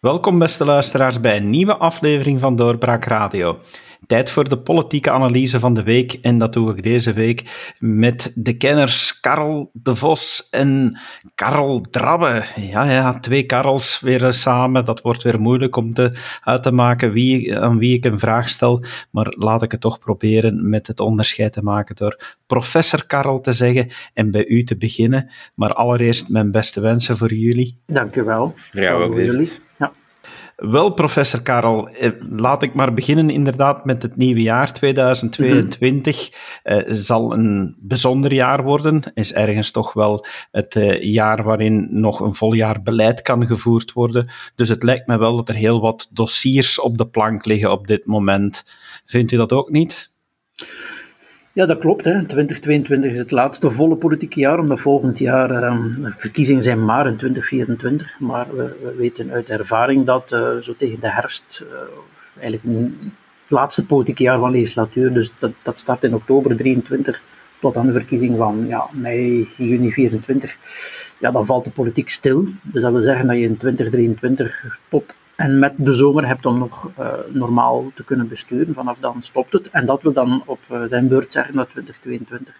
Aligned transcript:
Welkom 0.00 0.38
beste 0.38 0.64
luisteraars 0.64 1.20
bij 1.20 1.36
een 1.36 1.50
nieuwe 1.50 1.76
aflevering 1.76 2.40
van 2.40 2.56
Doorbraak 2.56 3.04
Radio. 3.04 3.58
Tijd 4.10 4.30
voor 4.30 4.48
de 4.48 4.58
politieke 4.58 5.10
analyse 5.10 5.58
van 5.60 5.74
de 5.74 5.82
week 5.82 6.12
en 6.12 6.38
dat 6.38 6.52
doe 6.52 6.70
ik 6.76 6.82
deze 6.82 7.12
week 7.12 7.72
met 7.78 8.32
de 8.34 8.56
kenners 8.56 9.20
Karel 9.20 9.70
de 9.72 9.96
Vos 9.96 10.48
en 10.50 10.98
Karel 11.34 11.80
Drabbe. 11.90 12.44
Ja, 12.56 12.84
ja, 12.84 13.18
twee 13.18 13.42
Karels 13.42 14.00
weer 14.00 14.32
samen. 14.32 14.84
Dat 14.84 15.00
wordt 15.00 15.22
weer 15.22 15.40
moeilijk 15.40 15.76
om 15.76 15.94
te, 15.94 16.18
uit 16.42 16.62
te 16.62 16.72
maken 16.72 17.12
wie, 17.12 17.58
aan 17.58 17.78
wie 17.78 17.96
ik 17.96 18.04
een 18.04 18.18
vraag 18.18 18.48
stel, 18.48 18.84
maar 19.10 19.26
laat 19.38 19.62
ik 19.62 19.70
het 19.70 19.80
toch 19.80 19.98
proberen 19.98 20.68
met 20.68 20.86
het 20.86 21.00
onderscheid 21.00 21.52
te 21.52 21.62
maken 21.62 21.96
door 21.96 22.36
professor 22.46 23.06
Karel 23.06 23.40
te 23.40 23.52
zeggen 23.52 23.88
en 24.14 24.30
bij 24.30 24.46
u 24.46 24.62
te 24.62 24.76
beginnen. 24.76 25.30
Maar 25.54 25.74
allereerst 25.74 26.28
mijn 26.28 26.50
beste 26.50 26.80
wensen 26.80 27.16
voor 27.16 27.34
jullie. 27.34 27.78
Dank 27.86 28.16
u 28.16 28.22
wel. 28.22 28.54
Ja, 28.72 28.92
ook 28.92 29.14
jullie. 29.14 29.50
Ja. 29.78 29.92
Wel, 30.60 30.90
professor 30.90 31.42
Karel, 31.42 31.88
eh, 31.88 32.10
laat 32.30 32.62
ik 32.62 32.74
maar 32.74 32.94
beginnen 32.94 33.30
inderdaad 33.30 33.84
met 33.84 34.02
het 34.02 34.16
nieuwe 34.16 34.42
jaar 34.42 34.72
2022. 34.72 36.30
Mm 36.30 36.36
-hmm. 36.62 36.78
uh, 36.78 36.94
zal 36.94 37.32
een 37.32 37.76
bijzonder 37.78 38.32
jaar 38.32 38.62
worden. 38.62 39.02
Is 39.14 39.32
ergens 39.32 39.70
toch 39.70 39.92
wel 39.92 40.26
het 40.50 40.74
uh, 40.74 41.02
jaar 41.02 41.42
waarin 41.42 41.88
nog 41.90 42.20
een 42.20 42.34
vol 42.34 42.52
jaar 42.52 42.82
beleid 42.82 43.22
kan 43.22 43.46
gevoerd 43.46 43.92
worden. 43.92 44.30
Dus 44.54 44.68
het 44.68 44.82
lijkt 44.82 45.06
me 45.06 45.18
wel 45.18 45.36
dat 45.36 45.48
er 45.48 45.54
heel 45.54 45.80
wat 45.80 46.08
dossiers 46.12 46.80
op 46.80 46.98
de 46.98 47.08
plank 47.08 47.44
liggen 47.44 47.72
op 47.72 47.86
dit 47.86 48.06
moment. 48.06 48.64
Vindt 49.06 49.32
u 49.32 49.36
dat 49.36 49.52
ook 49.52 49.70
niet? 49.70 50.10
Ja, 51.52 51.66
dat 51.66 51.78
klopt. 51.78 52.04
Hè. 52.04 52.24
2022 52.24 53.12
is 53.12 53.18
het 53.18 53.30
laatste 53.30 53.70
volle 53.70 53.96
politieke 53.96 54.40
jaar, 54.40 54.58
omdat 54.58 54.80
volgend 54.80 55.18
jaar 55.18 55.50
uh, 55.50 56.06
verkiezingen 56.16 56.62
zijn 56.62 56.84
maar 56.84 57.06
in 57.06 57.16
2024. 57.16 58.18
Maar 58.18 58.46
we, 58.56 58.76
we 58.82 58.94
weten 58.96 59.30
uit 59.30 59.50
ervaring 59.50 60.06
dat 60.06 60.32
uh, 60.32 60.56
zo 60.56 60.74
tegen 60.76 61.00
de 61.00 61.10
herfst, 61.10 61.64
uh, 61.66 61.78
eigenlijk 62.40 62.88
het 63.42 63.50
laatste 63.50 63.86
politieke 63.86 64.22
jaar 64.22 64.38
van 64.38 64.50
legislatuur, 64.50 65.12
dus 65.12 65.32
dat, 65.38 65.52
dat 65.62 65.78
start 65.78 66.04
in 66.04 66.14
oktober 66.14 66.56
23 66.56 67.22
tot 67.60 67.76
aan 67.76 67.86
de 67.86 67.92
verkiezing 67.92 68.36
van 68.36 68.64
ja, 68.66 68.88
mei, 68.92 69.48
juni 69.56 69.92
24, 69.92 70.56
ja, 71.18 71.30
dan 71.30 71.46
valt 71.46 71.64
de 71.64 71.70
politiek 71.70 72.10
stil. 72.10 72.48
Dus 72.62 72.82
dat 72.82 72.92
wil 72.92 73.02
zeggen 73.02 73.26
dat 73.26 73.36
je 73.36 73.42
in 73.42 73.56
2023 73.56 74.78
tot 74.88 75.14
en 75.40 75.58
met 75.58 75.72
de 75.76 75.92
zomer 75.92 76.26
hebt 76.26 76.46
om 76.46 76.58
nog 76.58 76.90
uh, 76.98 77.12
normaal 77.28 77.90
te 77.94 78.04
kunnen 78.04 78.28
besturen. 78.28 78.74
Vanaf 78.74 78.96
dan 78.98 79.22
stopt 79.22 79.52
het. 79.52 79.70
En 79.70 79.86
dat 79.86 80.02
wil 80.02 80.12
dan 80.12 80.42
op 80.46 80.58
uh, 80.72 80.82
zijn 80.86 81.08
beurt 81.08 81.32
zeggen 81.32 81.54
dat 81.54 81.68
2022 81.70 82.54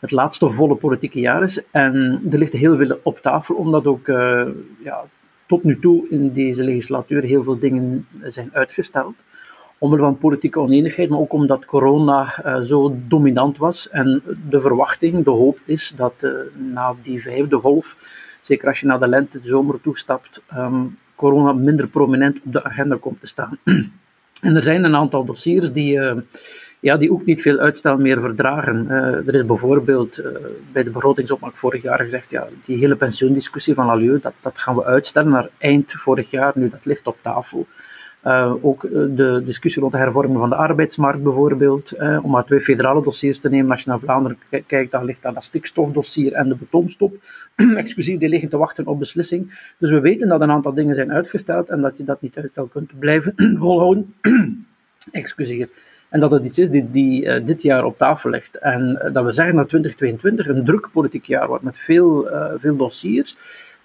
het 0.00 0.10
laatste 0.10 0.50
volle 0.50 0.74
politieke 0.74 1.20
jaar 1.20 1.42
is. 1.42 1.62
En 1.70 2.22
er 2.30 2.38
ligt 2.38 2.52
heel 2.52 2.76
veel 2.76 3.00
op 3.02 3.18
tafel, 3.18 3.54
omdat 3.54 3.86
ook 3.86 4.06
uh, 4.06 4.46
ja, 4.84 5.04
tot 5.46 5.64
nu 5.64 5.78
toe 5.78 6.08
in 6.08 6.32
deze 6.32 6.64
legislatuur 6.64 7.22
heel 7.22 7.42
veel 7.42 7.58
dingen 7.58 8.06
zijn 8.22 8.50
uitgesteld. 8.52 9.14
Omwille 9.78 10.02
van 10.02 10.18
politieke 10.18 10.60
oneenigheid, 10.60 11.08
maar 11.08 11.18
ook 11.18 11.32
omdat 11.32 11.64
corona 11.64 12.42
zo 12.62 12.96
dominant 13.08 13.56
was. 13.58 13.90
En 13.90 14.22
de 14.48 14.60
verwachting, 14.60 15.24
de 15.24 15.30
hoop 15.30 15.58
is 15.64 15.92
dat 15.96 16.26
na 16.54 16.94
die 17.02 17.22
vijfde 17.22 17.56
golf, 17.56 17.96
zeker 18.40 18.68
als 18.68 18.80
je 18.80 18.86
naar 18.86 19.00
de 19.00 19.08
lente, 19.08 19.40
de 19.40 19.48
zomer 19.48 19.80
toestapt, 19.80 20.42
um, 20.56 20.98
corona 21.22 21.52
minder 21.52 21.88
prominent 21.88 22.36
op 22.44 22.52
de 22.52 22.64
agenda 22.64 22.96
komt 23.00 23.20
te 23.20 23.26
staan. 23.26 23.58
en 24.46 24.56
er 24.56 24.62
zijn 24.62 24.84
een 24.84 24.96
aantal 24.96 25.24
dossiers 25.24 25.72
die, 25.72 25.94
uh, 25.94 26.16
ja, 26.80 26.96
die 26.96 27.12
ook 27.12 27.24
niet 27.24 27.42
veel 27.42 27.58
uitstel 27.58 27.96
meer 27.96 28.20
verdragen. 28.20 28.86
Uh, 28.88 29.28
er 29.28 29.34
is 29.34 29.46
bijvoorbeeld 29.46 30.18
uh, 30.18 30.26
bij 30.72 30.82
de 30.82 30.90
begrotingsopmaak 30.90 31.56
vorig 31.56 31.82
jaar 31.82 31.98
gezegd, 31.98 32.30
ja, 32.30 32.46
die 32.62 32.78
hele 32.78 32.96
pensioendiscussie 32.96 33.74
van 33.74 33.90
Alieu, 33.90 34.18
dat, 34.20 34.34
dat 34.40 34.58
gaan 34.58 34.74
we 34.74 34.84
uitstellen 34.84 35.30
naar 35.30 35.48
eind 35.58 35.92
vorig 35.92 36.30
jaar, 36.30 36.52
nu 36.54 36.68
dat 36.68 36.84
ligt 36.84 37.06
op 37.06 37.16
tafel. 37.20 37.66
Uh, 38.26 38.54
ook 38.60 38.82
de 38.90 39.42
discussie 39.44 39.80
rond 39.80 39.92
de 39.92 39.98
hervorming 39.98 40.38
van 40.38 40.48
de 40.48 40.54
arbeidsmarkt 40.54 41.22
bijvoorbeeld. 41.22 41.94
Uh, 41.98 42.24
om 42.24 42.30
maar 42.30 42.44
twee 42.44 42.60
federale 42.60 43.02
dossiers 43.02 43.38
te 43.38 43.48
nemen. 43.48 43.70
Als 43.70 43.82
je 43.82 43.90
naar 43.90 43.98
Vlaanderen 43.98 44.38
kijkt, 44.66 44.90
dan 44.90 45.04
ligt 45.04 45.22
daar 45.22 45.34
dat 45.34 45.44
stikstofdossier 45.44 46.32
en 46.32 46.48
de 46.48 46.54
betonstop. 46.54 47.14
Excuseer, 47.56 48.18
die 48.18 48.28
liggen 48.28 48.48
te 48.48 48.56
wachten 48.56 48.86
op 48.86 48.98
beslissing. 48.98 49.70
Dus 49.78 49.90
we 49.90 50.00
weten 50.00 50.28
dat 50.28 50.40
een 50.40 50.50
aantal 50.50 50.74
dingen 50.74 50.94
zijn 50.94 51.12
uitgesteld 51.12 51.68
en 51.68 51.80
dat 51.80 51.96
je 51.96 52.04
dat 52.04 52.22
niet 52.22 52.36
uitstel 52.36 52.66
kunt 52.66 52.98
blijven 52.98 53.34
volhouden. 53.60 54.14
Excuseer. 55.12 55.68
En 56.08 56.20
dat 56.20 56.30
het 56.30 56.44
iets 56.44 56.58
is 56.58 56.70
die, 56.70 56.90
die 56.90 57.44
dit 57.44 57.62
jaar 57.62 57.84
op 57.84 57.98
tafel 57.98 58.30
ligt. 58.30 58.58
En 58.58 59.10
dat 59.12 59.24
we 59.24 59.32
zeggen 59.32 59.56
dat 59.56 59.68
2022 59.68 60.48
een 60.48 60.64
druk 60.64 60.88
politiek 60.92 61.24
jaar 61.24 61.48
wordt 61.48 61.64
met 61.64 61.76
veel, 61.76 62.28
veel 62.58 62.76
dossiers 62.76 63.36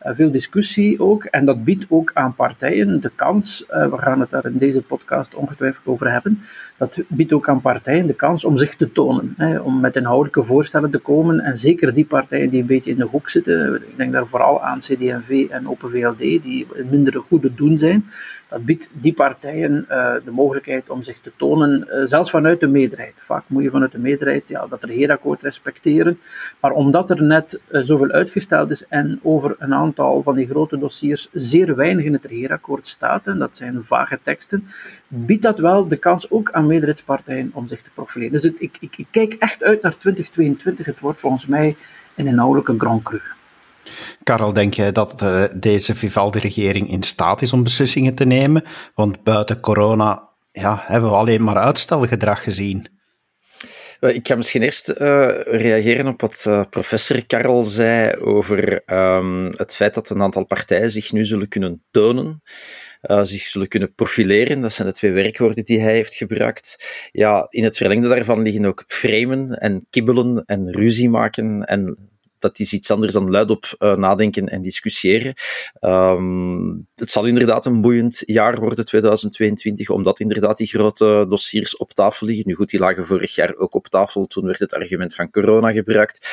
veel 0.02 0.32
discussie 0.32 1.00
ook. 1.00 1.24
En 1.24 1.46
dat 1.46 1.64
biedt 1.64 1.86
ook 1.90 2.12
aan 2.14 2.36
partijen 2.36 3.02
de 3.02 3.12
kans, 3.16 3.66
uh, 3.70 3.90
we 3.90 3.98
gaan 3.98 4.20
het 4.20 4.30
daar 4.30 4.46
in 4.46 4.58
deze 4.58 4.82
podcast 4.82 5.36
ongetwijfeld 5.36 5.86
over 5.86 6.12
hebben, 6.12 6.42
dat 6.78 7.02
biedt 7.08 7.34
ook 7.34 7.50
aan 7.50 7.62
partijen 7.62 8.08
de 8.08 8.14
kans 8.14 8.46
om 8.46 8.58
zich 8.58 8.76
te 8.76 8.92
tonen, 8.92 9.34
hè, 9.38 9.60
om 9.60 9.80
met 9.80 9.96
inhoudelijke 9.96 10.44
voorstellen 10.44 10.92
te 10.92 10.98
komen. 10.98 11.40
En 11.40 11.58
zeker 11.58 11.94
die 11.94 12.06
partijen 12.06 12.50
die 12.50 12.62
een 12.62 12.68
beetje 12.68 12.92
in 12.92 12.98
de 12.98 13.04
hoek 13.06 13.30
zitten, 13.30 13.76
ik 13.76 13.98
denk 13.98 14.12
daar 14.12 14.28
vooral 14.28 14.64
aan 14.64 14.80
CD&V 14.80 15.48
en 15.50 15.70
Open 15.70 15.90
VLD, 15.90 16.18
die 16.18 16.68
minder 16.90 17.22
goede 17.28 17.54
doen 17.54 17.78
zijn, 17.78 18.06
dat 18.50 18.66
biedt 18.66 18.90
die 18.92 19.14
partijen 19.14 19.86
uh, 19.90 20.14
de 20.26 20.32
mogelijkheid 20.32 20.90
om 20.90 21.04
zich 21.04 21.20
te 21.20 21.32
tonen, 21.36 21.88
uh, 21.90 22.02
zelfs 22.06 22.30
vanuit 22.30 22.60
de 22.60 22.68
meerderheid. 22.68 23.14
Vaak 23.16 23.44
moet 23.48 23.64
je 23.64 23.70
vanuit 23.70 23.92
de 23.92 24.00
meerderheid 24.00 24.50
ja, 24.50 24.68
dat 24.68 24.84
regeerakkoord 24.84 25.42
respecteren, 25.42 26.20
maar 26.60 26.72
omdat 26.72 27.10
er 27.10 27.24
net 27.24 27.60
uh, 27.72 27.82
zoveel 27.84 28.12
uitgesteld 28.12 28.70
is 28.70 28.88
en 28.88 29.20
over 29.24 29.56
een 29.60 29.74
aantal 29.74 30.24
van 30.24 30.36
die 30.36 30.48
grote 30.48 30.78
dossiers 30.78 31.30
zeer 31.34 31.76
weinig 31.76 32.06
in 32.06 32.14
het 32.14 32.26
regeerakkoord 32.26 32.88
staat, 32.88 33.28
en 33.28 33.38
dat 33.38 33.58
zijn 33.58 33.84
vage 33.84 34.20
teksten, 34.24 34.68
biedt 35.08 35.44
dat 35.44 35.60
wel 35.60 35.88
de 35.88 35.98
kans 35.98 36.32
ook 36.32 36.52
aan 36.52 36.68
meerderheidspartijen 36.68 37.52
om 37.54 37.68
zich 37.68 37.82
te 37.82 37.92
profileren. 37.94 38.32
Dus 38.32 38.46
ik, 38.46 38.78
ik, 38.80 38.98
ik 38.98 39.08
kijk 39.12 39.34
echt 39.34 39.64
uit 39.64 39.82
naar 39.82 39.98
2022. 39.98 40.86
Het 40.86 41.00
wordt 41.00 41.20
volgens 41.20 41.46
mij 41.46 41.76
een 42.16 42.28
inhoudelijke 42.28 42.76
Grand 42.78 43.04
Cru. 43.04 43.20
Karel, 44.24 44.54
denk 44.54 44.74
jij 44.74 44.92
dat 44.92 45.22
uh, 45.22 45.44
deze 45.56 45.96
Vivaldi-regering 45.96 46.90
in 46.90 47.04
staat 47.04 47.42
is 47.42 47.54
om 47.54 47.64
beslissingen 47.64 48.16
te 48.16 48.26
nemen? 48.26 48.64
Want 48.96 49.24
buiten 49.24 49.60
corona 49.60 50.30
ja, 50.52 50.84
hebben 50.86 51.10
we 51.10 51.16
alleen 51.16 51.44
maar 51.44 51.58
uitstelgedrag 51.58 52.44
gezien. 52.44 52.88
Ik 54.00 54.28
ga 54.28 54.36
misschien 54.36 54.62
eerst 54.62 54.90
uh, 54.90 54.96
reageren 55.46 56.08
op 56.08 56.22
wat 56.22 56.46
uh, 56.48 56.64
professor 56.70 57.26
Karel 57.26 57.64
zei 57.64 58.16
over 58.16 58.82
um, 58.94 59.52
het 59.52 59.76
feit 59.76 59.94
dat 59.94 60.10
een 60.10 60.22
aantal 60.22 60.46
partijen 60.46 60.92
zich 60.92 61.12
nu 61.12 61.26
zullen 61.26 61.48
kunnen 61.48 61.84
tonen. 61.92 62.42
Uh, 63.02 63.24
zich 63.24 63.42
zullen 63.42 63.68
kunnen 63.68 63.94
profileren. 63.94 64.62
Dat 64.62 64.74
zijn 64.74 64.88
de 64.88 64.94
twee 64.94 65.12
werkwoorden 65.12 65.66
die 65.66 65.80
hij 65.80 65.94
heeft 65.94 66.14
gebruikt. 66.14 66.86
Ja, 67.12 67.46
in 67.50 67.64
het 67.64 67.78
verlengde 67.78 68.08
daarvan 68.08 68.42
liggen 68.42 68.66
ook 68.66 68.84
framen 68.88 69.50
en 69.50 69.86
kibbelen 69.90 70.44
en 70.46 70.72
ruzie 70.72 71.10
maken 71.10 71.66
en 71.66 72.10
dat 72.40 72.60
is 72.60 72.74
iets 72.74 72.92
anders 72.92 73.14
dan 73.14 73.30
luidop 73.30 73.76
uh, 73.80 73.96
nadenken 73.96 74.48
en 74.48 74.62
discussiëren. 74.62 75.34
Um, 75.82 76.88
het 76.96 77.12
zal 77.12 77.26
inderdaad 77.26 77.66
een 77.66 77.82
boeiend 77.82 78.24
jaar 78.26 78.60
worden, 78.60 78.86
2022, 78.86 79.90
omdat 79.90 80.20
inderdaad 80.20 80.58
die 80.58 80.68
grote 80.68 81.26
dossiers 81.30 81.78
op 81.78 81.94
tafel 81.94 82.28
liggen. 82.28 82.48
Nu 82.48 82.54
goed, 82.54 82.70
die 82.70 82.80
lagen 82.80 83.06
vorig 83.06 83.36
jaar 83.36 83.56
ook 83.56 83.74
op 83.74 83.88
tafel. 83.88 84.26
Toen 84.26 84.46
werd 84.46 84.60
het 84.60 84.74
argument 84.74 85.16
van 85.16 85.32
corona 85.32 85.72
gebruikt. 85.72 86.28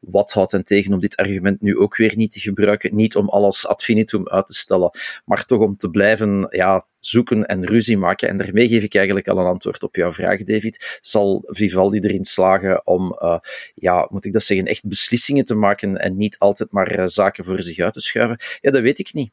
Wat 0.00 0.32
houdt 0.32 0.52
hen 0.52 0.64
tegen 0.64 0.92
om 0.92 1.00
dit 1.00 1.16
argument 1.16 1.60
nu 1.60 1.78
ook 1.78 1.96
weer 1.96 2.16
niet 2.16 2.32
te 2.32 2.40
gebruiken? 2.40 2.94
Niet 2.94 3.16
om 3.16 3.28
alles 3.28 3.66
ad 3.66 3.84
finitum 3.84 4.28
uit 4.28 4.46
te 4.46 4.54
stellen, 4.54 4.90
maar 5.24 5.44
toch 5.44 5.60
om 5.60 5.76
te 5.76 5.90
blijven 5.90 6.46
ja, 6.50 6.86
zoeken 7.00 7.46
en 7.46 7.66
ruzie 7.66 7.98
maken. 7.98 8.28
En 8.28 8.36
daarmee 8.36 8.68
geef 8.68 8.82
ik 8.82 8.94
eigenlijk 8.94 9.28
al 9.28 9.38
een 9.38 9.44
antwoord 9.44 9.82
op 9.82 9.96
jouw 9.96 10.12
vraag, 10.12 10.44
David. 10.44 10.98
Zal 11.00 11.42
Vivaldi 11.46 11.98
erin 11.98 12.24
slagen 12.24 12.86
om, 12.86 13.16
uh, 13.22 13.38
ja, 13.74 14.08
moet 14.10 14.24
ik 14.24 14.32
dat 14.32 14.42
zeggen, 14.42 14.66
echt 14.66 14.88
beslissingen 14.88 15.44
te 15.44 15.54
maken 15.54 15.96
en 15.96 16.16
niet 16.16 16.38
altijd 16.38 16.72
maar 16.72 16.98
uh, 16.98 17.06
zaken 17.06 17.44
voor 17.44 17.62
zich 17.62 17.78
uit 17.78 17.92
te 17.92 18.00
schuiven? 18.00 18.38
Ja, 18.60 18.70
dat 18.70 18.82
weet 18.82 18.98
ik 18.98 19.12
niet 19.12 19.30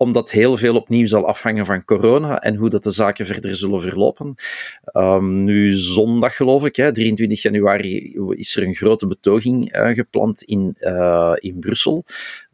omdat 0.00 0.30
heel 0.30 0.56
veel 0.56 0.76
opnieuw 0.76 1.06
zal 1.06 1.26
afhangen 1.26 1.66
van 1.66 1.84
corona 1.84 2.42
en 2.42 2.54
hoe 2.54 2.68
dat 2.68 2.82
de 2.82 2.90
zaken 2.90 3.26
verder 3.26 3.54
zullen 3.54 3.80
verlopen. 3.80 4.34
Um, 4.92 5.44
nu 5.44 5.72
zondag, 5.72 6.36
geloof 6.36 6.64
ik, 6.64 6.76
hè, 6.76 6.92
23 6.92 7.42
januari, 7.42 8.16
is 8.30 8.56
er 8.56 8.62
een 8.62 8.74
grote 8.74 9.06
betoging 9.06 9.76
uh, 9.76 9.88
gepland 9.88 10.42
in, 10.42 10.76
uh, 10.80 11.32
in 11.38 11.58
Brussel. 11.58 12.04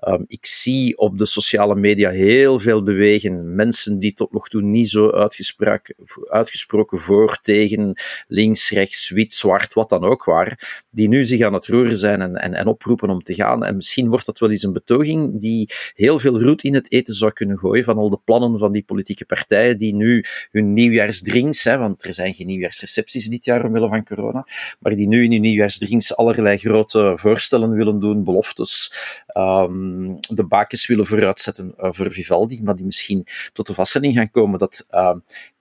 Um, 0.08 0.24
ik 0.26 0.46
zie 0.46 0.98
op 0.98 1.18
de 1.18 1.26
sociale 1.26 1.74
media 1.74 2.10
heel 2.10 2.58
veel 2.58 2.82
bewegen. 2.82 3.54
Mensen 3.54 3.98
die 3.98 4.12
tot 4.12 4.32
nog 4.32 4.48
toe 4.48 4.62
niet 4.62 4.88
zo 4.88 5.10
uitgesproken, 5.10 5.94
uitgesproken 6.24 7.00
voor, 7.00 7.38
tegen, 7.42 8.00
links, 8.28 8.70
rechts, 8.70 9.10
wit, 9.10 9.34
zwart, 9.34 9.74
wat 9.74 9.88
dan 9.88 10.04
ook 10.04 10.24
waren, 10.24 10.56
die 10.90 11.08
nu 11.08 11.24
zich 11.24 11.40
aan 11.40 11.54
het 11.54 11.66
roeren 11.66 11.96
zijn 11.98 12.20
en, 12.20 12.36
en, 12.36 12.54
en 12.54 12.66
oproepen 12.66 13.10
om 13.10 13.22
te 13.22 13.34
gaan. 13.34 13.64
En 13.64 13.76
misschien 13.76 14.08
wordt 14.08 14.26
dat 14.26 14.38
wel 14.38 14.50
eens 14.50 14.62
een 14.62 14.72
betoging 14.72 15.40
die 15.40 15.70
heel 15.94 16.18
veel 16.18 16.40
roet 16.40 16.62
in 16.62 16.74
het 16.74 16.92
eten 16.92 17.14
zou 17.14 17.34
kunnen 17.36 17.58
gooien 17.58 17.84
van 17.84 17.96
al 17.96 18.10
de 18.10 18.20
plannen 18.24 18.58
van 18.58 18.72
die 18.72 18.82
politieke 18.82 19.24
partijen 19.24 19.76
die 19.78 19.94
nu 19.94 20.24
hun 20.50 20.72
nieuwjaarsdrinks, 20.72 21.64
hè, 21.64 21.78
want 21.78 22.04
er 22.04 22.14
zijn 22.14 22.34
geen 22.34 22.46
nieuwjaarsrecepties 22.46 23.28
dit 23.28 23.44
jaar 23.44 23.64
omwille 23.64 23.88
van 23.88 24.04
corona, 24.04 24.46
maar 24.80 24.96
die 24.96 25.08
nu 25.08 25.24
in 25.24 25.32
hun 25.32 25.40
nieuwjaarsdrinks 25.40 26.16
allerlei 26.16 26.56
grote 26.56 27.12
voorstellen 27.16 27.70
willen 27.70 28.00
doen, 28.00 28.24
beloftes, 28.24 28.92
um, 29.34 30.18
de 30.20 30.46
bakens 30.46 30.86
willen 30.86 31.06
vooruitzetten 31.06 31.74
uh, 31.78 31.88
voor 31.92 32.12
Vivaldi, 32.12 32.62
maar 32.62 32.76
die 32.76 32.84
misschien 32.84 33.26
tot 33.52 33.66
de 33.66 33.74
vaststelling 33.74 34.14
gaan 34.14 34.30
komen 34.30 34.58
dat 34.58 34.86
uh, 34.90 35.14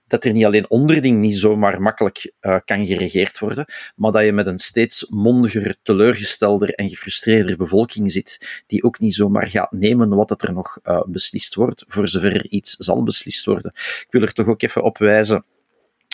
dat 0.07 0.23
er 0.23 0.31
niet 0.31 0.45
alleen 0.45 0.69
onderling 0.69 1.19
niet 1.19 1.35
zomaar 1.35 1.81
makkelijk 1.81 2.33
uh, 2.41 2.57
kan 2.65 2.85
geregeerd 2.85 3.39
worden, 3.39 3.65
maar 3.95 4.11
dat 4.11 4.23
je 4.23 4.31
met 4.31 4.47
een 4.47 4.57
steeds 4.57 5.09
mondiger, 5.09 5.75
teleurgestelder 5.81 6.73
en 6.73 6.89
gefrustreerder 6.89 7.57
bevolking 7.57 8.11
zit, 8.11 8.63
die 8.67 8.83
ook 8.83 8.99
niet 8.99 9.13
zomaar 9.13 9.47
gaat 9.47 9.71
nemen 9.71 10.09
wat 10.09 10.41
er 10.41 10.53
nog 10.53 10.79
uh, 10.83 11.03
beslist 11.05 11.55
wordt, 11.55 11.83
voor 11.87 12.07
zover 12.07 12.35
er 12.35 12.47
iets 12.47 12.75
zal 12.75 13.03
beslist 13.03 13.45
worden. 13.45 13.71
Ik 13.75 14.07
wil 14.09 14.21
er 14.21 14.33
toch 14.33 14.47
ook 14.47 14.61
even 14.61 14.83
op 14.83 14.97
wijzen 14.97 15.45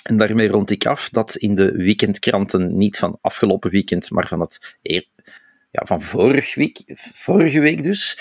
en 0.04 0.18
daarmee 0.18 0.48
rond 0.48 0.70
ik 0.70 0.86
af 0.86 1.10
dat 1.10 1.36
in 1.36 1.56
de 1.56 1.72
weekendkranten, 1.72 2.78
niet 2.78 2.98
van 2.98 3.18
afgelopen 3.22 3.72
weekend, 3.72 4.12
maar 4.12 4.28
van 4.28 4.40
het 4.40 4.78
ja, 5.72 5.86
van 5.86 6.02
vorig 6.02 6.56
week, 6.56 6.82
vorige 7.14 7.60
week 7.60 7.84
dus, 7.84 8.18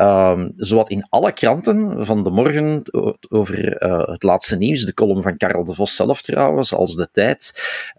um, 0.00 0.52
zowat 0.56 0.90
in 0.90 1.06
alle 1.08 1.32
kranten 1.32 2.06
van 2.06 2.24
de 2.24 2.30
morgen 2.30 2.82
over 3.28 3.82
uh, 3.82 4.06
het 4.06 4.22
laatste 4.22 4.56
nieuws, 4.56 4.84
de 4.84 4.94
column 4.94 5.22
van 5.22 5.36
Karel 5.36 5.64
de 5.64 5.74
Vos 5.74 5.96
zelf 5.96 6.22
trouwens, 6.22 6.74
als 6.74 6.96
de 6.96 7.08
tijd, 7.10 7.52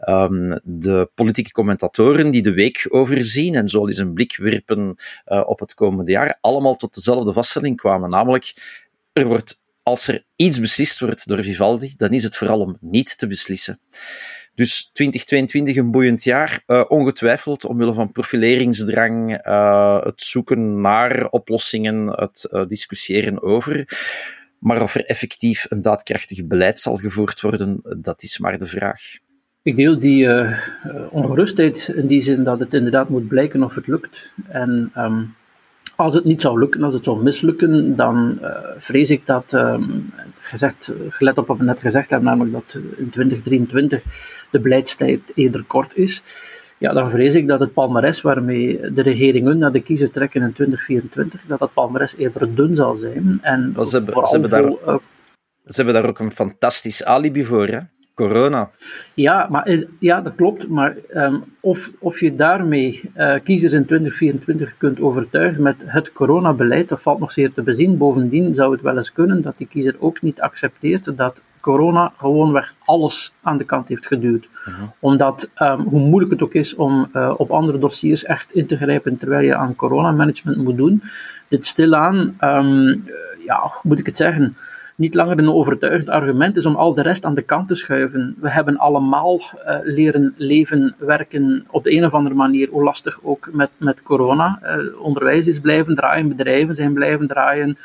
um, 0.09 0.59
de 0.63 1.09
politieke 1.15 1.51
commentatoren 1.51 2.31
die 2.31 2.41
de 2.41 2.53
week 2.53 2.85
overzien 2.89 3.55
en 3.55 3.69
zo 3.69 3.87
eens 3.87 3.97
een 3.97 4.13
blik 4.13 4.37
werpen 4.37 4.95
uh, 5.27 5.43
op 5.45 5.59
het 5.59 5.73
komende 5.73 6.11
jaar, 6.11 6.37
allemaal 6.41 6.75
tot 6.75 6.93
dezelfde 6.93 7.33
vaststelling 7.33 7.77
kwamen, 7.77 8.09
namelijk 8.09 8.53
er 9.13 9.25
wordt, 9.25 9.63
als 9.83 10.07
er 10.07 10.25
iets 10.35 10.59
beslist 10.59 10.99
wordt 10.99 11.27
door 11.27 11.43
Vivaldi, 11.43 11.93
dan 11.97 12.09
is 12.09 12.23
het 12.23 12.37
vooral 12.37 12.59
om 12.59 12.77
niet 12.79 13.17
te 13.17 13.27
beslissen. 13.27 13.79
Dus 14.55 14.89
2022 14.91 15.75
een 15.75 15.91
boeiend 15.91 16.23
jaar, 16.23 16.63
uh, 16.67 16.83
ongetwijfeld 16.87 17.65
omwille 17.65 17.93
van 17.93 18.11
profileringsdrang, 18.11 19.47
uh, 19.47 20.03
het 20.03 20.21
zoeken 20.21 20.81
naar 20.81 21.27
oplossingen, 21.29 22.07
het 22.07 22.47
uh, 22.51 22.65
discussiëren 22.67 23.41
over. 23.41 23.87
Maar 24.59 24.81
of 24.81 24.95
er 24.95 25.05
effectief 25.05 25.65
een 25.69 25.81
daadkrachtig 25.81 26.45
beleid 26.45 26.79
zal 26.79 26.95
gevoerd 26.95 27.41
worden, 27.41 27.81
dat 27.97 28.23
is 28.23 28.39
maar 28.39 28.57
de 28.57 28.67
vraag. 28.67 29.01
Ik 29.63 29.75
deel 29.75 29.99
die 29.99 30.27
ongerustheid 31.09 31.93
in 31.95 32.07
die 32.07 32.21
zin 32.21 32.43
dat 32.43 32.59
het 32.59 32.73
inderdaad 32.73 33.09
moet 33.09 33.27
blijken 33.27 33.63
of 33.63 33.75
het 33.75 33.87
lukt. 33.87 34.31
En 34.47 34.91
um, 34.97 35.35
als 36.03 36.13
het 36.13 36.23
niet 36.23 36.41
zou 36.41 36.59
lukken, 36.59 36.83
als 36.83 36.93
het 36.93 37.03
zou 37.03 37.23
mislukken, 37.23 37.95
dan 37.95 38.37
uh, 38.41 38.49
vrees 38.77 39.09
ik 39.09 39.25
dat, 39.25 39.53
um, 39.53 40.13
gezegd, 40.39 40.93
gelet 41.09 41.37
op 41.37 41.47
wat 41.47 41.57
we 41.57 41.63
net 41.63 41.79
gezegd 41.79 42.09
hebben, 42.09 42.29
namelijk 42.29 42.53
dat 42.53 42.81
in 42.97 43.09
2023 43.09 44.03
de 44.51 44.59
beleidstijd 44.59 45.31
eerder 45.35 45.63
kort 45.63 45.95
is, 45.95 46.23
ja, 46.77 46.93
dan 46.93 47.09
vrees 47.09 47.35
ik 47.35 47.47
dat 47.47 47.59
het 47.59 47.73
palmares 47.73 48.21
waarmee 48.21 48.91
de 48.91 49.01
regeringen 49.01 49.57
naar 49.57 49.71
de 49.71 49.81
kiezer 49.81 50.11
trekken 50.11 50.41
in 50.41 50.53
2024, 50.53 51.41
dat 51.47 51.59
dat 51.59 51.73
palmares 51.73 52.15
eerder 52.17 52.55
dun 52.55 52.75
zal 52.75 52.95
zijn. 52.95 53.39
En 53.41 53.75
ze, 53.81 53.97
hebben, 53.97 54.27
ze, 54.27 54.31
hebben 54.31 54.49
daar, 54.49 54.63
uh, 54.63 54.97
ze 55.65 55.75
hebben 55.75 55.93
daar 55.93 56.09
ook 56.09 56.19
een 56.19 56.31
fantastisch 56.31 57.03
alibi 57.03 57.45
voor, 57.45 57.67
hè? 57.67 57.79
Corona. 58.13 58.69
Ja, 59.13 59.47
maar, 59.49 59.77
ja 59.99 60.21
dat 60.21 60.35
klopt. 60.35 60.67
Maar 60.67 60.95
um, 61.09 61.43
of, 61.59 61.91
of 61.99 62.19
je 62.19 62.35
daarmee 62.35 63.01
uh, 63.17 63.35
kiezers 63.43 63.73
in 63.73 63.85
2024 63.85 64.77
kunt 64.77 65.01
overtuigen 65.01 65.63
met 65.63 65.75
het 65.85 66.11
coronabeleid, 66.11 66.89
dat 66.89 67.01
valt 67.01 67.19
nog 67.19 67.31
zeer 67.31 67.53
te 67.53 67.61
bezien. 67.61 67.97
Bovendien 67.97 68.53
zou 68.53 68.71
het 68.71 68.81
wel 68.81 68.97
eens 68.97 69.13
kunnen 69.13 69.41
dat 69.41 69.57
die 69.57 69.67
kiezer 69.67 69.95
ook 69.99 70.21
niet 70.21 70.41
accepteert 70.41 71.17
dat 71.17 71.41
corona 71.59 72.13
gewoonweg 72.17 72.73
alles 72.79 73.33
aan 73.41 73.57
de 73.57 73.63
kant 73.63 73.87
heeft 73.87 74.07
geduwd. 74.07 74.47
Uh 74.67 74.75
-huh. 74.75 74.83
Omdat, 74.99 75.49
um, 75.61 75.79
hoe 75.79 75.99
moeilijk 75.99 76.31
het 76.31 76.43
ook 76.43 76.53
is 76.53 76.75
om 76.75 77.09
uh, 77.13 77.33
op 77.37 77.51
andere 77.51 77.79
dossiers 77.79 78.25
echt 78.25 78.53
in 78.53 78.65
te 78.65 78.77
grijpen 78.77 79.17
terwijl 79.17 79.45
je 79.45 79.55
aan 79.55 79.75
coronamanagement 79.75 80.57
moet 80.57 80.77
doen, 80.77 81.01
dit 81.47 81.65
stilaan, 81.65 82.37
um, 82.41 83.05
ja, 83.45 83.59
hoe 83.59 83.81
moet 83.83 83.99
ik 83.99 84.05
het 84.05 84.17
zeggen 84.17 84.55
niet 84.95 85.13
langer 85.13 85.37
een 85.37 85.51
overtuigend 85.51 86.09
argument 86.09 86.57
is 86.57 86.65
om 86.65 86.75
al 86.75 86.93
de 86.93 87.01
rest 87.01 87.25
aan 87.25 87.35
de 87.35 87.41
kant 87.41 87.67
te 87.67 87.75
schuiven. 87.75 88.35
We 88.39 88.51
hebben 88.51 88.77
allemaal 88.77 89.39
uh, 89.39 89.77
leren 89.83 90.33
leven, 90.37 90.95
werken 90.97 91.65
op 91.69 91.83
de 91.83 91.91
een 91.91 92.05
of 92.05 92.13
andere 92.13 92.35
manier, 92.35 92.69
hoe 92.69 92.83
lastig 92.83 93.19
ook 93.23 93.49
met, 93.51 93.69
met 93.77 94.03
corona. 94.03 94.59
Uh, 94.63 95.01
onderwijs 95.01 95.47
is 95.47 95.59
blijven 95.59 95.95
draaien, 95.95 96.27
bedrijven 96.27 96.75
zijn 96.75 96.93
blijven 96.93 97.27
draaien, 97.27 97.77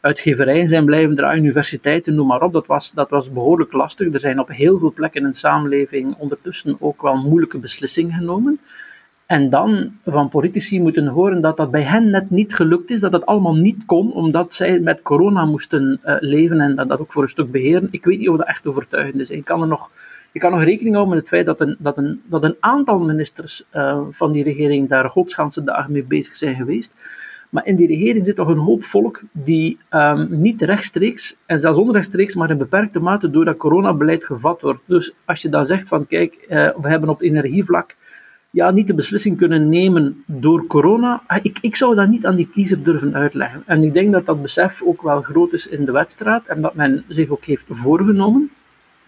uitgeverijen 0.00 0.68
zijn 0.68 0.84
blijven 0.84 1.14
draaien, 1.14 1.42
universiteiten, 1.42 2.14
noem 2.14 2.26
maar 2.26 2.42
op. 2.42 2.52
Dat 2.52 2.66
was, 2.66 2.92
dat 2.92 3.10
was 3.10 3.32
behoorlijk 3.32 3.72
lastig. 3.72 4.12
Er 4.12 4.20
zijn 4.20 4.38
op 4.38 4.48
heel 4.48 4.78
veel 4.78 4.92
plekken 4.92 5.22
in 5.22 5.30
de 5.30 5.36
samenleving 5.36 6.14
ondertussen 6.18 6.76
ook 6.80 7.02
wel 7.02 7.16
moeilijke 7.16 7.58
beslissingen 7.58 8.16
genomen. 8.16 8.60
En 9.26 9.50
dan 9.50 9.92
van 10.04 10.28
politici 10.28 10.80
moeten 10.80 11.06
horen 11.06 11.40
dat 11.40 11.56
dat 11.56 11.70
bij 11.70 11.82
hen 11.82 12.10
net 12.10 12.30
niet 12.30 12.54
gelukt 12.54 12.90
is, 12.90 13.00
dat 13.00 13.12
dat 13.12 13.26
allemaal 13.26 13.54
niet 13.54 13.84
kon, 13.86 14.12
omdat 14.12 14.54
zij 14.54 14.78
met 14.78 15.02
corona 15.02 15.44
moesten 15.44 16.00
uh, 16.04 16.16
leven 16.18 16.60
en 16.60 16.74
dat, 16.74 16.88
dat 16.88 17.00
ook 17.00 17.12
voor 17.12 17.22
een 17.22 17.28
stuk 17.28 17.50
beheren. 17.50 17.88
Ik 17.90 18.04
weet 18.04 18.18
niet 18.18 18.28
of 18.28 18.36
dat 18.36 18.46
echt 18.46 18.66
overtuigend 18.66 19.20
is. 19.20 19.30
Ik 19.30 19.44
kan 19.44 19.60
er 19.60 19.66
nog, 19.66 19.90
ik 20.32 20.40
kan 20.40 20.50
nog 20.50 20.62
rekening 20.62 20.94
houden 20.94 21.14
met 21.14 21.24
het 21.24 21.34
feit 21.34 21.46
dat 21.46 21.60
een, 21.60 21.76
dat 21.78 21.96
een, 21.96 22.22
dat 22.26 22.44
een 22.44 22.56
aantal 22.60 22.98
ministers 22.98 23.64
uh, 23.74 24.00
van 24.10 24.32
die 24.32 24.44
regering 24.44 24.88
daar 24.88 25.10
godsganse 25.10 25.64
dagen 25.64 25.92
mee 25.92 26.04
bezig 26.04 26.36
zijn 26.36 26.56
geweest. 26.56 26.94
Maar 27.50 27.66
in 27.66 27.76
die 27.76 27.86
regering 27.86 28.26
zit 28.26 28.36
toch 28.36 28.48
een 28.48 28.58
hoop 28.58 28.84
volk 28.84 29.20
die 29.32 29.78
um, 29.90 30.26
niet 30.30 30.62
rechtstreeks, 30.62 31.36
en 31.46 31.60
zelfs 31.60 31.78
onrechtstreeks, 31.78 32.34
maar 32.34 32.50
in 32.50 32.58
beperkte 32.58 33.00
mate 33.00 33.30
door 33.30 33.44
dat 33.44 33.56
coronabeleid 33.56 34.24
gevat 34.24 34.60
wordt. 34.60 34.80
Dus 34.86 35.14
als 35.24 35.42
je 35.42 35.48
dan 35.48 35.66
zegt 35.66 35.88
van 35.88 36.06
kijk, 36.06 36.46
uh, 36.48 36.70
we 36.80 36.88
hebben 36.88 37.08
op 37.08 37.22
energievlak 37.22 37.96
ja, 38.54 38.70
niet 38.70 38.86
de 38.86 38.94
beslissing 38.94 39.36
kunnen 39.36 39.68
nemen 39.68 40.24
door 40.26 40.66
corona. 40.66 41.22
Ah, 41.26 41.38
ik, 41.42 41.58
ik 41.60 41.76
zou 41.76 41.94
dat 41.94 42.08
niet 42.08 42.26
aan 42.26 42.34
die 42.34 42.48
kiezer 42.48 42.82
durven 42.82 43.14
uitleggen. 43.14 43.62
En 43.66 43.82
ik 43.82 43.92
denk 43.94 44.12
dat 44.12 44.26
dat 44.26 44.42
besef 44.42 44.82
ook 44.82 45.02
wel 45.02 45.22
groot 45.22 45.52
is 45.52 45.66
in 45.66 45.84
de 45.84 45.92
wedstrijd 45.92 46.48
en 46.48 46.60
dat 46.60 46.74
men 46.74 47.04
zich 47.08 47.28
ook 47.28 47.44
heeft 47.44 47.64
voorgenomen 47.68 48.50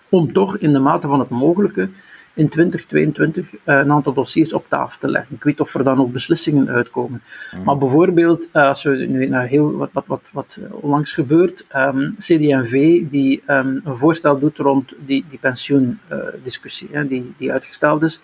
om 0.08 0.32
toch 0.32 0.58
in 0.58 0.72
de 0.72 0.78
mate 0.78 1.08
van 1.08 1.18
het 1.18 1.28
mogelijke 1.28 1.88
in 2.36 2.48
2022 2.48 3.52
uh, 3.52 3.58
een 3.64 3.92
aantal 3.92 4.12
dossiers 4.12 4.52
op 4.52 4.68
tafel 4.68 4.98
te 5.00 5.08
leggen. 5.08 5.36
Ik 5.36 5.42
weet 5.42 5.60
of 5.60 5.74
er 5.74 5.84
dan 5.84 6.00
ook 6.00 6.12
beslissingen 6.12 6.68
uitkomen. 6.68 7.22
Mm. 7.56 7.64
Maar 7.64 7.78
bijvoorbeeld, 7.78 8.48
uh, 8.52 8.68
als 8.68 8.82
we 8.82 8.90
nu 8.90 9.26
naar 9.26 9.46
heel 9.46 9.76
wat, 9.76 9.90
wat, 9.92 10.06
wat, 10.06 10.30
wat 10.32 10.60
onlangs 10.70 11.12
gebeurt, 11.12 11.60
um, 11.60 11.66
ehm, 11.76 12.10
CD&V 12.18 13.02
die 13.08 13.42
um, 13.46 13.80
een 13.84 13.96
voorstel 13.96 14.38
doet 14.38 14.58
rond 14.58 14.92
die, 14.98 15.24
die 15.28 15.38
pensioendiscussie, 15.38 16.88
uh, 16.92 17.08
die, 17.08 17.34
die 17.36 17.52
uitgesteld 17.52 18.02
is, 18.02 18.20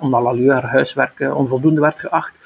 omdat 0.00 0.22
Lalu 0.22 0.50
haar 0.50 0.66
huiswerk 0.66 1.20
onvoldoende 1.34 1.80
werd 1.80 2.00
geacht. 2.00 2.38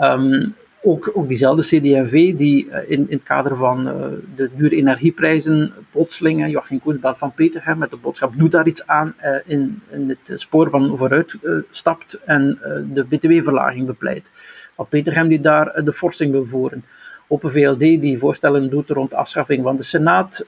Um, 0.00 0.54
ook, 0.88 1.10
ook 1.14 1.28
diezelfde 1.28 1.62
CD&V 1.62 2.34
die 2.34 2.66
uh, 2.66 2.76
in, 2.90 3.10
in 3.10 3.16
het 3.16 3.22
kader 3.22 3.56
van 3.56 3.88
uh, 3.88 3.94
de 4.36 4.50
dure 4.56 4.76
energieprijzen 4.76 5.72
plotseling, 5.90 6.40
uh, 6.40 6.48
Joachim 6.48 6.80
Koens 6.80 6.98
van 7.00 7.32
Petergem 7.32 7.78
met 7.78 7.90
de 7.90 7.96
boodschap 7.96 8.32
doe 8.36 8.48
daar 8.48 8.66
iets 8.66 8.86
aan, 8.86 9.14
in, 9.44 9.82
in 9.90 10.08
het 10.08 10.40
spoor 10.40 10.70
van 10.70 10.96
vooruit 10.96 11.36
stapt 11.70 12.18
en 12.24 12.58
de 12.92 13.04
btw-verlaging 13.04 13.86
bepleit. 13.86 14.30
Van 14.74 14.86
Petergem 14.88 15.28
die 15.28 15.40
daar 15.40 15.84
de 15.84 15.92
forsing 15.92 16.30
wil 16.32 16.46
voeren. 16.46 16.84
Open 17.28 17.50
VLD 17.50 17.78
die 17.78 18.18
voorstellen 18.18 18.70
doet 18.70 18.90
rond 18.90 19.10
de 19.10 19.16
afschaffing 19.16 19.62
van 19.62 19.76
de 19.76 19.82
Senaat 19.82 20.46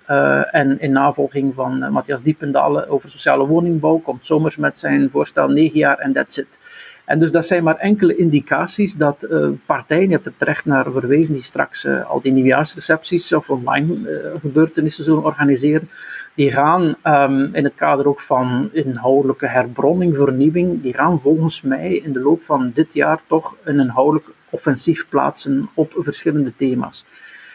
en 0.51 0.81
in 0.81 0.93
navolging 0.93 1.55
van 1.55 1.93
Matthias 1.93 2.23
Diependalen 2.23 2.89
over 2.89 3.11
sociale 3.11 3.47
woningbouw 3.47 3.99
komt 3.99 4.27
zomers 4.27 4.57
met 4.57 4.79
zijn 4.79 5.11
voorstel 5.11 5.49
9 5.49 5.79
jaar 5.79 5.99
en 5.99 6.13
that's 6.13 6.37
it. 6.37 6.59
En 7.11 7.19
dus 7.19 7.33
dat 7.33 7.47
zijn 7.47 7.65
maar 7.65 7.77
enkele 7.77 8.17
indicaties 8.17 8.95
dat 8.95 9.27
uh, 9.31 9.49
partijen, 9.67 10.07
je 10.07 10.13
hebt 10.13 10.27
er 10.27 10.37
terecht 10.37 10.65
naar 10.65 10.91
verwezen, 10.91 11.35
die 11.35 11.43
straks 11.43 11.85
uh, 11.85 12.11
al 12.11 12.21
die 12.21 12.33
nieuwjaarsrecepties 12.33 13.33
of 13.33 13.51
online 13.51 13.95
uh, 13.95 14.41
gebeurtenissen 14.41 15.05
zullen 15.05 15.25
organiseren, 15.25 15.89
die 16.35 16.51
gaan 16.51 16.97
um, 17.05 17.55
in 17.55 17.65
het 17.65 17.75
kader 17.75 18.09
ook 18.09 18.21
van 18.21 18.71
inhoudelijke 18.73 19.47
herbronning, 19.47 20.17
vernieuwing, 20.17 20.83
die 20.83 20.95
gaan 20.95 21.21
volgens 21.21 21.63
mij 21.63 21.95
in 21.95 22.13
de 22.13 22.21
loop 22.21 22.43
van 22.43 22.71
dit 22.75 22.95
jaar 22.95 23.21
toch 23.27 23.57
een 23.65 23.81
inhoudelijk 23.81 24.27
offensief 24.51 25.09
plaatsen 25.09 25.69
op 25.75 25.93
verschillende 25.97 26.53
thema's. 26.57 27.07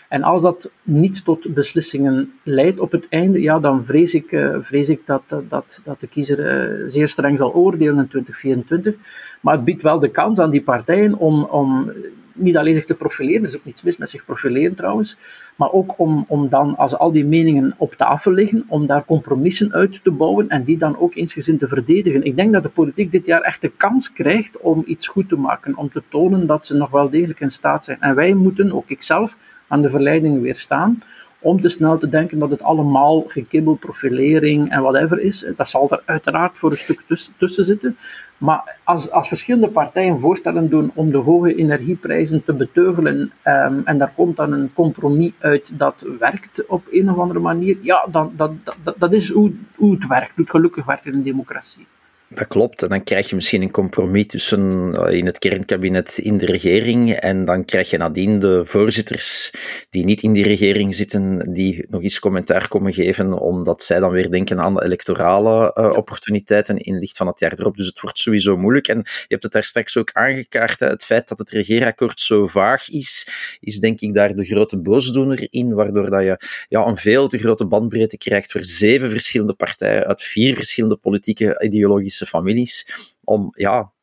En 0.10 0.24
als 0.24 0.42
dat 0.42 0.72
niet 0.84 1.26
tot 1.26 1.54
beslissingen 1.54 2.34
leidt 2.44 2.80
op 2.80 2.92
het 2.92 3.08
einde, 3.10 3.42
ja, 3.42 3.60
dan 3.60 3.86
vrees 3.86 4.14
ik, 4.14 4.32
uh, 4.32 4.58
vrees 4.60 4.90
ik 4.90 5.02
dat, 5.06 5.24
dat, 5.48 5.82
dat 5.84 6.00
de 6.00 6.08
kiezer 6.08 6.40
uh, 6.40 6.84
zeer 6.88 7.08
streng 7.08 7.38
zal 7.38 7.54
oordelen 7.54 7.98
in 7.98 8.08
2024. 8.08 8.96
Maar 9.42 9.56
het 9.56 9.64
biedt 9.64 9.82
wel 9.82 10.00
de 10.00 10.12
kans 10.12 10.40
aan 10.40 10.50
die 10.50 10.64
partijen 10.64 11.18
om, 11.18 11.44
om 11.44 11.92
niet 12.36 12.58
alleen 12.58 12.76
zich 12.76 12.86
te 12.86 12.94
profileren, 12.94 13.42
er 13.42 13.48
is 13.48 13.56
ook 13.56 13.66
niets 13.66 13.82
mis 13.82 13.98
met 13.98 14.10
zich 14.10 14.26
profileren 14.26 14.76
trouwens, 14.76 15.18
maar 15.56 15.72
ook 15.72 16.00
om, 16.00 16.26
om 16.28 16.50
dan, 16.50 16.78
als 16.78 16.98
al 16.98 17.12
die 17.12 17.26
meningen 17.26 17.74
op 17.78 17.94
tafel 17.94 18.32
liggen, 18.32 18.66
om 18.68 18.86
daar 18.86 19.06
compromissen 19.06 19.74
uit 19.74 20.04
te 20.04 20.12
bouwen 20.12 20.50
en 20.50 20.64
die 20.64 20.78
dan 20.78 20.98
ook 20.98 21.16
eensgezind 21.16 21.60
te 21.60 21.68
verdedigen. 21.68 22.24
Ik 22.24 22.36
denk 22.36 22.54
dat 22.54 22.64
de 22.64 22.70
politiek 22.70 23.12
dit 23.12 23.26
jaar 23.26 23.42
echt 23.42 23.62
de 23.62 23.72
kans 23.78 24.14
krijgt 24.14 24.60
om 24.60 24.84
iets 24.86 25.08
goed 25.08 25.30
te 25.30 25.36
maken, 25.36 25.78
om 25.78 25.90
te 25.90 26.04
tonen 26.10 26.46
dat 26.46 26.66
ze 26.66 26.76
nog 26.76 26.90
wel 26.90 27.10
degelijk 27.10 27.40
in 27.40 27.52
staat 27.52 27.86
zijn. 27.86 27.98
En 28.02 28.16
wij 28.16 28.34
moeten, 28.34 28.72
ook 28.72 28.90
ikzelf, 28.90 29.38
aan 29.68 29.82
de 29.82 29.90
verleiding 29.90 30.42
weerstaan 30.42 31.02
om 31.46 31.62
te 31.62 31.70
snel 31.70 31.98
te 31.98 32.10
denken 32.10 32.40
dat 32.40 32.52
het 32.52 32.62
allemaal 32.62 33.24
gekibbel, 33.28 33.74
profilering 33.74 34.72
en 34.72 34.82
whatever 34.82 35.20
is. 35.20 35.46
Dat 35.56 35.70
zal 35.70 35.90
er 35.90 36.02
uiteraard 36.06 36.58
voor 36.58 36.72
een 36.72 36.78
stuk 36.78 37.02
tussen 37.38 37.66
zitten. 37.66 37.98
Maar 38.38 38.78
als, 38.84 39.12
als 39.12 39.28
verschillende 39.28 39.68
partijen 39.68 40.20
voorstellen 40.20 40.70
doen 40.70 40.92
om 40.94 41.12
de 41.12 41.18
hoge 41.18 41.56
energieprijzen 41.56 42.44
te 42.44 42.54
beteugelen 42.54 43.32
um, 43.44 43.82
en 43.86 43.98
daar 43.98 44.12
komt 44.16 44.36
dan 44.36 44.52
een 44.52 44.72
compromis 44.74 45.34
uit 45.40 45.80
dat 45.80 46.06
werkt 46.20 46.66
op 46.68 46.84
een 46.92 47.12
of 47.12 47.18
andere 47.18 47.40
manier, 47.40 47.78
ja, 47.82 48.08
dan, 48.12 48.32
dat, 48.36 48.52
dat, 48.84 48.96
dat 48.98 49.14
is 49.14 49.30
hoe, 49.30 49.52
hoe 49.76 49.94
het 49.94 50.08
werkt, 50.08 50.36
hoe 50.36 50.44
het 50.44 50.50
gelukkig 50.50 50.86
werkt 50.86 51.06
in 51.06 51.14
een 51.14 51.24
democratie. 51.24 51.88
Dat 52.27 52.48
klopt. 52.48 52.84
En 52.84 52.89
dan 52.89 53.03
krijg 53.03 53.29
je 53.29 53.36
misschien 53.36 53.62
een 53.62 53.72
compromis 53.72 54.27
tussen 54.27 54.94
eh, 54.94 55.17
in 55.17 55.25
het 55.25 55.39
kernkabinet 55.39 56.17
in 56.17 56.38
de 56.38 56.46
regering. 56.46 57.12
En 57.12 57.46
dan 57.46 57.65
krijg 57.65 57.89
je 57.89 57.98
nadien 57.98 58.39
de 58.39 58.62
voorzitters 58.65 59.53
die 59.89 60.03
niet 60.05 60.22
in 60.22 60.34
die 60.34 60.44
regering 60.44 60.96
zitten, 60.96 61.53
die 61.53 61.86
nog 61.89 62.01
eens 62.01 62.20
commentaar 62.20 62.67
komen 62.67 62.94
geven, 62.94 63.39
omdat 63.39 63.84
zij 63.84 64.00
dan 64.00 64.12
weer 64.12 64.32
denken 64.32 64.60
aan 64.60 64.74
de 64.74 64.84
electorale 64.84 65.75
uh, 65.75 65.98
opportuniteiten 65.98 66.77
in 66.77 67.00
licht 67.00 67.17
van 67.17 67.27
het 67.27 67.39
jaar 67.39 67.53
erop. 67.55 67.77
Dus 67.77 67.88
het 67.88 68.00
wordt 68.00 68.20
sowieso 68.20 68.58
moeilijk. 68.58 68.88
En 68.88 68.98
je 68.98 69.25
hebt 69.27 69.44
het 69.44 69.51
daar 69.51 69.63
straks 69.63 69.98
ook 69.98 70.10
aangekaart. 70.13 70.79
Hè. 70.79 70.88
Het 70.88 71.03
feit 71.03 71.27
dat 71.27 71.38
het 71.38 71.51
regeerakkoord 71.51 72.20
zo 72.20 72.48
vaag 72.48 72.89
is, 72.89 73.27
is 73.60 73.79
denk 73.79 74.01
ik 74.01 74.13
daar 74.13 74.36
de 74.36 74.46
grote 74.46 74.82
boosdoener 74.82 75.48
in, 75.50 75.74
waardoor 75.74 76.10
dat 76.10 76.22
je 76.22 76.39
ja, 76.67 76.86
een 76.86 76.98
veel 76.98 77.27
te 77.27 77.38
grote 77.38 77.65
bandbreedte 77.65 78.17
krijgt 78.17 78.51
voor 78.51 78.65
zeven 78.65 79.10
verschillende 79.10 79.53
partijen 79.53 80.05
uit 80.05 80.22
vier 80.22 80.55
verschillende 80.55 80.96
politieke 80.96 81.62
ideologische 81.63 82.15
families, 82.24 82.88
om, 83.24 83.50
ja, 83.52 83.94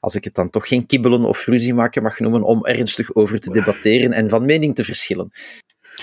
als 0.00 0.14
ik 0.14 0.24
het 0.24 0.34
dan 0.34 0.50
toch 0.50 0.68
geen 0.68 0.86
kibbelen 0.86 1.24
of 1.24 1.46
ruzie 1.46 1.74
maken 1.74 2.02
mag 2.02 2.18
noemen, 2.18 2.42
om 2.42 2.66
ernstig 2.66 3.14
over 3.14 3.40
te 3.40 3.50
debatteren 3.50 4.12
en 4.12 4.28
van 4.28 4.44
mening 4.44 4.74
te 4.74 4.84
verschillen. 4.84 5.30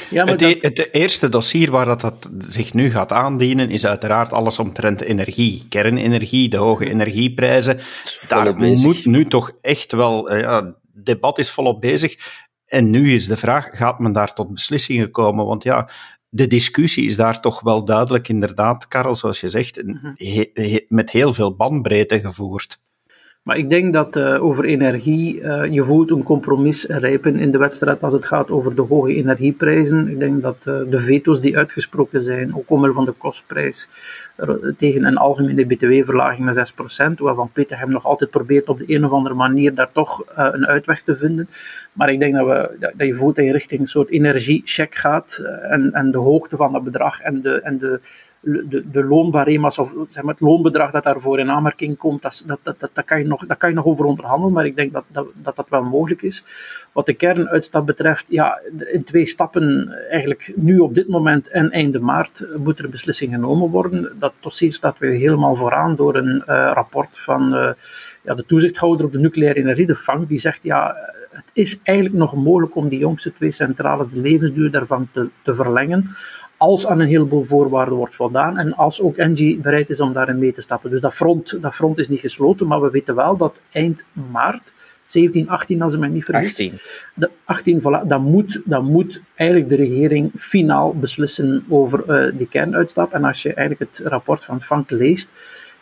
Ja, 0.09 0.23
maar 0.23 0.33
het, 0.33 0.41
e- 0.41 0.57
het, 0.59 0.93
eerste 0.93 1.29
dossier 1.29 1.71
waar 1.71 1.85
dat, 1.85 2.01
dat 2.01 2.29
zich 2.47 2.73
nu 2.73 2.89
gaat 2.89 3.11
aandienen, 3.11 3.69
is 3.69 3.85
uiteraard 3.85 4.33
alles 4.33 4.59
omtrent 4.59 5.01
energie. 5.01 5.65
Kernenergie, 5.69 6.49
de 6.49 6.57
hoge 6.57 6.89
energieprijzen. 6.89 7.79
Daar 8.27 8.55
moet 8.57 9.05
nu 9.05 9.25
toch 9.25 9.51
echt 9.61 9.91
wel... 9.91 10.29
Eh, 10.29 10.39
ja, 10.39 10.75
debat 10.93 11.39
is 11.39 11.51
volop 11.51 11.81
bezig. 11.81 12.15
En 12.65 12.89
nu 12.89 13.13
is 13.13 13.27
de 13.27 13.37
vraag, 13.37 13.69
gaat 13.71 13.99
men 13.99 14.11
daar 14.11 14.33
tot 14.33 14.53
beslissingen 14.53 15.11
komen? 15.11 15.45
Want 15.45 15.63
ja, 15.63 15.89
de 16.29 16.47
discussie 16.47 17.05
is 17.05 17.15
daar 17.15 17.41
toch 17.41 17.61
wel 17.61 17.85
duidelijk, 17.85 18.27
inderdaad, 18.27 18.87
Karel, 18.87 19.15
zoals 19.15 19.39
je 19.39 19.47
zegt, 19.47 19.83
mhm. 19.83 20.13
met 20.87 21.11
heel 21.11 21.33
veel 21.33 21.55
bandbreedte 21.55 22.19
gevoerd. 22.19 22.79
Maar 23.43 23.57
ik 23.57 23.69
denk 23.69 23.93
dat 23.93 24.17
uh, 24.17 24.43
over 24.43 24.65
energie, 24.65 25.39
uh, 25.39 25.65
je 25.65 25.83
voelt 25.83 26.11
een 26.11 26.23
compromis 26.23 26.85
rijpen 26.85 27.35
in 27.35 27.51
de 27.51 27.57
wedstrijd 27.57 28.03
als 28.03 28.13
het 28.13 28.25
gaat 28.25 28.51
over 28.51 28.75
de 28.75 28.81
hoge 28.81 29.15
energieprijzen. 29.15 30.07
Ik 30.07 30.19
denk 30.19 30.41
dat 30.41 30.57
uh, 30.67 30.79
de 30.89 30.99
veto's 30.99 31.41
die 31.41 31.57
uitgesproken 31.57 32.21
zijn, 32.21 32.55
ook 32.55 32.69
omwille 32.69 32.93
van 32.93 33.05
de 33.05 33.11
kostprijs, 33.11 33.89
tegen 34.77 35.03
een 35.03 35.17
algemene 35.17 35.65
btw-verlaging 35.65 36.45
naar 36.45 36.73
6%, 37.11 37.13
waarvan 37.17 37.49
Peter 37.53 37.79
hem 37.79 37.89
nog 37.89 38.05
altijd 38.05 38.29
probeert 38.29 38.69
op 38.69 38.77
de 38.77 38.93
een 38.93 39.05
of 39.05 39.11
andere 39.11 39.35
manier 39.35 39.75
daar 39.75 39.91
toch 39.91 40.23
een 40.35 40.67
uitweg 40.67 41.01
te 41.01 41.15
vinden. 41.15 41.49
Maar 41.93 42.11
ik 42.11 42.19
denk 42.19 42.33
dat, 42.33 42.47
we, 42.47 42.75
dat 42.79 43.07
je 43.07 43.15
voelt 43.15 43.35
dat 43.35 43.45
je 43.45 43.51
richting 43.51 43.81
een 43.81 43.87
soort 43.87 44.09
energiecheck 44.09 44.95
gaat 44.95 45.43
en, 45.61 45.93
en 45.93 46.11
de 46.11 46.17
hoogte 46.17 46.55
van 46.55 46.71
dat 46.71 46.83
bedrag 46.83 47.21
en 47.21 47.41
de, 47.41 47.61
en 47.61 47.77
de 47.77 47.99
de, 48.41 48.89
de 48.91 49.03
loonbarema's 49.03 49.77
of 49.77 49.91
het 50.13 50.39
loonbedrag 50.39 50.91
dat 50.91 51.03
daarvoor 51.03 51.39
in 51.39 51.51
aanmerking 51.51 51.97
komt, 51.97 52.21
dat, 52.21 52.43
dat, 52.45 52.59
dat, 52.63 52.89
dat, 52.93 53.05
kan 53.05 53.19
je 53.19 53.25
nog, 53.25 53.45
dat 53.45 53.57
kan 53.57 53.69
je 53.69 53.75
nog 53.75 53.85
over 53.85 54.05
onderhandelen, 54.05 54.53
maar 54.53 54.65
ik 54.65 54.75
denk 54.75 54.93
dat 54.93 55.03
dat, 55.07 55.27
dat, 55.33 55.55
dat 55.55 55.69
wel 55.69 55.83
mogelijk 55.83 56.21
is. 56.21 56.43
Wat 56.91 57.05
de 57.05 57.13
kernuitstap 57.13 57.85
betreft, 57.85 58.29
ja, 58.29 58.59
in 58.91 59.03
twee 59.03 59.25
stappen, 59.25 59.93
eigenlijk 60.09 60.53
nu 60.55 60.79
op 60.79 60.95
dit 60.95 61.07
moment 61.07 61.47
en 61.47 61.71
einde 61.71 61.99
maart, 61.99 62.45
moet 62.57 62.79
er 62.79 62.85
een 62.85 62.91
beslissing 62.91 63.33
genomen 63.33 63.69
worden. 63.69 64.11
Dat 64.19 64.33
dossier 64.39 64.73
staat 64.73 64.97
weer 64.97 65.19
helemaal 65.19 65.55
vooraan 65.55 65.95
door 65.95 66.15
een 66.15 66.43
uh, 66.47 66.71
rapport 66.73 67.19
van 67.19 67.75
ja, 68.21 68.35
de 68.35 68.45
toezichthouder 68.45 69.05
op 69.05 69.11
de 69.11 69.19
nucleaire 69.19 69.59
energie, 69.59 69.85
de 69.85 69.95
FANG, 69.95 70.27
die 70.27 70.39
zegt, 70.39 70.63
ja, 70.63 70.95
het 71.29 71.51
is 71.53 71.79
eigenlijk 71.83 72.17
nog 72.17 72.35
mogelijk 72.35 72.75
om 72.75 72.87
die 72.87 72.99
jongste 72.99 73.33
twee 73.33 73.51
centrales, 73.51 74.09
de 74.09 74.21
levensduur 74.21 74.71
daarvan 74.71 75.09
te, 75.11 75.29
te 75.41 75.55
verlengen 75.55 76.09
als 76.59 76.87
aan 76.87 76.99
een 76.99 77.07
heleboel 77.07 77.43
voorwaarden 77.43 77.95
wordt 77.95 78.15
voldaan 78.15 78.57
en 78.57 78.73
als 78.73 79.01
ook 79.01 79.17
Engie 79.17 79.57
bereid 79.57 79.89
is 79.89 79.99
om 79.99 80.13
daarin 80.13 80.39
mee 80.39 80.51
te 80.51 80.61
stappen. 80.61 80.89
Dus 80.89 81.01
dat 81.01 81.13
front, 81.13 81.61
dat 81.61 81.75
front 81.75 81.97
is 81.97 82.09
niet 82.09 82.19
gesloten, 82.19 82.67
maar 82.67 82.81
we 82.81 82.89
weten 82.89 83.15
wel 83.15 83.37
dat 83.37 83.61
eind 83.71 84.05
maart, 84.31 84.73
17, 85.05 85.49
18 85.49 85.81
als 85.81 85.93
ik 85.93 85.99
me 85.99 86.07
niet 86.07 86.25
vergis, 86.25 86.51
18, 86.51 86.79
de 87.15 87.29
18 87.43 87.79
voilà, 87.79 88.07
dan, 88.07 88.21
moet, 88.21 88.61
dan 88.65 88.85
moet 88.85 89.21
eigenlijk 89.35 89.69
de 89.69 89.75
regering 89.75 90.31
finaal 90.35 90.95
beslissen 90.95 91.65
over 91.69 92.03
uh, 92.07 92.37
die 92.37 92.47
kernuitstap. 92.47 93.13
En 93.13 93.23
als 93.23 93.41
je 93.41 93.53
eigenlijk 93.53 93.91
het 93.91 94.07
rapport 94.07 94.45
van 94.45 94.61
Frank 94.61 94.89
leest, 94.89 95.29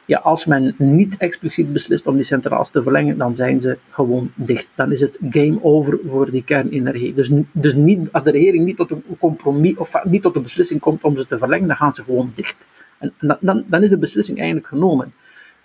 ja, 0.08 0.20
als 0.20 0.46
men 0.46 0.76
niet 0.78 1.18
expliciet 1.18 1.74
beslist 1.74 2.08
om 2.08 2.16
die 2.16 2.26
centrales 2.26 2.70
te 2.70 2.84
verlengen, 2.84 3.18
dan 3.18 3.36
zijn 3.36 3.62
ze 3.62 3.78
gewoon 3.90 4.32
dicht. 4.36 4.68
Dan 4.76 4.92
is 4.92 5.02
het 5.02 5.20
game 5.30 5.60
over 5.62 6.00
voor 6.10 6.32
die 6.32 6.44
kernenergie. 6.44 7.14
Dus, 7.14 7.32
dus 7.52 7.74
niet, 7.76 8.12
als 8.12 8.24
de 8.24 8.32
regering 8.32 8.66
niet 8.66 8.78
tot 8.78 8.92
een 8.92 9.04
compromis 9.20 9.76
of 9.76 10.04
niet 10.04 10.22
tot 10.22 10.36
een 10.36 10.42
beslissing 10.42 10.80
komt 10.80 11.04
om 11.04 11.18
ze 11.18 11.28
te 11.28 11.38
verlengen, 11.38 11.68
dan 11.68 11.76
gaan 11.76 11.96
ze 11.96 12.04
gewoon 12.04 12.32
dicht. 12.36 12.66
En, 12.98 13.14
dan, 13.40 13.64
dan 13.68 13.84
is 13.84 13.90
de 13.90 13.98
beslissing 13.98 14.38
eigenlijk 14.38 14.68
genomen. 14.68 15.14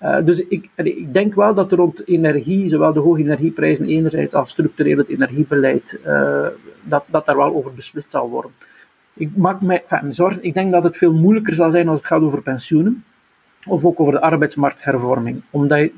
Uh, 0.03 0.25
dus 0.25 0.47
ik, 0.47 0.69
ik, 0.75 1.15
denk 1.15 1.35
wel 1.35 1.55
dat 1.55 1.73
er 1.73 1.79
rond 1.79 2.09
energie, 2.09 2.69
zowel 2.69 2.93
de 2.93 3.01
hoge 3.01 3.21
energieprijzen 3.21 3.87
enerzijds 3.87 4.35
als 4.35 4.51
structureel 4.51 4.99
het 4.99 5.09
energiebeleid, 5.09 6.01
uh, 6.07 6.47
dat, 6.83 7.05
dat 7.07 7.27
daar 7.27 7.37
wel 7.37 7.55
over 7.55 7.75
beslist 7.75 8.11
zal 8.11 8.29
worden. 8.29 8.51
Ik 9.15 9.37
maak 9.37 9.61
mij 9.61 9.83
enfin, 9.89 10.15
zorgen, 10.15 10.45
ik 10.45 10.55
denk 10.55 10.73
dat 10.73 10.85
het 10.85 10.97
veel 10.97 11.13
moeilijker 11.13 11.55
zal 11.55 11.71
zijn 11.71 11.89
als 11.89 11.99
het 11.99 12.09
gaat 12.09 12.23
over 12.23 12.43
pensioenen 12.43 13.05
of 13.67 13.85
ook 13.85 14.01
over 14.01 14.13
de 14.13 14.21
arbeidsmarkthervorming. 14.21 15.43
Omdat 15.51 15.79
je 15.79 15.93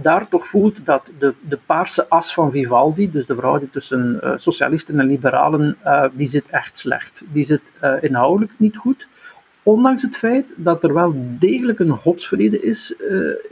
daar 0.00 0.28
toch 0.28 0.48
voelt 0.48 0.86
dat 0.86 1.12
de, 1.18 1.34
de 1.40 1.58
paarse 1.66 2.08
as 2.08 2.34
van 2.34 2.50
Vivaldi, 2.50 3.10
dus 3.10 3.26
de 3.26 3.34
verhouding 3.34 3.72
tussen 3.72 4.20
uh, 4.24 4.32
socialisten 4.36 5.00
en 5.00 5.06
liberalen, 5.06 5.76
uh, 5.84 6.04
die 6.12 6.28
zit 6.28 6.50
echt 6.50 6.78
slecht. 6.78 7.22
Die 7.32 7.44
zit 7.44 7.72
uh, 7.82 7.92
inhoudelijk 8.00 8.52
niet 8.58 8.76
goed. 8.76 9.08
Ondanks 9.62 10.02
het 10.02 10.16
feit 10.16 10.52
dat 10.56 10.84
er 10.84 10.94
wel 10.94 11.14
degelijk 11.38 11.78
een 11.78 11.96
godsvrede 11.96 12.60
is 12.60 12.94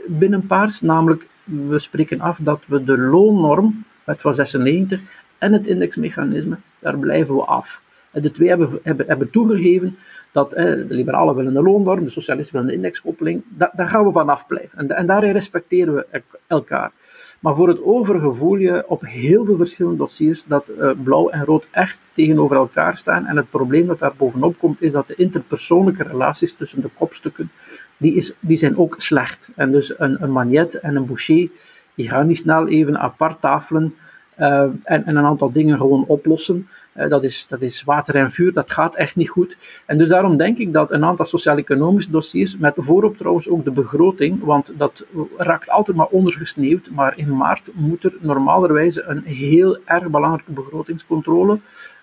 binnen 0.07 0.47
paars, 0.47 0.81
namelijk 0.81 1.27
we 1.43 1.79
spreken 1.79 2.21
af 2.21 2.37
dat 2.41 2.63
we 2.67 2.83
de 2.83 2.97
loonnorm, 2.97 3.83
het 4.03 4.21
van 4.21 4.33
96, 4.33 5.01
en 5.37 5.53
het 5.53 5.67
indexmechanisme, 5.67 6.57
daar 6.79 6.97
blijven 6.97 7.35
we 7.35 7.41
af. 7.41 7.81
De 8.11 8.31
twee 8.31 8.49
hebben, 8.49 8.79
hebben, 8.83 9.07
hebben 9.07 9.29
toegegeven 9.29 9.97
dat 10.31 10.53
eh, 10.53 10.65
de 10.65 10.85
liberalen 10.87 11.35
willen 11.35 11.53
de 11.53 11.61
loonnorm, 11.61 12.03
de 12.03 12.09
socialisten 12.09 12.55
willen 12.55 12.69
de 12.69 12.75
indexkoppeling. 12.75 13.43
Da, 13.47 13.71
daar 13.75 13.87
gaan 13.87 14.05
we 14.05 14.11
vanaf 14.11 14.47
blijven. 14.47 14.79
En, 14.79 14.91
en 14.91 15.05
daarin 15.05 15.31
respecteren 15.31 15.95
we 15.95 16.21
elkaar. 16.47 16.91
Maar 17.39 17.55
voor 17.55 17.67
het 17.67 17.83
overige 17.83 18.33
voel 18.33 18.55
je 18.55 18.83
op 18.87 19.01
heel 19.05 19.45
veel 19.45 19.57
verschillende 19.57 19.97
dossiers 19.97 20.43
dat 20.43 20.71
uh, 20.79 20.91
blauw 21.03 21.29
en 21.29 21.45
rood 21.45 21.67
echt 21.71 21.97
tegenover 22.13 22.55
elkaar 22.55 22.97
staan. 22.97 23.25
En 23.25 23.37
het 23.37 23.49
probleem 23.49 23.87
dat 23.87 23.99
daar 23.99 24.13
bovenop 24.17 24.57
komt, 24.57 24.81
is 24.81 24.91
dat 24.91 25.07
de 25.07 25.15
interpersoonlijke 25.15 26.03
relaties 26.03 26.53
tussen 26.53 26.81
de 26.81 26.89
kopstukken, 26.97 27.51
die, 27.97 28.13
is, 28.13 28.33
die 28.39 28.57
zijn 28.57 28.77
ook 28.77 28.95
slecht. 28.97 29.49
En 29.55 29.71
dus 29.71 29.99
een, 29.99 30.23
een 30.23 30.31
Magnet 30.31 30.73
en 30.73 30.95
een 30.95 31.05
Boucher, 31.05 31.49
die 31.95 32.09
gaan 32.09 32.27
niet 32.27 32.37
snel 32.37 32.67
even 32.67 32.99
apart 32.99 33.41
tafelen 33.41 33.95
uh, 34.39 34.61
en, 34.83 35.05
en 35.05 35.15
een 35.15 35.25
aantal 35.25 35.51
dingen 35.51 35.77
gewoon 35.77 36.05
oplossen. 36.07 36.67
Eh, 36.99 37.09
dat, 37.09 37.23
is, 37.23 37.47
dat 37.47 37.61
is 37.61 37.83
water 37.83 38.15
en 38.15 38.31
vuur, 38.31 38.53
dat 38.53 38.71
gaat 38.71 38.95
echt 38.95 39.15
niet 39.15 39.29
goed. 39.29 39.57
En 39.85 39.97
dus 39.97 40.09
daarom 40.09 40.37
denk 40.37 40.57
ik 40.57 40.73
dat 40.73 40.91
een 40.91 41.05
aantal 41.05 41.25
sociaal-economische 41.25 42.11
dossiers, 42.11 42.57
met 42.57 42.73
voorop 42.77 43.17
trouwens 43.17 43.49
ook 43.49 43.63
de 43.63 43.71
begroting, 43.71 44.43
want 44.43 44.71
dat 44.77 45.05
raakt 45.37 45.69
altijd 45.69 45.97
maar 45.97 46.07
ondergesneeuwd, 46.07 46.89
maar 46.91 47.17
in 47.17 47.37
maart 47.37 47.69
moet 47.73 48.03
er 48.03 48.13
normalerwijze 48.19 49.03
een 49.03 49.23
heel 49.23 49.77
erg 49.85 50.07
belangrijke 50.07 50.51
begrotingscontrole 50.51 51.59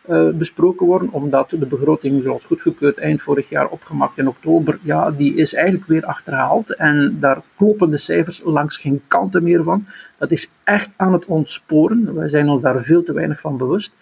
uh, 0.08 0.28
besproken 0.30 0.86
worden, 0.86 1.12
omdat 1.12 1.50
de 1.50 1.66
begroting, 1.66 2.22
zoals 2.22 2.44
goedgekeurd 2.44 2.98
eind 2.98 3.22
vorig 3.22 3.48
jaar 3.48 3.68
opgemaakt 3.68 4.18
in 4.18 4.28
oktober, 4.28 4.78
ja, 4.82 5.10
die 5.10 5.34
is 5.34 5.54
eigenlijk 5.54 5.86
weer 5.86 6.04
achterhaald 6.04 6.74
en 6.74 7.16
daar 7.20 7.42
kloppen 7.56 7.90
de 7.90 7.98
cijfers 7.98 8.42
langs 8.44 8.76
geen 8.76 9.02
kanten 9.08 9.42
meer 9.42 9.62
van. 9.62 9.86
Dat 10.18 10.30
is 10.30 10.50
echt 10.64 10.90
aan 10.96 11.12
het 11.12 11.24
ontsporen. 11.24 12.14
Wij 12.14 12.28
zijn 12.28 12.48
ons 12.48 12.62
daar 12.62 12.82
veel 12.82 13.02
te 13.02 13.12
weinig 13.12 13.40
van 13.40 13.56
bewust 13.56 13.94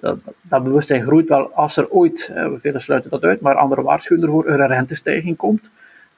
dat, 0.00 0.64
bewustzijn 0.64 1.02
groeit 1.06 1.28
wel 1.28 1.52
als 1.52 1.76
er 1.76 1.90
ooit, 1.90 2.32
we 2.34 2.58
velen 2.60 2.80
sluiten 2.80 3.10
dat 3.10 3.22
uit, 3.22 3.40
maar 3.40 3.54
andere 3.54 3.82
waarschuwen 3.82 4.24
ervoor, 4.24 4.46
er 4.46 4.60
een 4.60 4.66
rentestijging 4.66 5.36
komt. 5.36 5.70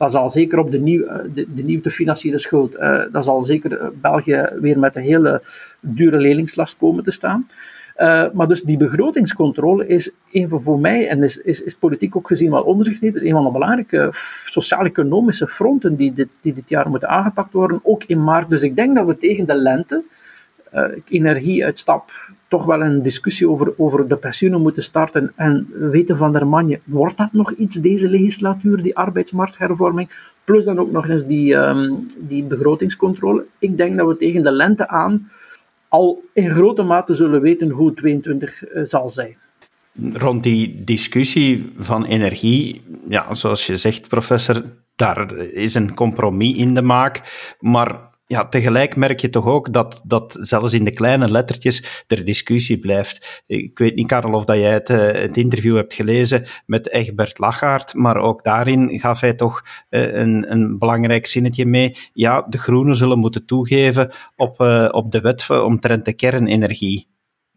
Dat 0.03 0.13
zal 0.13 0.31
zeker 0.31 0.59
op 0.59 0.71
de, 0.71 0.81
nieuw, 0.81 1.05
eh, 1.05 1.19
de, 1.35 1.81
de 1.81 1.91
financiële 1.91 2.39
schuld, 2.39 2.77
uh, 2.79 3.03
dat 3.13 3.25
zal 3.25 3.43
zeker 3.43 3.79
eh, 3.79 3.87
België 4.01 4.49
weer 4.61 4.79
met 4.79 4.97
een 4.97 5.03
hele 5.03 5.43
dure 5.81 6.19
leningslast 6.19 6.77
komen 6.77 7.05
te 7.05 7.11
staan. 7.11 7.47
Maar 8.33 8.49
dus 8.49 8.63
die 8.63 8.77
begrotingscontrole 8.77 9.87
is 9.87 10.13
een 10.33 10.49
van 10.49 10.63
voor 10.63 10.79
mij, 10.79 11.09
en 11.09 11.23
is, 11.23 11.37
is, 11.37 11.63
is 11.63 11.75
politiek 11.75 12.17
ook 12.17 12.27
gezien 12.27 12.51
wel 12.51 12.63
ondergesneden, 12.63 13.21
is 13.21 13.29
een 13.29 13.35
van 13.35 13.45
de 13.45 13.51
belangrijke 13.51 14.09
sociaal-economische 14.45 15.49
fronten 15.49 15.97
die 15.97 16.29
die 16.41 16.53
dit 16.53 16.69
jaar 16.69 16.89
moeten 16.89 17.09
aangepakt 17.09 17.53
worden, 17.53 17.81
ook 17.83 18.05
in 18.05 18.25
maart. 18.25 18.49
Dus 18.49 18.63
ik 18.63 18.77
denk 18.77 18.95
dat 18.95 19.07
we 19.07 19.19
tegen 19.19 19.47
de 19.47 19.55
lente 19.55 20.03
uh, 20.75 20.85
energie 21.09 21.65
uit 21.65 21.79
stap 21.79 22.11
toch 22.49 22.65
wel 22.65 22.83
een 22.83 23.03
discussie 23.03 23.49
over, 23.49 23.75
over 23.77 24.09
de 24.09 24.17
pensioenen 24.17 24.61
moeten 24.61 24.83
starten. 24.83 25.33
En 25.37 25.67
weten 25.71 26.17
van 26.17 26.33
der 26.33 26.47
Manje, 26.47 26.81
wordt 26.85 27.17
dat 27.17 27.33
nog 27.33 27.53
iets 27.53 27.77
deze 27.77 28.09
legislatuur, 28.09 28.83
die 28.83 28.97
arbeidsmarkthervorming? 28.97 30.31
Plus 30.45 30.65
dan 30.65 30.79
ook 30.79 30.91
nog 30.91 31.09
eens 31.09 31.27
die, 31.27 31.55
um, 31.55 32.07
die 32.19 32.45
begrotingscontrole. 32.45 33.45
Ik 33.59 33.77
denk 33.77 33.97
dat 33.97 34.09
we 34.09 34.17
tegen 34.17 34.43
de 34.43 34.53
lente 34.53 34.89
aan 34.89 35.31
al 35.89 36.23
in 36.33 36.51
grote 36.51 36.83
mate 36.83 37.15
zullen 37.15 37.41
weten 37.41 37.71
hoe 37.71 37.95
22 37.95 38.75
uh, 38.75 38.83
zal 38.85 39.11
zijn 39.11 39.37
rond 40.13 40.43
die 40.43 40.85
discussie 40.85 41.73
van 41.77 42.05
energie, 42.05 42.83
ja, 43.09 43.35
zoals 43.35 43.67
je 43.67 43.77
zegt, 43.77 44.09
professor, 44.09 44.63
daar 44.97 45.37
is 45.37 45.75
een 45.75 45.95
compromis 45.95 46.57
in 46.57 46.75
de 46.75 46.83
maak. 46.83 47.21
Maar 47.61 48.11
ja, 48.33 48.49
tegelijk 48.49 48.97
merk 48.97 49.21
je 49.21 49.31
toch 49.31 49.47
ook 49.47 49.73
dat, 49.73 50.01
dat 50.05 50.37
zelfs 50.41 50.73
in 50.73 50.85
de 50.85 50.91
kleine 50.91 51.29
lettertjes 51.31 52.05
er 52.07 52.25
discussie 52.25 52.79
blijft. 52.79 53.43
Ik 53.47 53.79
weet 53.79 53.95
niet, 53.95 54.07
Karel, 54.07 54.33
of 54.33 54.45
dat 54.45 54.57
jij 54.57 54.73
het, 54.73 54.91
eh, 54.91 55.13
het 55.13 55.37
interview 55.37 55.77
hebt 55.77 55.95
gelezen 55.95 56.45
met 56.67 56.91
Egbert 56.91 57.39
Lachaert, 57.39 57.95
maar 57.95 58.17
ook 58.17 58.45
daarin 58.45 58.99
gaf 58.99 59.21
hij 59.21 59.35
toch 59.35 59.63
eh, 59.89 60.15
een, 60.15 60.53
een 60.53 60.79
belangrijk 60.79 61.27
zinnetje 61.27 61.67
mee. 61.67 61.97
Ja, 62.13 62.47
de 62.49 62.59
groenen 62.59 62.97
zullen 62.97 63.19
moeten 63.19 63.47
toegeven 63.47 64.11
op, 64.37 64.61
uh, 64.61 64.89
op 64.91 65.11
de 65.11 65.21
wet 65.21 65.51
omtrent 65.51 66.05
de 66.05 66.15
kernenergie. 66.15 67.09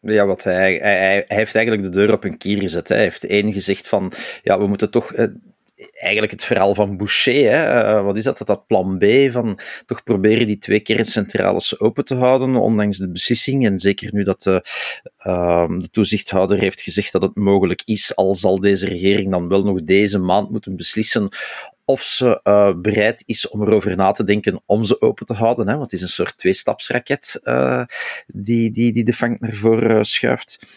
Ja, 0.01 0.25
wat 0.25 0.43
hij, 0.43 0.75
hij, 0.75 1.23
heeft 1.27 1.55
eigenlijk 1.55 1.85
de 1.85 1.97
deur 1.97 2.13
op 2.13 2.23
een 2.23 2.37
kier 2.37 2.59
gezet. 2.59 2.87
Hij 2.87 2.99
heeft 2.99 3.25
één 3.25 3.53
gezegd 3.53 3.87
van, 3.87 4.11
ja, 4.43 4.59
we 4.59 4.67
moeten 4.67 4.91
toch 4.91 5.13
eigenlijk 5.75 6.31
het 6.31 6.43
verhaal 6.43 6.75
van 6.75 6.97
Boucher. 6.97 7.51
Hè? 7.51 7.95
Uh, 7.97 8.03
wat 8.03 8.17
is 8.17 8.23
dat? 8.23 8.41
Dat 8.45 8.67
plan 8.67 8.97
B 8.97 9.05
van 9.31 9.59
toch 9.85 10.03
proberen 10.03 10.47
die 10.47 10.57
twee 10.57 10.79
kerncentrales 10.79 11.79
open 11.79 12.05
te 12.05 12.15
houden, 12.15 12.55
ondanks 12.55 12.97
de 12.97 13.11
beslissing. 13.11 13.65
En 13.65 13.79
zeker 13.79 14.13
nu 14.13 14.23
dat 14.23 14.41
de, 14.41 14.65
uh, 15.27 15.67
de 15.77 15.89
toezichthouder 15.89 16.59
heeft 16.59 16.81
gezegd 16.81 17.11
dat 17.11 17.21
het 17.21 17.35
mogelijk 17.35 17.81
is, 17.85 18.15
al 18.15 18.35
zal 18.35 18.59
deze 18.59 18.87
regering 18.87 19.31
dan 19.31 19.47
wel 19.47 19.63
nog 19.63 19.83
deze 19.83 20.19
maand 20.19 20.49
moeten 20.49 20.75
beslissen 20.75 21.29
of 21.85 22.01
ze 22.01 22.39
uh, 22.43 22.73
bereid 22.75 23.23
is 23.25 23.47
om 23.49 23.61
erover 23.61 23.95
na 23.95 24.11
te 24.11 24.23
denken 24.23 24.61
om 24.65 24.83
ze 24.83 25.01
open 25.01 25.25
te 25.25 25.33
houden. 25.33 25.67
Hè, 25.67 25.71
want 25.71 25.91
het 25.91 25.93
is 25.93 26.01
een 26.01 26.07
soort 26.07 26.37
tweestapsraket 26.37 27.39
uh, 27.43 27.83
die, 28.27 28.71
die, 28.71 28.93
die 28.93 29.03
de 29.03 29.13
vank 29.13 29.39
naar 29.39 29.53
voren 29.53 30.05
schuift. 30.05 30.67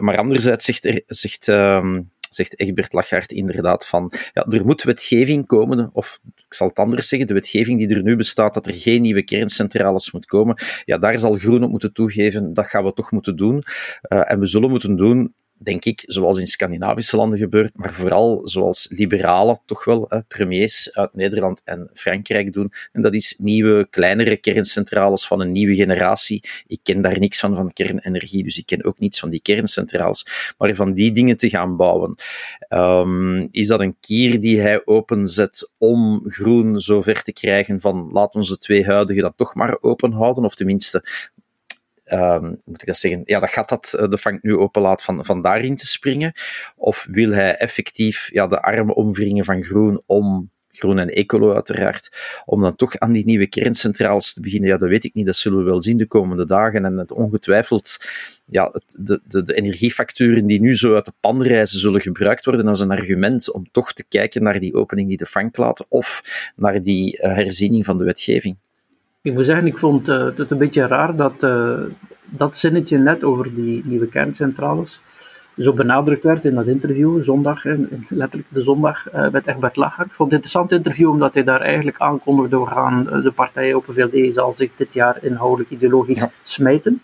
Maar 0.00 0.16
anderzijds 0.16 0.64
zegt, 0.64 0.84
er, 0.84 1.02
zegt 1.06 1.48
ehm, 1.48 2.00
zegt 2.30 2.60
Egbert 2.60 2.92
Lachaert 2.92 3.32
inderdaad 3.32 3.86
van, 3.86 4.12
ja, 4.32 4.44
er 4.48 4.64
moet 4.64 4.82
wetgeving 4.82 5.46
komen, 5.46 5.90
of 5.92 6.20
ik 6.36 6.54
zal 6.54 6.68
het 6.68 6.78
anders 6.78 7.08
zeggen, 7.08 7.28
de 7.28 7.34
wetgeving 7.34 7.78
die 7.78 7.96
er 7.96 8.02
nu 8.02 8.16
bestaat, 8.16 8.54
dat 8.54 8.66
er 8.66 8.74
geen 8.74 9.02
nieuwe 9.02 9.22
kerncentrales 9.22 10.12
moet 10.12 10.26
komen, 10.26 10.56
ja, 10.84 10.98
daar 10.98 11.18
zal 11.18 11.34
Groen 11.34 11.62
op 11.62 11.70
moeten 11.70 11.92
toegeven, 11.92 12.54
dat 12.54 12.66
gaan 12.66 12.84
we 12.84 12.92
toch 12.92 13.10
moeten 13.10 13.36
doen. 13.36 13.62
Uh, 14.08 14.30
en 14.30 14.38
we 14.38 14.46
zullen 14.46 14.70
moeten 14.70 14.96
doen 14.96 15.34
denk 15.58 15.84
ik, 15.84 16.02
zoals 16.06 16.38
in 16.38 16.46
Scandinavische 16.46 17.16
landen 17.16 17.38
gebeurt, 17.38 17.76
maar 17.76 17.92
vooral 17.92 18.48
zoals 18.48 18.86
liberalen 18.90 19.60
toch 19.66 19.84
wel 19.84 20.22
premiers 20.28 20.94
uit 20.94 21.14
Nederland 21.14 21.62
en 21.64 21.90
Frankrijk 21.94 22.52
doen. 22.52 22.72
En 22.92 23.02
dat 23.02 23.14
is 23.14 23.36
nieuwe, 23.38 23.86
kleinere 23.90 24.36
kerncentrales 24.36 25.26
van 25.26 25.40
een 25.40 25.52
nieuwe 25.52 25.74
generatie. 25.74 26.44
Ik 26.66 26.80
ken 26.82 27.00
daar 27.00 27.18
niks 27.18 27.40
van, 27.40 27.54
van 27.54 27.72
kernenergie, 27.72 28.44
dus 28.44 28.58
ik 28.58 28.66
ken 28.66 28.84
ook 28.84 28.98
niets 28.98 29.20
van 29.20 29.30
die 29.30 29.42
kerncentrales. 29.42 30.54
Maar 30.58 30.74
van 30.74 30.92
die 30.92 31.12
dingen 31.12 31.36
te 31.36 31.48
gaan 31.48 31.76
bouwen, 31.76 32.14
um, 32.68 33.48
is 33.50 33.66
dat 33.66 33.80
een 33.80 33.96
kier 34.00 34.40
die 34.40 34.60
hij 34.60 34.86
openzet 34.86 35.72
om 35.78 36.22
groen 36.26 36.80
zover 36.80 37.22
te 37.22 37.32
krijgen 37.32 37.80
van 37.80 38.08
laat 38.12 38.34
onze 38.34 38.58
twee 38.58 38.84
huidige 38.84 39.20
dan 39.20 39.34
toch 39.36 39.54
maar 39.54 39.78
open 39.80 40.12
houden, 40.12 40.44
of 40.44 40.54
tenminste 40.54 41.02
um, 42.12 42.60
moet 42.64 42.80
ik 42.80 42.86
dat 42.86 42.96
zeggen, 42.96 43.22
ja, 43.24 43.40
dat 43.40 43.50
gaat 43.50 43.68
dat 43.68 43.92
eh, 43.92 44.08
de 44.08 44.18
vangt 44.18 44.42
nu 44.42 44.56
openlaat 44.56 45.02
van, 45.02 45.24
van 45.24 45.42
daarin 45.42 45.76
te 45.76 45.86
springen? 45.86 46.32
Of 46.76 47.06
wil 47.10 47.30
hij 47.30 47.56
effectief 47.56 48.30
ja, 48.32 48.46
de 48.46 48.62
armen 48.62 48.94
omwringen 48.94 49.44
van 49.44 49.62
groen 49.62 50.02
om 50.06 50.50
groen 50.78 50.98
en 50.98 51.08
ecolo 51.08 51.54
uiteraard, 51.54 52.10
om 52.44 52.60
dan 52.62 52.76
toch 52.76 52.98
aan 52.98 53.12
die 53.12 53.24
nieuwe 53.24 53.46
kerncentrales 53.46 54.32
te 54.32 54.40
beginnen, 54.40 54.68
ja, 54.68 54.76
dat 54.76 54.88
weet 54.88 55.04
ik 55.04 55.14
niet, 55.14 55.26
dat 55.26 55.36
zullen 55.36 55.58
we 55.58 55.64
wel 55.64 55.82
zien 55.82 55.96
de 55.96 56.06
komende 56.06 56.46
dagen. 56.46 56.84
En 56.84 56.96
het 56.96 57.12
ongetwijfeld, 57.12 57.96
ja, 58.46 58.64
het, 58.64 58.96
de, 58.98 59.20
de, 59.26 59.42
de 59.42 59.54
energiefacturen 59.54 60.46
die 60.46 60.60
nu 60.60 60.76
zo 60.76 60.94
uit 60.94 61.04
de 61.04 61.12
pan 61.20 61.42
reizen, 61.42 61.78
zullen 61.78 62.00
gebruikt 62.00 62.44
worden 62.44 62.68
als 62.68 62.80
een 62.80 62.90
argument 62.90 63.52
om 63.52 63.70
toch 63.70 63.92
te 63.92 64.04
kijken 64.08 64.42
naar 64.42 64.60
die 64.60 64.74
opening 64.74 65.08
die 65.08 65.16
de 65.16 65.26
vank 65.26 65.56
laat, 65.56 65.86
of 65.88 66.22
naar 66.56 66.82
die 66.82 67.18
uh, 67.22 67.34
herziening 67.34 67.84
van 67.84 67.98
de 67.98 68.04
wetgeving. 68.04 68.56
Ik 69.28 69.34
moet 69.34 69.46
zeggen, 69.46 69.66
ik 69.66 69.78
vond 69.78 70.08
uh, 70.08 70.26
het 70.36 70.50
een 70.50 70.58
beetje 70.58 70.86
raar 70.86 71.16
dat 71.16 71.34
uh, 71.40 71.78
dat 72.24 72.56
zinnetje 72.56 72.98
net 72.98 73.24
over 73.24 73.54
die 73.54 73.82
nieuwe 73.84 74.06
kerncentrales 74.06 75.00
zo 75.58 75.72
benadrukt 75.72 76.24
werd 76.24 76.44
in 76.44 76.54
dat 76.54 76.66
interview, 76.66 77.24
zondag, 77.24 77.64
letterlijk 78.08 78.48
de 78.48 78.62
zondag, 78.62 79.12
uh, 79.14 79.28
met 79.28 79.46
Egbert 79.46 79.76
Lachart. 79.76 80.08
Ik 80.08 80.14
vond 80.14 80.30
het 80.30 80.40
een 80.40 80.44
interessant 80.44 80.72
interview, 80.72 81.08
omdat 81.08 81.34
hij 81.34 81.44
daar 81.44 81.60
eigenlijk 81.60 81.98
aankondigde, 81.98 82.58
we 82.58 82.66
gaan 82.66 83.04
de 83.04 83.32
partij 83.34 83.74
Open 83.74 83.94
VLD 83.94 84.34
zal 84.34 84.52
zich 84.52 84.70
dit 84.76 84.94
jaar 84.94 85.18
inhoudelijk 85.20 85.70
ideologisch 85.70 86.20
ja. 86.20 86.30
smijten. 86.42 87.02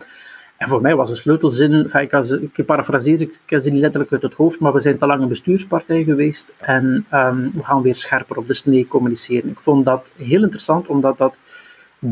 En 0.57 0.69
voor 0.69 0.81
mij 0.81 0.97
was 0.97 1.11
een 1.11 1.17
sleutelzin, 1.17 1.91
ik, 1.93 2.13
ik 2.53 2.67
parafraseer, 2.67 3.21
ik 3.21 3.41
ken 3.45 3.63
ze 3.63 3.71
niet 3.71 3.81
letterlijk 3.81 4.13
uit 4.13 4.23
het 4.23 4.35
hoofd, 4.35 4.61
maar 4.61 4.73
we 4.73 4.81
zijn 4.81 4.99
te 4.99 5.07
lang 5.07 5.23
een 5.23 5.29
bestuurspartij 5.29 6.05
geweest 6.05 6.53
en 6.59 7.07
um, 7.13 7.51
we 7.55 7.65
gaan 7.65 7.83
weer 7.83 7.97
scherper 7.97 8.37
op 8.37 8.47
de 8.47 8.55
snee 8.55 8.89
communiceren. 8.89 9.51
Ik 9.51 9.61
vond 9.61 9.85
dat 9.85 10.11
heel 10.17 10.43
interessant, 10.43 10.87
omdat 10.87 11.19
dat 11.19 11.37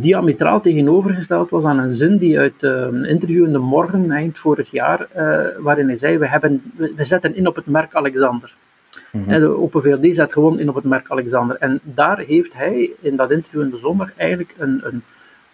diametraal 0.01 0.61
tegenovergesteld 0.61 1.51
was 1.51 1.65
aan 1.65 1.79
een 1.79 1.91
zin 1.91 2.17
die 2.17 2.39
uit 2.39 2.63
een 2.63 3.05
interview 3.05 3.47
in 3.47 3.53
de 3.53 3.59
Morgen 3.59 4.11
eind 4.11 4.39
vorig 4.39 4.71
jaar, 4.71 5.07
uh, 5.17 5.47
waarin 5.59 5.87
hij 5.87 5.97
zei, 5.97 6.19
we, 6.19 6.29
hebben, 6.29 6.73
we, 6.77 7.05
zetten 7.05 7.37
in 7.37 7.47
op 7.47 7.57
het 7.57 7.67
merk 7.67 7.95
Alexander. 7.95 8.55
Mm 9.13 9.25
-hmm. 9.25 9.41
De 9.41 9.59
Open 9.59 9.83
VLD 9.83 10.15
zet 10.15 10.33
gewoon 10.33 10.59
in 10.59 10.69
op 10.69 10.75
het 10.75 10.85
merk 10.85 11.11
Alexander. 11.11 11.57
En 11.57 11.81
daar 11.83 12.19
heeft 12.19 12.55
hij 12.55 12.91
in 13.01 13.17
dat 13.17 13.31
interview 13.31 13.63
in 13.63 13.71
de 13.71 13.79
zondag 13.79 14.17
eigenlijk 14.17 14.55
een, 14.59 14.81
een, 14.85 15.03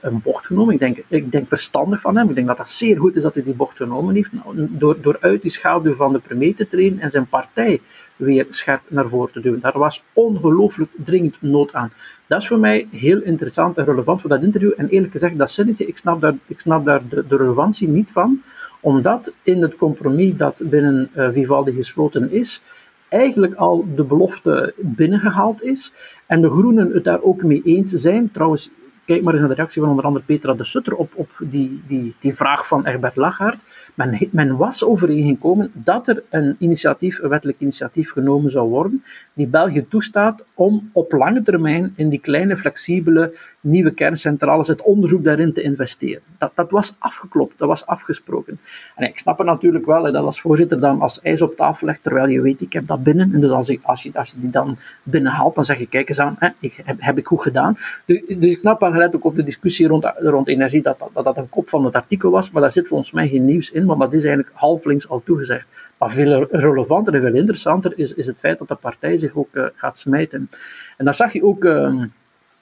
een 0.00 0.20
bocht 0.22 0.46
genomen. 0.46 0.74
Ik 0.74 0.80
denk, 0.80 1.02
ik 1.08 1.32
denk 1.32 1.48
verstandig 1.48 2.00
van 2.00 2.16
hem. 2.16 2.28
Ik 2.28 2.34
denk 2.34 2.46
dat 2.46 2.56
dat 2.56 2.68
zeer 2.68 2.98
goed 2.98 3.16
is 3.16 3.22
dat 3.22 3.34
hij 3.34 3.42
die 3.42 3.54
bocht 3.54 3.76
genomen 3.76 4.14
heeft. 4.14 4.30
Door, 4.54 4.96
door 5.00 5.16
uit 5.20 5.42
die 5.42 5.50
schaduw 5.50 5.94
van 5.94 6.12
de 6.12 6.18
premier 6.18 6.54
te 6.54 6.68
treden 6.68 7.00
en 7.00 7.10
zijn 7.10 7.26
partij 7.26 7.80
weer 8.18 8.46
scherp 8.48 8.80
naar 8.88 9.08
voren 9.08 9.32
te 9.32 9.40
duwen. 9.40 9.60
Daar 9.60 9.78
was 9.78 10.02
ongelooflijk 10.12 10.90
dringend 10.96 11.36
nood 11.40 11.74
aan. 11.74 11.92
Dat 12.26 12.40
is 12.40 12.48
voor 12.48 12.58
mij 12.58 12.88
heel 12.90 13.20
interessant 13.20 13.78
en 13.78 13.84
relevant 13.84 14.20
voor 14.20 14.30
dat 14.30 14.42
interview. 14.42 14.72
En 14.76 14.88
eerlijk 14.88 15.12
gezegd, 15.12 15.38
dat 15.38 15.50
zinnetje, 15.50 15.86
ik 15.86 15.98
snap 15.98 16.20
daar, 16.20 16.34
ik 16.46 16.60
snap 16.60 16.84
daar 16.84 17.08
de, 17.08 17.24
de 17.28 17.36
relevantie 17.36 17.88
niet 17.88 18.08
van, 18.12 18.42
omdat 18.80 19.32
in 19.42 19.62
het 19.62 19.76
compromis 19.76 20.36
dat 20.36 20.60
binnen 20.64 21.10
uh, 21.16 21.28
Vivaldi 21.32 21.72
gesloten 21.72 22.30
is, 22.30 22.62
eigenlijk 23.08 23.54
al 23.54 23.86
de 23.94 24.04
belofte 24.04 24.74
binnengehaald 24.76 25.62
is. 25.62 25.92
En 26.26 26.40
de 26.40 26.50
Groenen 26.50 26.92
het 26.92 27.04
daar 27.04 27.22
ook 27.22 27.42
mee 27.42 27.62
eens 27.64 27.92
zijn. 27.92 28.30
Trouwens, 28.30 28.70
kijk 29.08 29.22
maar 29.22 29.32
eens 29.32 29.42
naar 29.42 29.50
de 29.50 29.56
reactie 29.56 29.80
van 29.80 29.90
onder 29.90 30.04
andere 30.04 30.24
Petra 30.24 30.54
de 30.54 30.64
Sutter 30.64 30.94
op, 30.94 31.12
op 31.14 31.30
die, 31.40 31.82
die, 31.86 32.14
die 32.18 32.34
vraag 32.34 32.66
van 32.66 32.86
Egbert 32.86 33.16
Lachaert. 33.16 33.58
Men, 33.94 34.28
men 34.30 34.56
was 34.56 34.84
overeengekomen 34.84 35.70
dat 35.72 36.08
er 36.08 36.22
een 36.30 36.56
initiatief, 36.58 37.18
een 37.18 37.28
wettelijk 37.28 37.60
initiatief 37.60 38.10
genomen 38.10 38.50
zou 38.50 38.68
worden, 38.68 39.02
die 39.32 39.46
België 39.46 39.88
toestaat 39.88 40.44
om 40.54 40.90
op 40.92 41.12
lange 41.12 41.42
termijn 41.42 41.92
in 41.96 42.08
die 42.08 42.20
kleine, 42.20 42.56
flexibele, 42.56 43.38
nieuwe 43.60 43.90
kerncentrales 43.90 44.68
het 44.68 44.82
onderzoek 44.82 45.24
daarin 45.24 45.52
te 45.52 45.62
investeren. 45.62 46.22
Dat, 46.38 46.50
dat 46.54 46.70
was 46.70 46.96
afgeklopt, 46.98 47.58
dat 47.58 47.68
was 47.68 47.86
afgesproken. 47.86 48.60
En 48.96 49.08
ik 49.08 49.18
snap 49.18 49.38
het 49.38 49.46
natuurlijk 49.46 49.86
wel, 49.86 50.02
dat 50.02 50.14
als 50.14 50.40
voorzitter 50.40 50.80
dan 50.80 51.00
als 51.00 51.20
ijs 51.20 51.42
op 51.42 51.56
tafel 51.56 51.86
legt, 51.86 52.02
terwijl 52.02 52.28
je 52.28 52.40
weet, 52.40 52.60
ik 52.60 52.72
heb 52.72 52.86
dat 52.86 53.02
binnen. 53.02 53.34
En 53.34 53.40
dus 53.40 53.50
als, 53.50 53.76
als, 53.82 54.02
je, 54.02 54.10
als 54.14 54.30
je 54.30 54.38
die 54.38 54.50
dan 54.50 54.78
binnenhaalt, 55.02 55.54
dan 55.54 55.64
zeg 55.64 55.78
je, 55.78 55.86
kijk 55.86 56.08
eens 56.08 56.20
aan, 56.20 56.36
hè, 56.38 56.48
heb, 56.96 57.18
ik 57.18 57.26
goed 57.26 57.42
gedaan. 57.42 57.76
Dus, 58.04 58.22
dus 58.26 58.52
ik 58.52 58.58
snap 58.58 58.80
wel 58.80 58.90
gelijk 58.90 59.14
ook 59.14 59.24
op 59.24 59.34
de 59.34 59.42
discussie 59.42 59.86
rond, 59.86 60.12
rond 60.16 60.48
energie, 60.48 60.82
dat 60.82 60.98
dat, 61.12 61.24
dat 61.24 61.36
een 61.36 61.48
kop 61.48 61.68
van 61.68 61.84
het 61.84 61.94
artikel 61.94 62.30
was, 62.30 62.50
maar 62.50 62.62
daar 62.62 62.72
zit 62.72 62.88
volgens 62.88 63.10
mij 63.10 63.28
geen 63.28 63.44
nieuws 63.44 63.70
in 63.70 63.86
want 63.86 64.00
dat 64.00 64.12
is 64.12 64.24
eigenlijk 64.24 64.56
halflings 64.56 65.08
al 65.08 65.22
toegezegd. 65.24 65.66
Maar 65.98 66.10
veel 66.10 66.46
relevanter 66.50 67.14
en 67.14 67.20
veel 67.20 67.34
interessanter 67.34 67.92
is, 67.96 68.14
is 68.14 68.26
het 68.26 68.38
feit 68.38 68.58
dat 68.58 68.68
de 68.68 68.74
partij 68.74 69.16
zich 69.16 69.34
ook 69.34 69.48
uh, 69.52 69.64
gaat 69.74 69.98
smijten. 69.98 70.50
En 70.96 71.04
dat 71.04 71.16
zag 71.16 71.32
je 71.32 71.44
ook 71.44 71.64
uh, 71.64 72.02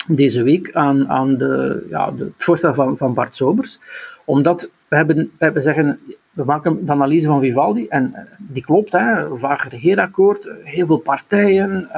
deze 0.09 0.42
week 0.42 0.73
aan, 0.73 1.09
aan 1.09 1.37
de, 1.37 1.87
ja, 1.90 2.11
de, 2.11 2.25
het 2.25 2.33
voorstel 2.38 2.75
van, 2.75 2.97
van 2.97 3.14
Bart 3.14 3.37
Sobers. 3.37 3.79
Omdat 4.25 4.71
we 4.88 4.97
hebben, 4.97 5.16
we 5.16 5.45
hebben 5.45 5.62
zeggen, 5.62 5.99
we 6.33 6.45
maken 6.45 6.87
de 6.87 6.92
analyse 6.92 7.27
van 7.27 7.40
Vivaldi 7.40 7.87
en 7.88 8.12
uh, 8.14 8.21
die 8.38 8.64
klopt, 8.64 8.92
hè, 8.92 9.37
vaag 9.37 9.69
regeerakkoord, 9.69 10.49
heel 10.62 10.87
veel 10.87 10.99
partijen, 10.99 11.88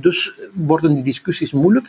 dus 0.00 0.34
worden 0.52 0.94
die 0.94 1.04
discussies 1.04 1.52
moeilijk. 1.52 1.86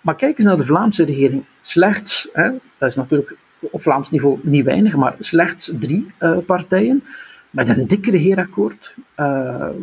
Maar 0.00 0.16
kijk 0.16 0.38
eens 0.38 0.46
naar 0.46 0.56
de 0.56 0.64
Vlaamse 0.64 1.04
regering. 1.04 1.42
Slechts, 1.60 2.28
hè, 2.32 2.50
dat 2.78 2.88
is 2.88 2.96
natuurlijk 2.96 3.36
op 3.60 3.82
Vlaams 3.82 4.10
niveau 4.10 4.38
niet 4.42 4.64
weinig, 4.64 4.96
maar 4.96 5.14
slechts 5.18 5.72
drie 5.78 6.06
partijen 6.46 7.02
met 7.50 7.68
een 7.68 7.86
dik 7.86 8.06
regeerakkoord, 8.06 8.94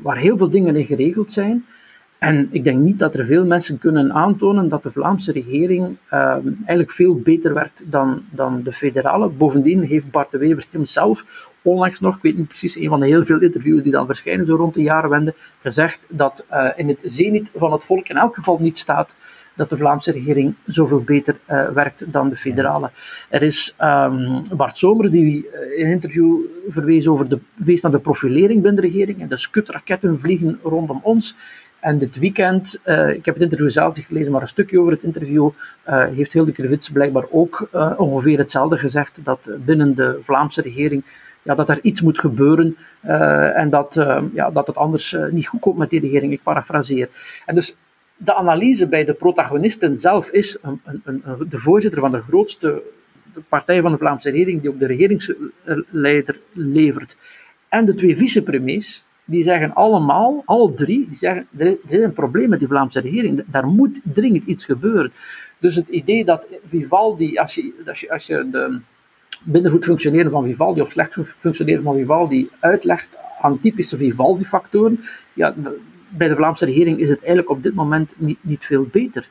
waar 0.02 0.18
heel 0.18 0.38
veel 0.38 0.50
dingen 0.50 0.76
in 0.76 0.86
geregeld 0.86 1.32
zijn. 1.32 1.66
En 2.18 2.48
ik 2.52 2.64
denk 2.64 2.80
niet 2.80 3.00
dat 3.00 3.16
er 3.16 3.26
veel 3.26 3.46
mensen 3.46 3.80
kunnen 3.80 4.14
aantonen 4.14 4.70
dat 4.70 4.84
de 4.84 4.92
Vlaamse 4.92 5.32
regering 5.32 5.98
ehm, 6.10 6.48
eigenlijk 6.58 6.92
veel 6.92 7.16
beter 7.16 7.54
werkt 7.54 7.84
dan, 7.86 8.24
dan 8.30 8.62
de 8.64 8.74
federale. 8.74 9.30
Bovendien 9.30 9.84
heeft 9.84 10.12
Bart 10.12 10.32
de 10.32 10.38
Wever 10.38 10.66
hemzelf 10.72 11.24
onlangs 11.62 12.00
nog, 12.00 12.16
ik 12.16 12.22
weet 12.22 12.38
niet 12.38 12.48
precies, 12.48 12.76
een 12.76 12.90
van 12.90 13.00
de 13.00 13.06
heel 13.06 13.26
veel 13.26 13.42
interviews 13.42 13.84
die 13.84 13.92
dan 13.92 14.06
verschijnen 14.06 14.46
zo 14.46 14.56
rond 14.56 14.74
de 14.74 14.82
jarenwende, 14.82 15.34
gezegd 15.62 16.06
dat 16.10 16.46
uh, 16.52 16.70
in 16.76 16.88
het 16.88 17.02
zenit 17.06 17.52
van 17.56 17.72
het 17.72 17.84
volk 17.84 18.08
in 18.08 18.18
elk 18.18 18.36
geval 18.36 18.58
niet 18.60 18.78
staat 18.78 19.16
dat 19.56 19.70
de 19.70 19.78
Vlaamse 19.78 20.12
regering 20.12 20.56
zoveel 20.66 21.02
beter 21.02 21.36
uh, 21.50 21.70
werkt 21.70 22.12
dan 22.12 22.30
de 22.30 22.36
federale. 22.36 22.90
Er 23.30 23.44
is 23.44 23.76
um, 23.82 24.42
Bart 24.56 24.78
Zomer 24.78 25.12
die 25.12 25.50
in 25.76 25.86
een 25.86 25.92
interview 25.92 26.38
verwees, 26.68 27.08
over 27.08 27.30
de, 27.30 27.40
verwees 27.56 27.82
naar 27.82 27.92
de 27.92 28.00
profilering 28.00 28.62
binnen 28.62 28.82
de 28.82 28.88
regering 28.88 29.22
en 29.22 29.28
de 29.28 29.38
skutraketten 29.38 30.20
vliegen 30.20 30.60
rondom 30.64 31.00
ons. 31.04 31.36
En 31.80 31.98
dit 31.98 32.18
weekend, 32.20 32.80
uh, 32.86 33.10
ik 33.10 33.26
heb 33.26 33.34
het 33.34 33.44
interview 33.44 33.70
zelf 33.70 33.96
niet 33.96 34.06
gelezen, 34.06 34.32
maar 34.32 34.42
een 34.42 34.48
stukje 34.48 34.80
over 34.80 34.92
het 34.92 35.04
interview 35.04 35.50
uh, 35.90 36.06
heeft 36.06 36.34
Hilde 36.34 36.52
Krevits 36.52 36.90
blijkbaar 36.90 37.26
ook 37.30 37.70
uh, 37.76 37.94
ongeveer 37.98 38.38
hetzelfde 38.38 38.78
gezegd, 38.78 39.26
dat 39.26 39.50
binnen 39.66 39.96
de 39.96 40.20
Vlaamse 40.24 40.62
regering 40.62 41.04
ja, 41.42 41.56
dat 41.56 41.70
er 41.70 41.80
iets 41.82 42.02
moet 42.02 42.20
gebeuren 42.20 42.78
en 43.56 43.70
dat, 43.70 43.94
ja, 44.34 44.52
dat 44.52 44.68
het 44.68 44.76
anders 44.76 45.16
niet 45.32 45.48
goed 45.48 45.60
komt 45.60 45.78
met 45.78 45.90
die 45.90 46.00
regering. 46.00 46.32
Ik 46.32 46.44
parafraseer. 46.44 47.10
En 47.46 47.56
dus 47.56 47.78
de 48.18 48.36
analyse 48.36 48.88
bij 48.88 49.06
de 49.06 49.14
protagonisten 49.14 49.98
zelf 49.98 50.30
is 50.30 50.58
een, 50.62 50.82
een, 50.84 51.02
een, 51.04 51.50
de 51.50 51.60
voorzitter 51.60 52.00
van 52.00 52.12
de 52.12 52.22
grootste 52.22 52.82
partij 53.50 53.82
van 53.82 53.92
de 53.92 53.98
Vlaamse 53.98 54.30
regering, 54.30 54.62
die 54.62 54.70
ook 54.70 54.80
de 54.80 54.86
regeringsleider 54.86 56.40
levert, 56.52 57.18
en 57.70 57.86
de 57.86 57.94
twee 57.94 58.18
vicepremiers, 58.18 59.04
die 59.30 59.44
zeggen 59.44 59.74
allemaal, 59.74 60.44
alle 60.46 60.74
drie, 60.74 61.06
die 61.08 61.16
zeggen, 61.16 61.48
er 61.58 61.78
is 61.88 62.02
een 62.02 62.14
probleem 62.14 62.50
met 62.50 62.60
die 62.60 62.68
Vlaamse 62.68 63.00
regering, 63.00 63.44
daar 63.48 63.68
moet 63.68 64.00
dringend 64.04 64.46
iets 64.46 64.66
gebeuren. 64.66 65.12
Dus 65.60 65.76
het 65.76 65.88
idee 65.88 66.26
dat 66.26 66.46
Vivaldi, 66.68 67.38
als 67.38 67.56
je, 67.56 67.74
als 67.88 68.00
je, 68.00 68.12
als 68.12 68.28
je 68.28 68.48
de 68.52 68.80
binnenvoet 69.44 69.84
functioneren 69.84 70.32
van 70.32 70.44
Vivaldi 70.44 70.82
of 70.82 70.92
slecht 70.92 71.18
functioneren 71.40 71.84
van 71.84 71.96
Vivaldi 71.96 72.50
uitlegt 72.60 73.08
aan 73.42 73.60
typische 73.60 73.98
Vivaldi-factoren, 73.98 75.00
ja, 75.34 75.54
bij 76.10 76.28
de 76.28 76.36
Vlaamse 76.36 76.66
regering 76.66 77.00
is 77.00 77.10
het 77.10 77.20
eigenlijk 77.20 77.50
op 77.50 77.64
dit 77.64 77.74
moment 77.74 78.14
niet, 78.18 78.38
niet 78.42 78.66
veel 78.66 78.88
beter. 78.92 79.28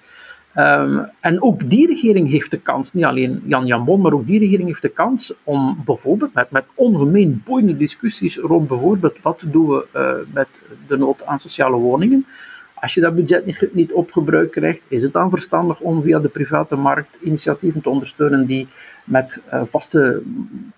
Um, 0.59 1.09
en 1.21 1.43
ook 1.43 1.71
die 1.71 1.87
regering 1.87 2.31
heeft 2.31 2.51
de 2.51 2.59
kans, 2.59 2.93
niet 2.93 3.05
alleen 3.05 3.43
Jan 3.45 3.67
Jambon, 3.67 4.01
maar 4.01 4.13
ook 4.13 4.27
die 4.27 4.39
regering 4.39 4.69
heeft 4.69 4.83
de 4.83 4.89
kans 4.89 5.35
om 5.43 5.83
bijvoorbeeld 5.85 6.35
met, 6.35 6.51
met 6.51 6.65
ongemeen 6.75 7.43
boeiende 7.45 7.77
discussies 7.77 8.39
rond 8.39 8.69
bijvoorbeeld 8.69 9.19
wat 9.23 9.43
doen 9.47 9.69
we 9.69 9.87
uh, 9.97 10.35
met 10.35 10.49
de 10.87 10.97
nood 10.97 11.25
aan 11.25 11.41
sociale 11.41 11.77
woningen. 11.77 12.27
Als 12.75 12.95
je 12.95 13.01
dat 13.01 13.15
budget 13.15 13.47
niet, 13.47 13.69
niet 13.73 13.93
op 13.93 14.13
gebruik 14.13 14.51
krijgt, 14.51 14.87
is 14.89 15.03
het 15.03 15.13
dan 15.13 15.31
verstandig 15.31 15.81
om 15.81 16.03
via 16.03 16.19
de 16.19 16.29
private 16.29 16.77
markt 16.77 17.19
initiatieven 17.23 17.81
te 17.81 17.89
ondersteunen 17.89 18.47
die 18.47 18.69
met 19.05 19.41
uh, 19.53 19.63
vaste 19.71 20.23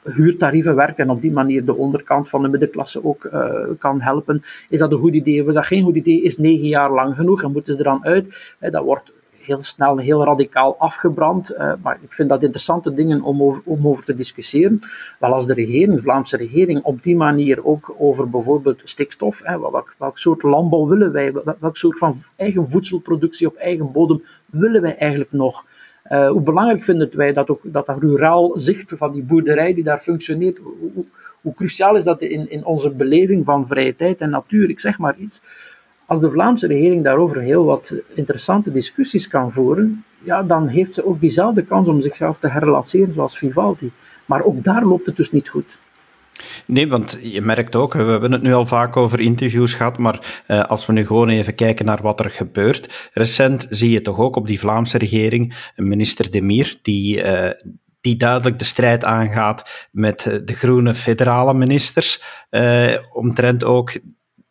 huurtarieven 0.03 0.75
werkt 0.75 0.99
en 0.99 1.11
op 1.11 1.21
die 1.21 1.33
manier 1.33 1.64
de 1.64 1.77
onderkant 1.77 2.29
van 2.29 2.43
de 2.43 2.49
middenklasse 2.49 3.05
ook 3.05 3.25
uh, 3.25 3.55
kan 3.79 4.01
helpen? 4.01 4.43
Is 4.69 4.79
dat 4.79 4.93
een 4.93 4.99
goed 4.99 5.14
idee? 5.14 5.45
Is 5.45 5.55
dat 5.55 5.67
geen 5.67 5.85
goed 5.85 5.97
idee? 5.97 6.23
Is 6.23 6.38
negen 6.38 6.69
jaar 6.69 6.91
lang 6.91 7.14
genoeg 7.14 7.43
en 7.43 7.53
moeten 7.53 7.73
ze 7.73 7.79
er 7.79 7.85
dan 7.85 8.05
uit? 8.05 8.57
dat 8.59 8.85
wordt 8.85 9.12
heel 9.49 9.63
snel 9.63 9.99
heel 9.99 10.25
radicaal 10.25 10.77
afgebrand. 10.79 11.53
Uh, 11.53 11.73
maar 11.83 11.99
ik 12.01 12.13
vind 12.13 12.29
dat 12.29 12.43
interessante 12.43 12.95
dingen 12.95 13.23
om 13.23 13.43
over, 13.43 13.63
om 13.65 13.89
over 13.89 14.05
te 14.05 14.15
discussiëren. 14.15 14.81
Wel 15.19 15.33
als 15.33 15.47
de 15.47 15.55
regering, 15.55 15.95
de 15.95 16.03
Vlaamse 16.03 16.37
regering, 16.37 16.83
op 16.83 17.03
die 17.03 17.17
manier 17.17 17.65
ook 17.65 17.95
over 17.99 18.31
bijvoorbeeld 18.31 18.81
stikstof, 18.85 19.41
hè, 19.43 19.61
welk, 19.61 19.95
soort 20.15 20.43
landbouw 20.43 20.87
willen 20.87 21.13
wij, 21.13 21.33
welk 21.61 21.77
soort 21.77 21.99
van 21.99 22.17
eigen 22.37 22.69
voedselproductie 22.69 23.47
op 23.47 23.55
eigen 23.55 23.93
bodem 23.93 24.23
willen 24.47 24.83
wij 24.83 24.97
eigenlijk 24.97 25.33
nog? 25.33 25.65
Uh, 26.13 26.31
hoe 26.31 26.43
belangrijk 26.43 26.83
vinden 26.83 27.17
wij 27.17 27.33
dat 27.33 27.49
ook 27.51 27.61
dat, 27.63 27.87
dat 27.87 27.99
ruraal 27.99 28.53
zicht 28.55 28.93
van 28.97 29.13
die 29.13 29.23
boerderij 29.23 29.75
die 29.75 29.85
daar 29.85 29.99
functioneert, 29.99 30.59
hoe, 30.59 31.05
hoe 31.41 31.55
cruciaal 31.55 31.97
is 31.97 32.05
dat 32.05 32.23
in, 32.23 32.51
in 32.51 32.65
onze 32.65 32.95
beleving 32.95 33.45
van 33.45 33.67
vrije 33.67 33.97
tijd 33.97 34.21
en 34.21 34.31
natuur? 34.31 34.71
Ik 34.71 34.81
zeg 34.81 34.99
maar 34.99 35.17
iets. 35.19 35.43
Als 36.09 36.21
de 36.21 36.31
Vlaamse 36.31 36.66
regering 36.66 37.05
daarover 37.05 37.40
heel 37.40 37.64
wat 37.64 37.94
interessante 38.14 38.73
discussies 38.73 39.29
kan 39.29 39.53
voeren, 39.53 40.05
ja, 40.23 40.42
dan 40.42 40.68
heeft 40.68 40.94
ze 40.94 41.07
ook 41.07 41.21
diezelfde 41.21 41.62
kans 41.62 41.88
om 41.88 42.01
zichzelf 42.01 42.38
te 42.38 42.49
herlanceren 42.49 43.14
zoals 43.14 43.38
Vivaldi. 43.38 43.90
Maar 44.27 44.42
ook 44.42 44.64
daar 44.64 44.85
loopt 44.85 45.07
het 45.07 45.16
dus 45.16 45.33
niet 45.33 45.49
goed. 45.49 45.79
Nee, 46.64 46.88
want 46.88 47.18
je 47.23 47.40
merkt 47.40 47.77
ook, 47.77 47.92
we 47.92 48.03
hebben 48.03 48.33
het 48.33 48.42
nu 48.42 48.53
al 48.53 48.66
vaak 48.66 48.97
over 48.97 49.21
interviews 49.21 49.75
gehad, 49.75 49.99
maar 49.99 50.42
uh, 50.47 50.64
als 50.64 50.87
we 50.87 50.92
nu 50.92 51.07
gewoon 51.07 51.29
even 51.29 51.55
kijken 51.55 51.85
naar 51.85 52.03
wat 52.03 52.21
er 52.21 52.31
gebeurt. 52.31 53.11
Recent 53.12 53.66
zie 53.71 53.90
je 53.90 54.03
toch 54.03 54.18
ook 54.18 54.37
op 54.37 54.47
die 54.47 54.59
Vlaamse 54.59 54.99
regering 54.99 55.71
minister 55.77 56.31
Demir, 56.31 56.77
die, 56.83 57.23
uh, 57.23 57.51
die 58.01 58.16
duidelijk 58.16 58.59
de 58.59 58.64
strijd 58.64 59.05
aangaat 59.05 59.88
met 59.92 60.40
de 60.44 60.55
groene 60.55 60.94
federale 60.94 61.55
ministers, 61.55 62.23
omtrent 63.12 63.64
ook 63.64 63.92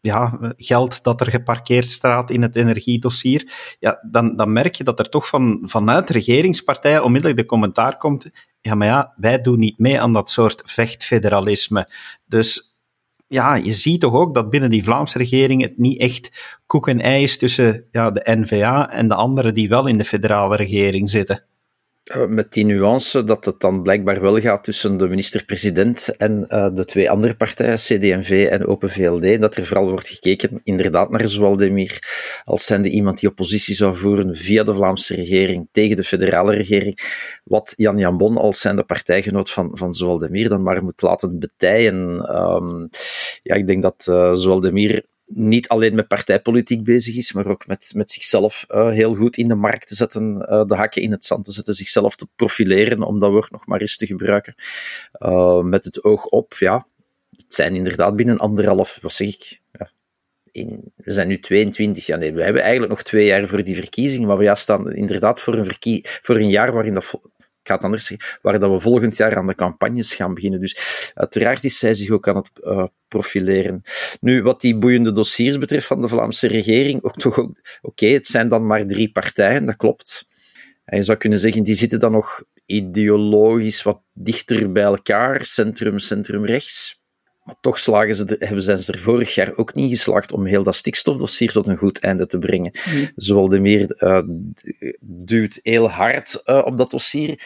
ja, 0.02 0.38
geld 0.58 1.04
dat 1.04 1.22
er 1.22 1.30
geparkeerd 1.30 1.90
staat 1.90 2.30
in 2.30 2.42
het 2.42 2.56
energiedossier, 2.56 3.76
ja, 3.80 4.08
dan, 4.12 4.36
dan 4.36 4.54
merk 4.54 4.76
je 4.76 4.84
dat 4.84 5.00
er 5.00 5.10
toch 5.10 5.28
van, 5.28 5.62
vanuit 5.64 6.10
regeringspartij 6.10 7.00
onmiddellijk 7.00 7.40
de 7.40 7.46
commentaar 7.46 7.98
komt, 7.98 8.30
ja, 8.62 8.76
maar 8.76 8.88
ja, 8.88 9.14
wij 9.16 9.42
doen 9.42 9.60
niet 9.60 9.80
mee 9.80 10.02
aan 10.02 10.14
dat 10.14 10.30
soort 10.30 10.62
vechtfederalisme. 10.66 11.90
Dus 12.26 12.78
ja, 13.28 13.56
je 13.56 13.74
ziet 13.74 14.02
toch 14.02 14.14
ook 14.14 14.34
dat 14.34 14.50
binnen 14.50 14.70
die 14.70 14.84
Vlaamse 14.84 15.18
regering 15.18 15.62
het 15.62 15.78
niet 15.78 16.00
echt 16.00 16.58
koek 16.66 16.88
en 16.88 17.02
ei 17.02 17.24
is 17.24 17.38
tussen 17.38 17.86
ja, 17.92 18.12
de 18.12 18.22
NVA 18.24 18.90
en 18.90 19.08
de 19.08 19.16
anderen 19.16 19.54
die 19.54 19.70
wel 19.70 19.88
in 19.88 19.98
de 19.98 20.06
federale 20.06 20.56
regering 20.56 21.10
zitten. 21.10 21.46
Eh, 22.08 22.26
met 22.26 22.54
die 22.54 22.66
nuance 22.66 23.24
dat 23.24 23.46
het 23.46 23.60
dan 23.60 23.82
blijkbaar 23.82 24.22
wel 24.22 24.40
gaat 24.40 24.64
tussen 24.64 24.98
de 24.98 25.08
minister-president 25.08 26.16
en 26.18 26.46
uh, 26.50 26.68
de 26.74 26.86
twee 26.86 27.10
andere 27.10 27.36
partijen, 27.36 27.76
CD&V 27.76 28.48
en 28.52 28.68
Open 28.68 28.90
VLD, 28.90 29.42
dat 29.42 29.56
er 29.56 29.66
vooral 29.66 29.90
wordt 29.90 30.08
gekeken 30.08 30.62
inderdaad 30.64 31.10
naar 31.10 31.30
Zwaldemir 31.30 32.00
als 32.44 32.66
zijnde 32.66 32.90
iemand 32.90 33.20
die 33.20 33.30
oppositie 33.30 33.76
zou 33.76 33.96
voeren 33.96 34.36
via 34.36 34.64
de 34.64 34.74
Vlaamse 34.74 35.16
regering 35.16 35.68
tegen 35.72 35.96
de 35.96 36.04
federale 36.04 36.54
regering, 36.54 37.00
wat 37.44 37.74
Jan 37.76 37.98
Jambon 37.98 38.38
als 38.38 38.60
zijnde 38.60 38.84
partijgenoot 38.84 39.52
van, 39.52 39.70
van 39.74 39.94
Zwaldemir 39.94 40.50
dan 40.50 40.64
maar 40.64 40.84
moet 40.84 41.02
laten 41.02 41.40
betijen. 41.40 41.96
Um, 42.36 42.90
ja, 43.44 43.56
ik 43.56 43.68
denk 43.68 43.82
dat 43.82 44.08
uh, 44.10 44.34
Zwaldemir 44.34 45.06
niet 45.28 45.68
alleen 45.68 45.96
met 45.96 46.08
partijpolitiek 46.08 46.84
bezig 46.84 47.16
is, 47.16 47.34
maar 47.34 47.46
ook 47.46 47.68
met, 47.68 47.92
met 47.96 48.12
zichzelf 48.12 48.66
uh, 48.70 48.90
heel 48.90 49.16
goed 49.16 49.38
in 49.38 49.48
de 49.48 49.56
markt 49.56 49.88
te 49.88 49.96
zetten, 49.96 50.46
uh, 50.50 50.66
de 50.66 50.76
hakken 50.76 51.02
in 51.02 51.12
het 51.12 51.26
zand 51.26 51.46
te 51.46 51.52
zetten, 51.52 51.74
zichzelf 51.74 52.16
te 52.16 52.28
profileren, 52.36 53.02
om 53.02 53.20
dat 53.20 53.32
woord 53.32 53.52
nog 53.52 53.66
maar 53.66 53.82
eens 53.82 53.98
te 53.98 54.06
gebruiken. 54.06 54.56
Uh, 55.20 55.62
met 55.62 55.86
het 55.86 56.04
oog 56.04 56.26
op, 56.26 56.54
ja, 56.60 56.88
het 57.36 57.54
zijn 57.54 57.76
inderdaad 57.76 58.16
binnen 58.16 58.38
anderhalf, 58.38 59.00
wat 59.02 59.14
zeg 59.14 59.28
ik, 59.28 59.62
ja, 59.72 59.90
in, 60.52 60.92
we 60.96 61.12
zijn 61.12 61.28
nu 61.28 61.40
22 61.40 62.06
jaar, 62.06 62.20
nee, 62.20 62.34
we 62.34 62.44
hebben 62.44 62.62
eigenlijk 62.62 62.92
nog 62.92 63.04
twee 63.04 63.26
jaar 63.26 63.48
voor 63.48 63.64
die 63.64 63.76
verkiezingen, 63.76 64.28
maar 64.28 64.38
we 64.38 64.44
ja, 64.44 64.56
staan 64.56 64.94
inderdaad 64.94 65.40
voor 65.40 65.54
een, 65.54 66.04
voor 66.04 66.36
een 66.36 66.50
jaar 66.50 66.74
waarin 66.74 66.94
dat 66.94 67.14
ga 67.68 67.74
het 67.74 67.84
anders 67.84 68.06
zeggen, 68.06 68.40
waar 68.42 68.60
dat 68.60 68.72
we 68.72 68.80
volgend 68.80 69.18
jaar 69.18 69.38
aan 69.38 69.48
de 69.48 69.56
campagnes 69.56 70.16
gaan 70.16 70.34
beginnen. 70.34 70.60
Dus 70.60 71.12
uiteraard 71.14 71.64
is 71.64 71.80
zij 71.80 71.94
zich 71.94 72.10
ook 72.10 72.28
aan 72.28 72.36
het 72.36 72.52
uh, 72.64 72.86
profileren. 73.08 73.82
Nu, 74.22 74.42
wat 74.42 74.62
die 74.62 74.78
boeiende 74.78 75.12
dossiers 75.12 75.58
betreft 75.58 75.88
van 75.88 76.02
de 76.02 76.08
Vlaamse 76.08 76.48
regering, 76.48 77.04
ook 77.04 77.16
toch 77.16 77.40
ook, 77.40 77.56
oké, 77.82 78.08
het 78.08 78.28
zijn 78.28 78.48
dan 78.48 78.66
maar 78.66 78.88
drie 78.88 79.12
partijen, 79.12 79.66
dat 79.66 79.76
klopt. 79.76 80.28
En 80.86 80.98
je 80.98 81.04
zou 81.04 81.18
kunnen 81.18 81.40
zeggen, 81.40 81.64
die 81.64 81.76
zitten 81.76 82.00
dan 82.00 82.12
nog 82.12 82.44
ideologisch 82.66 83.84
wat 83.84 84.02
dichter 84.14 84.72
bij 84.72 84.84
elkaar, 84.84 85.46
centrum, 85.46 86.00
centrum 86.00 86.46
rechts. 86.46 87.06
Maar 87.48 87.56
toch 87.62 87.80
slagen 87.80 88.16
ze 88.16 88.36
hebben, 88.40 88.62
ze 88.62 88.94
er 88.94 89.00
vorig 89.00 89.36
jaar 89.36 89.56
ook 89.56 89.74
niet 89.74 89.90
geslaagd 89.90 90.32
om 90.32 90.46
heel 90.46 90.64
dat 90.64 90.76
stikstofdossier 90.76 91.52
tot 91.52 91.68
een 91.68 91.78
goed 91.78 92.00
einde 92.00 92.28
te 92.28 92.40
brengen. 92.40 92.72
Mm. 92.94 93.10
Zowel 93.16 93.50
de 93.50 93.60
meer 93.60 93.96
uh, 94.00 94.22
duwt 95.02 95.60
heel 95.64 95.90
hard 95.90 96.42
uh, 96.46 96.62
op 96.66 96.78
dat 96.78 96.92
dossier. 96.92 97.42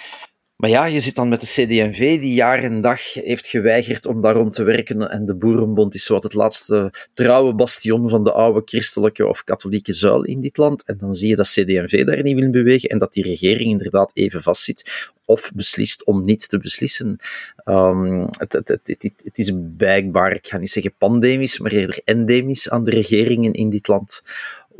Maar 0.61 0.69
ja, 0.69 0.85
je 0.85 0.99
zit 0.99 1.15
dan 1.15 1.29
met 1.29 1.39
de 1.39 1.45
CD&V 1.45 2.19
die 2.19 2.33
jaar 2.33 2.63
en 2.63 2.81
dag 2.81 3.13
heeft 3.13 3.47
geweigerd 3.47 4.05
om 4.05 4.21
daar 4.21 4.35
rond 4.35 4.53
te 4.53 4.63
werken. 4.63 5.09
En 5.09 5.25
de 5.25 5.35
Boerenbond 5.35 5.95
is 5.95 6.07
wat 6.07 6.23
het 6.23 6.33
laatste 6.33 6.93
trouwe 7.13 7.53
bastion 7.53 8.09
van 8.09 8.23
de 8.23 8.31
oude 8.31 8.61
christelijke 8.65 9.27
of 9.27 9.43
katholieke 9.43 9.93
zuil 9.93 10.23
in 10.23 10.41
dit 10.41 10.57
land. 10.57 10.85
En 10.85 10.97
dan 10.97 11.13
zie 11.13 11.29
je 11.29 11.35
dat 11.35 11.47
CD&V 11.47 12.05
daar 12.05 12.23
niet 12.23 12.39
wil 12.39 12.49
bewegen 12.49 12.89
en 12.89 12.97
dat 12.97 13.13
die 13.13 13.23
regering 13.23 13.69
inderdaad 13.69 14.11
even 14.13 14.41
vastzit 14.41 15.11
of 15.25 15.51
beslist 15.55 16.05
om 16.05 16.23
niet 16.23 16.49
te 16.49 16.57
beslissen. 16.57 17.17
Um, 17.65 18.27
het, 18.37 18.53
het, 18.53 18.67
het, 18.67 19.13
het, 19.23 19.37
is 19.37 19.51
blijkbaar, 19.77 20.33
ik 20.33 20.47
ga 20.47 20.57
niet 20.57 20.69
zeggen 20.69 20.93
pandemisch, 20.97 21.59
maar 21.59 21.71
eerder 21.71 22.01
endemisch 22.03 22.69
aan 22.69 22.83
de 22.83 22.91
regeringen 22.91 23.53
in 23.53 23.69
dit 23.69 23.87
land 23.87 24.23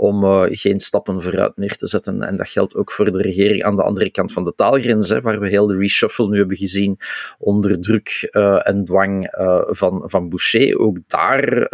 om 0.02 0.24
uh, 0.24 0.44
geen 0.50 0.80
stappen 0.80 1.22
vooruit 1.22 1.58
neer 1.58 1.76
te 1.76 1.88
zetten. 1.88 2.22
En 2.22 2.36
dat 2.36 2.50
geldt 2.50 2.76
ook 2.76 2.92
voor 2.92 3.12
de 3.12 3.22
regering 3.22 3.64
aan 3.64 3.76
de 3.76 3.84
andere 3.84 4.10
kant 4.10 4.32
van 4.32 4.44
de 4.44 4.54
taalgrens, 4.56 5.10
hè, 5.10 5.22
waar 5.22 5.40
we 5.40 5.50
heel 5.50 5.68
de 5.68 5.78
reshuffle 5.78 6.30
nu 6.30 6.38
hebben 6.38 6.58
gezien 6.58 7.00
onder 7.38 7.82
druk 7.82 8.30
uh, 8.32 8.68
en 8.68 8.86
dwang 8.86 9.38
uh, 9.38 9.62
van, 9.68 10.04
van 10.06 10.30
Boucher. 10.30 10.78
Ook 10.80 10.98
daar 11.08 11.68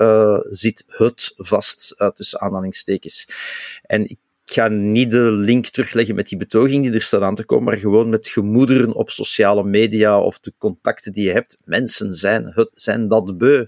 zit 0.49 0.83
het 0.87 1.33
vast, 1.37 1.95
tussen 2.13 2.39
aanhalingstekens. 2.39 3.27
En 3.81 4.03
ik 4.03 4.17
ik 4.45 4.53
ga 4.53 4.67
niet 4.67 5.11
de 5.11 5.31
link 5.31 5.67
terugleggen 5.67 6.15
met 6.15 6.27
die 6.27 6.37
betoging 6.37 6.83
die 6.83 6.93
er 6.93 7.01
staat 7.01 7.21
aan 7.21 7.35
te 7.35 7.45
komen, 7.45 7.65
maar 7.65 7.77
gewoon 7.77 8.09
met 8.09 8.27
gemoederen 8.27 8.93
op 8.93 9.09
sociale 9.09 9.63
media 9.63 10.21
of 10.21 10.39
de 10.39 10.53
contacten 10.57 11.13
die 11.13 11.23
je 11.23 11.31
hebt. 11.31 11.57
Mensen 11.65 12.13
zijn, 12.13 12.51
het, 12.53 12.69
zijn 12.73 13.07
dat 13.07 13.37
beu. 13.37 13.65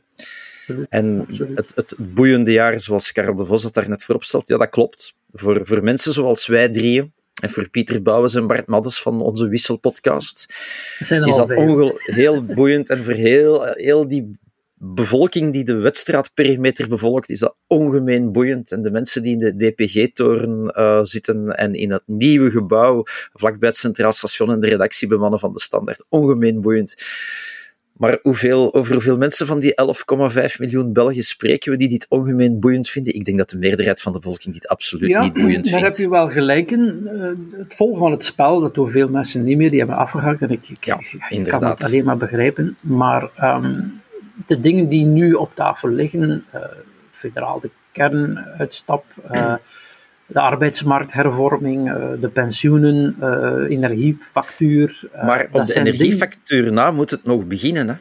En 0.89 1.25
het, 1.55 1.71
het 1.75 1.95
boeiende 1.97 2.51
jaar, 2.51 2.79
zoals 2.79 3.12
Karel 3.12 3.36
de 3.36 3.45
Vos 3.45 3.62
dat 3.62 3.73
daar 3.73 3.89
net 3.89 4.03
voorop 4.03 4.23
stelt, 4.23 4.47
ja, 4.47 4.58
dat 4.58 4.69
klopt. 4.69 5.13
Voor, 5.32 5.65
voor 5.65 5.84
mensen 5.84 6.13
zoals 6.13 6.47
wij 6.47 6.69
drieën, 6.69 7.13
en 7.41 7.49
voor 7.49 7.69
Pieter 7.69 8.01
Bouwens 8.01 8.36
en 8.36 8.47
Bart 8.47 8.67
Maddes 8.67 9.01
van 9.01 9.21
onze 9.21 9.47
Wisselpodcast, 9.47 10.53
is 10.99 11.36
dat 11.36 11.49
heel 12.05 12.45
boeiend. 12.45 12.89
En 12.89 13.03
voor 13.03 13.13
heel, 13.13 13.65
heel 13.65 14.08
die 14.08 14.39
bevolking 14.82 15.53
die 15.53 15.63
de 15.63 15.73
wedstrijdperimeter 15.73 16.88
bevolkt, 16.88 17.29
is 17.29 17.39
dat 17.39 17.55
ongemeen 17.67 18.32
boeiend. 18.32 18.71
En 18.71 18.82
de 18.82 18.91
mensen 18.91 19.23
die 19.23 19.34
in 19.34 19.39
de 19.39 19.55
DPG-toren 19.55 20.73
uh, 20.77 20.99
zitten 21.03 21.55
en 21.58 21.73
in 21.73 21.91
het 21.91 22.03
nieuwe 22.05 22.51
gebouw, 22.51 23.03
vlakbij 23.34 23.69
het 23.69 23.77
Centraal 23.77 24.12
Station 24.12 24.51
en 24.51 24.60
de 24.60 24.67
redactiebemannen 24.67 25.39
van 25.39 25.53
de 25.53 25.60
Standaard, 25.60 26.05
ongemeen 26.10 26.62
boeiend. 26.62 26.95
Maar 28.00 28.18
hoeveel, 28.22 28.74
over 28.74 28.94
hoeveel 28.94 29.18
mensen 29.18 29.48
van 29.48 29.60
die 29.60 29.74
11,5 30.50 30.56
miljoen 30.60 30.94
Belgen 30.94 31.24
spreken 31.24 31.72
we 31.72 31.78
die 31.78 31.88
dit 31.88 32.06
ongemeen 32.10 32.60
boeiend 32.60 32.90
vinden? 32.90 33.16
Ik 33.16 33.26
denk 33.26 33.38
dat 33.38 33.50
de 33.50 33.58
meerderheid 33.58 34.02
van 34.02 34.14
de 34.14 34.20
bevolking 34.20 34.54
dit 34.54 34.68
absoluut 34.68 35.20
niet 35.20 35.34
boeiend 35.34 35.54
vindt. 35.54 35.72
Daar 35.72 35.82
heb 35.82 35.94
je 35.94 36.10
wel 36.10 36.30
gelijk 36.30 36.72
in. 36.72 37.02
Uh, 37.04 37.60
het 37.60 37.76
volgen 37.76 38.00
van 38.00 38.12
het 38.12 38.26
spel, 38.26 38.60
dat 38.60 38.74
doen 38.74 38.90
veel 38.90 39.10
mensen 39.10 39.44
niet 39.44 39.58
meer, 39.58 39.70
die 39.70 39.80
hebben 39.80 39.98
afgehaakt. 39.98 40.42
En 40.42 40.50
ik, 40.50 40.70
ik, 40.70 40.84
ja, 40.84 41.00
ik 41.30 41.44
kan 41.44 41.64
het 41.64 41.84
alleen 41.84 42.04
maar 42.04 42.18
begrijpen. 42.18 42.78
Maar 42.80 43.30
um, 43.42 44.02
de 44.46 44.62
dingen 44.62 44.88
die 44.88 45.06
nu 45.06 45.34
op 45.34 45.56
tafel 45.56 45.90
liggen, 45.90 46.46
uh, 46.56 46.62
federaal 47.12 47.60
de 47.60 47.70
kernuitstap, 47.92 49.06
uh, 49.32 49.54
de 50.30 50.39
arbeidsmarkthervorming, 50.39 51.88
uh, 51.88 52.06
de 52.22 52.28
pensioenen, 52.28 53.15
energiefactuur. 53.70 55.10
maar 55.26 55.48
op 55.52 55.65
de 55.65 55.80
energiefactuur 55.80 56.62
dingen... 56.62 56.74
na 56.74 56.92
moet 56.92 57.12
het 57.12 57.24
nog 57.24 57.46
beginnen, 57.46 57.88
hè? 57.88 57.96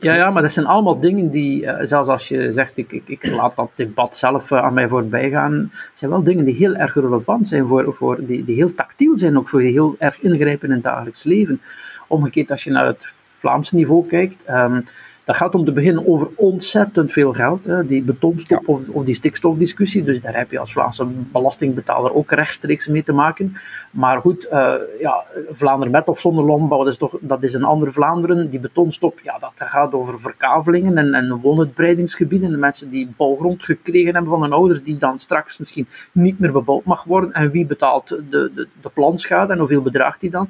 ja, 0.00 0.14
ja, 0.14 0.30
maar 0.30 0.42
dat 0.42 0.52
zijn 0.52 0.66
allemaal 0.66 1.00
dingen 1.00 1.30
die, 1.30 1.68
zelfs 1.80 2.08
als 2.08 2.28
je 2.28 2.52
zegt, 2.52 2.78
ik, 2.78 2.92
ik, 2.92 3.02
ik 3.06 3.30
laat 3.30 3.56
dat 3.56 3.70
debat 3.74 4.16
zelf 4.16 4.52
aan 4.52 4.74
mij 4.74 4.88
voorbij 4.88 5.30
gaan, 5.30 5.72
zijn 5.94 6.10
wel 6.10 6.22
dingen 6.22 6.44
die 6.44 6.54
heel 6.54 6.74
erg 6.74 6.94
relevant 6.94 7.48
zijn, 7.48 7.66
voor, 7.66 7.94
voor, 7.94 8.26
die, 8.26 8.44
die 8.44 8.56
heel 8.56 8.74
tactiel 8.74 9.18
zijn, 9.18 9.38
ook 9.38 9.48
voor 9.48 9.62
je 9.62 9.70
heel 9.70 9.96
erg 9.98 10.20
ingrijpen 10.20 10.68
in 10.68 10.74
het 10.74 10.82
dagelijks 10.82 11.24
leven. 11.24 11.60
Omgekeerd, 12.06 12.50
als 12.50 12.64
je 12.64 12.70
naar 12.70 12.86
het 12.86 13.12
Vlaams 13.42 13.70
niveau 13.70 14.06
kijkt, 14.06 14.44
um, 14.50 14.84
dat 15.24 15.36
gaat 15.36 15.54
om 15.54 15.64
te 15.64 15.72
beginnen 15.72 16.08
over 16.08 16.28
ontzettend 16.34 17.12
veel 17.12 17.32
geld. 17.32 17.64
Hè, 17.64 17.84
die 17.84 18.02
betonstop 18.02 18.68
of, 18.68 18.88
of, 18.88 19.04
die 19.04 19.14
stikstofdiscussie. 19.14 20.04
Dus 20.04 20.20
daar 20.20 20.36
heb 20.36 20.50
je 20.50 20.58
als 20.58 20.72
Vlaamse 20.72 21.06
belastingbetaler 21.06 22.14
ook 22.14 22.30
rechtstreeks 22.30 22.88
mee 22.88 23.02
te 23.02 23.12
maken. 23.12 23.56
Maar 23.90 24.20
goed, 24.20 24.46
uh, 24.52 24.74
ja, 25.00 25.24
Vlaanderen 25.50 25.92
met 25.92 26.08
of 26.08 26.20
zonder 26.20 26.44
landbouw, 26.44 26.78
dat 26.78 26.92
is, 26.92 26.98
toch, 26.98 27.16
dat 27.20 27.42
is 27.42 27.54
een 27.54 27.64
ander 27.64 27.92
Vlaanderen. 27.92 28.50
Die 28.50 28.60
betonstop, 28.60 29.20
ja, 29.22 29.38
dat 29.38 29.52
gaat 29.54 29.92
over 29.92 30.20
verkavelingen 30.20 30.98
en, 30.98 31.14
en 31.14 31.40
woonuitbreidingsgebieden. 31.40 32.50
De 32.50 32.56
mensen 32.56 32.90
die 32.90 33.12
bouwgrond 33.16 33.62
gekregen 33.62 34.12
hebben 34.12 34.30
van 34.30 34.42
hun 34.42 34.52
ouders, 34.52 34.82
die 34.82 34.96
dan 34.96 35.18
straks 35.18 35.58
misschien 35.58 35.86
niet 36.12 36.38
meer 36.38 36.52
bebouwd 36.52 36.84
mag 36.84 37.04
worden. 37.04 37.32
En 37.32 37.50
wie 37.50 37.66
betaalt 37.66 38.08
de, 38.08 38.24
de, 38.30 38.68
de 38.80 38.90
planschade 38.94 39.52
en 39.52 39.58
hoeveel 39.58 39.82
bedraagt 39.82 40.20
die 40.20 40.30
dan? 40.30 40.48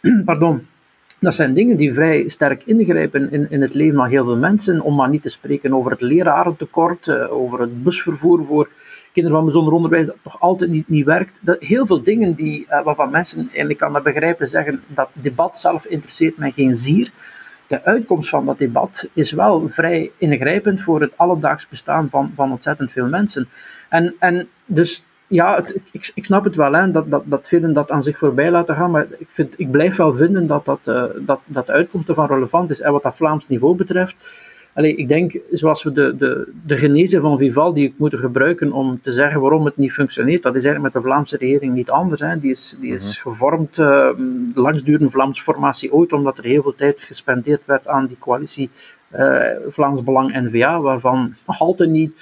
Pardon. 0.24 0.66
Dat 1.20 1.34
zijn 1.34 1.54
dingen 1.54 1.76
die 1.76 1.94
vrij 1.94 2.28
sterk 2.28 2.62
ingrijpen 2.64 3.32
in, 3.32 3.46
in 3.50 3.62
het 3.62 3.74
leven 3.74 3.96
van 3.96 4.08
heel 4.08 4.24
veel 4.24 4.36
mensen, 4.36 4.80
om 4.80 4.94
maar 4.94 5.08
niet 5.08 5.22
te 5.22 5.28
spreken 5.28 5.74
over 5.74 5.90
het 5.90 6.00
lerarentekort, 6.00 7.06
uh, 7.06 7.32
over 7.32 7.60
het 7.60 7.82
busvervoer 7.82 8.44
voor 8.44 8.68
kinderen 9.12 9.38
van 9.38 9.46
bijzonder 9.46 9.72
onderwijs, 9.72 10.06
dat 10.06 10.16
toch 10.22 10.40
altijd 10.40 10.70
niet, 10.70 10.88
niet 10.88 11.04
werkt. 11.04 11.38
Dat, 11.40 11.60
heel 11.60 11.86
veel 11.86 12.02
dingen 12.02 12.34
die, 12.34 12.66
uh, 12.70 12.82
waarvan 12.82 13.10
mensen, 13.10 13.48
en 13.52 13.70
ik 13.70 13.78
kan 13.78 14.02
begrijpen, 14.02 14.46
zeggen 14.46 14.82
dat 14.86 15.08
debat 15.12 15.58
zelf 15.58 15.84
interesseert 15.84 16.36
mij 16.36 16.50
geen 16.50 16.76
zier. 16.76 17.10
De 17.66 17.84
uitkomst 17.84 18.28
van 18.28 18.46
dat 18.46 18.58
debat 18.58 19.08
is 19.12 19.32
wel 19.32 19.68
vrij 19.68 20.10
ingrijpend 20.18 20.82
voor 20.82 21.00
het 21.00 21.12
alledaags 21.16 21.68
bestaan 21.68 22.08
van, 22.10 22.32
van 22.34 22.50
ontzettend 22.50 22.92
veel 22.92 23.06
mensen. 23.06 23.48
En, 23.88 24.14
en 24.18 24.48
dus 24.66 25.04
ja, 25.30 25.56
het, 25.56 25.84
ik, 25.92 26.12
ik, 26.14 26.24
snap 26.24 26.44
het 26.44 26.54
wel, 26.54 26.72
hè, 26.72 26.90
dat, 26.90 27.10
dat, 27.10 27.22
dat 27.26 27.48
velen 27.48 27.72
dat 27.72 27.90
aan 27.90 28.02
zich 28.02 28.18
voorbij 28.18 28.50
laten 28.50 28.74
gaan, 28.74 28.90
maar 28.90 29.06
ik, 29.18 29.28
vind, 29.28 29.54
ik 29.56 29.70
blijf 29.70 29.96
wel 29.96 30.12
vinden 30.12 30.46
dat, 30.46 30.64
dat, 30.64 30.80
uh, 30.84 31.04
dat, 31.16 31.40
dat 31.44 31.66
de 31.66 31.72
uitkomst 31.72 32.08
ervan 32.08 32.26
relevant 32.26 32.70
is. 32.70 32.80
En 32.80 32.92
wat 32.92 33.02
dat 33.02 33.16
Vlaams 33.16 33.48
niveau 33.48 33.76
betreft, 33.76 34.16
allee, 34.74 34.96
ik 34.96 35.08
denk, 35.08 35.38
zoals 35.50 35.82
we 35.82 35.92
de, 35.92 36.16
de, 36.16 36.52
de 36.66 36.76
genese 36.76 37.20
van 37.20 37.38
Vivaldi 37.38 37.94
moeten 37.96 38.18
gebruiken 38.18 38.72
om 38.72 39.00
te 39.02 39.12
zeggen 39.12 39.40
waarom 39.40 39.64
het 39.64 39.76
niet 39.76 39.92
functioneert, 39.92 40.42
dat 40.42 40.54
is 40.54 40.64
eigenlijk 40.64 40.94
met 40.94 41.02
de 41.02 41.08
Vlaamse 41.08 41.36
regering 41.36 41.74
niet 41.74 41.90
anders. 41.90 42.20
Hè. 42.20 42.40
Die 42.40 42.50
is, 42.50 42.76
die 42.80 42.94
is 42.94 43.18
mhm. 43.18 43.28
gevormd, 43.28 43.78
uh, 43.78 43.86
de 44.54 44.60
langstdurende 44.60 45.10
Vlaamse 45.10 45.42
formatie 45.42 45.92
ooit, 45.92 46.12
omdat 46.12 46.38
er 46.38 46.44
heel 46.44 46.62
veel 46.62 46.74
tijd 46.74 47.00
gespendeerd 47.02 47.66
werd 47.66 47.88
aan 47.88 48.06
die 48.06 48.18
coalitie 48.18 48.70
uh, 49.16 49.42
Vlaams 49.68 50.04
Belang 50.04 50.32
N-VA, 50.32 50.80
waarvan 50.80 51.34
nog 51.46 51.60
altijd 51.60 51.90
niet 51.90 52.12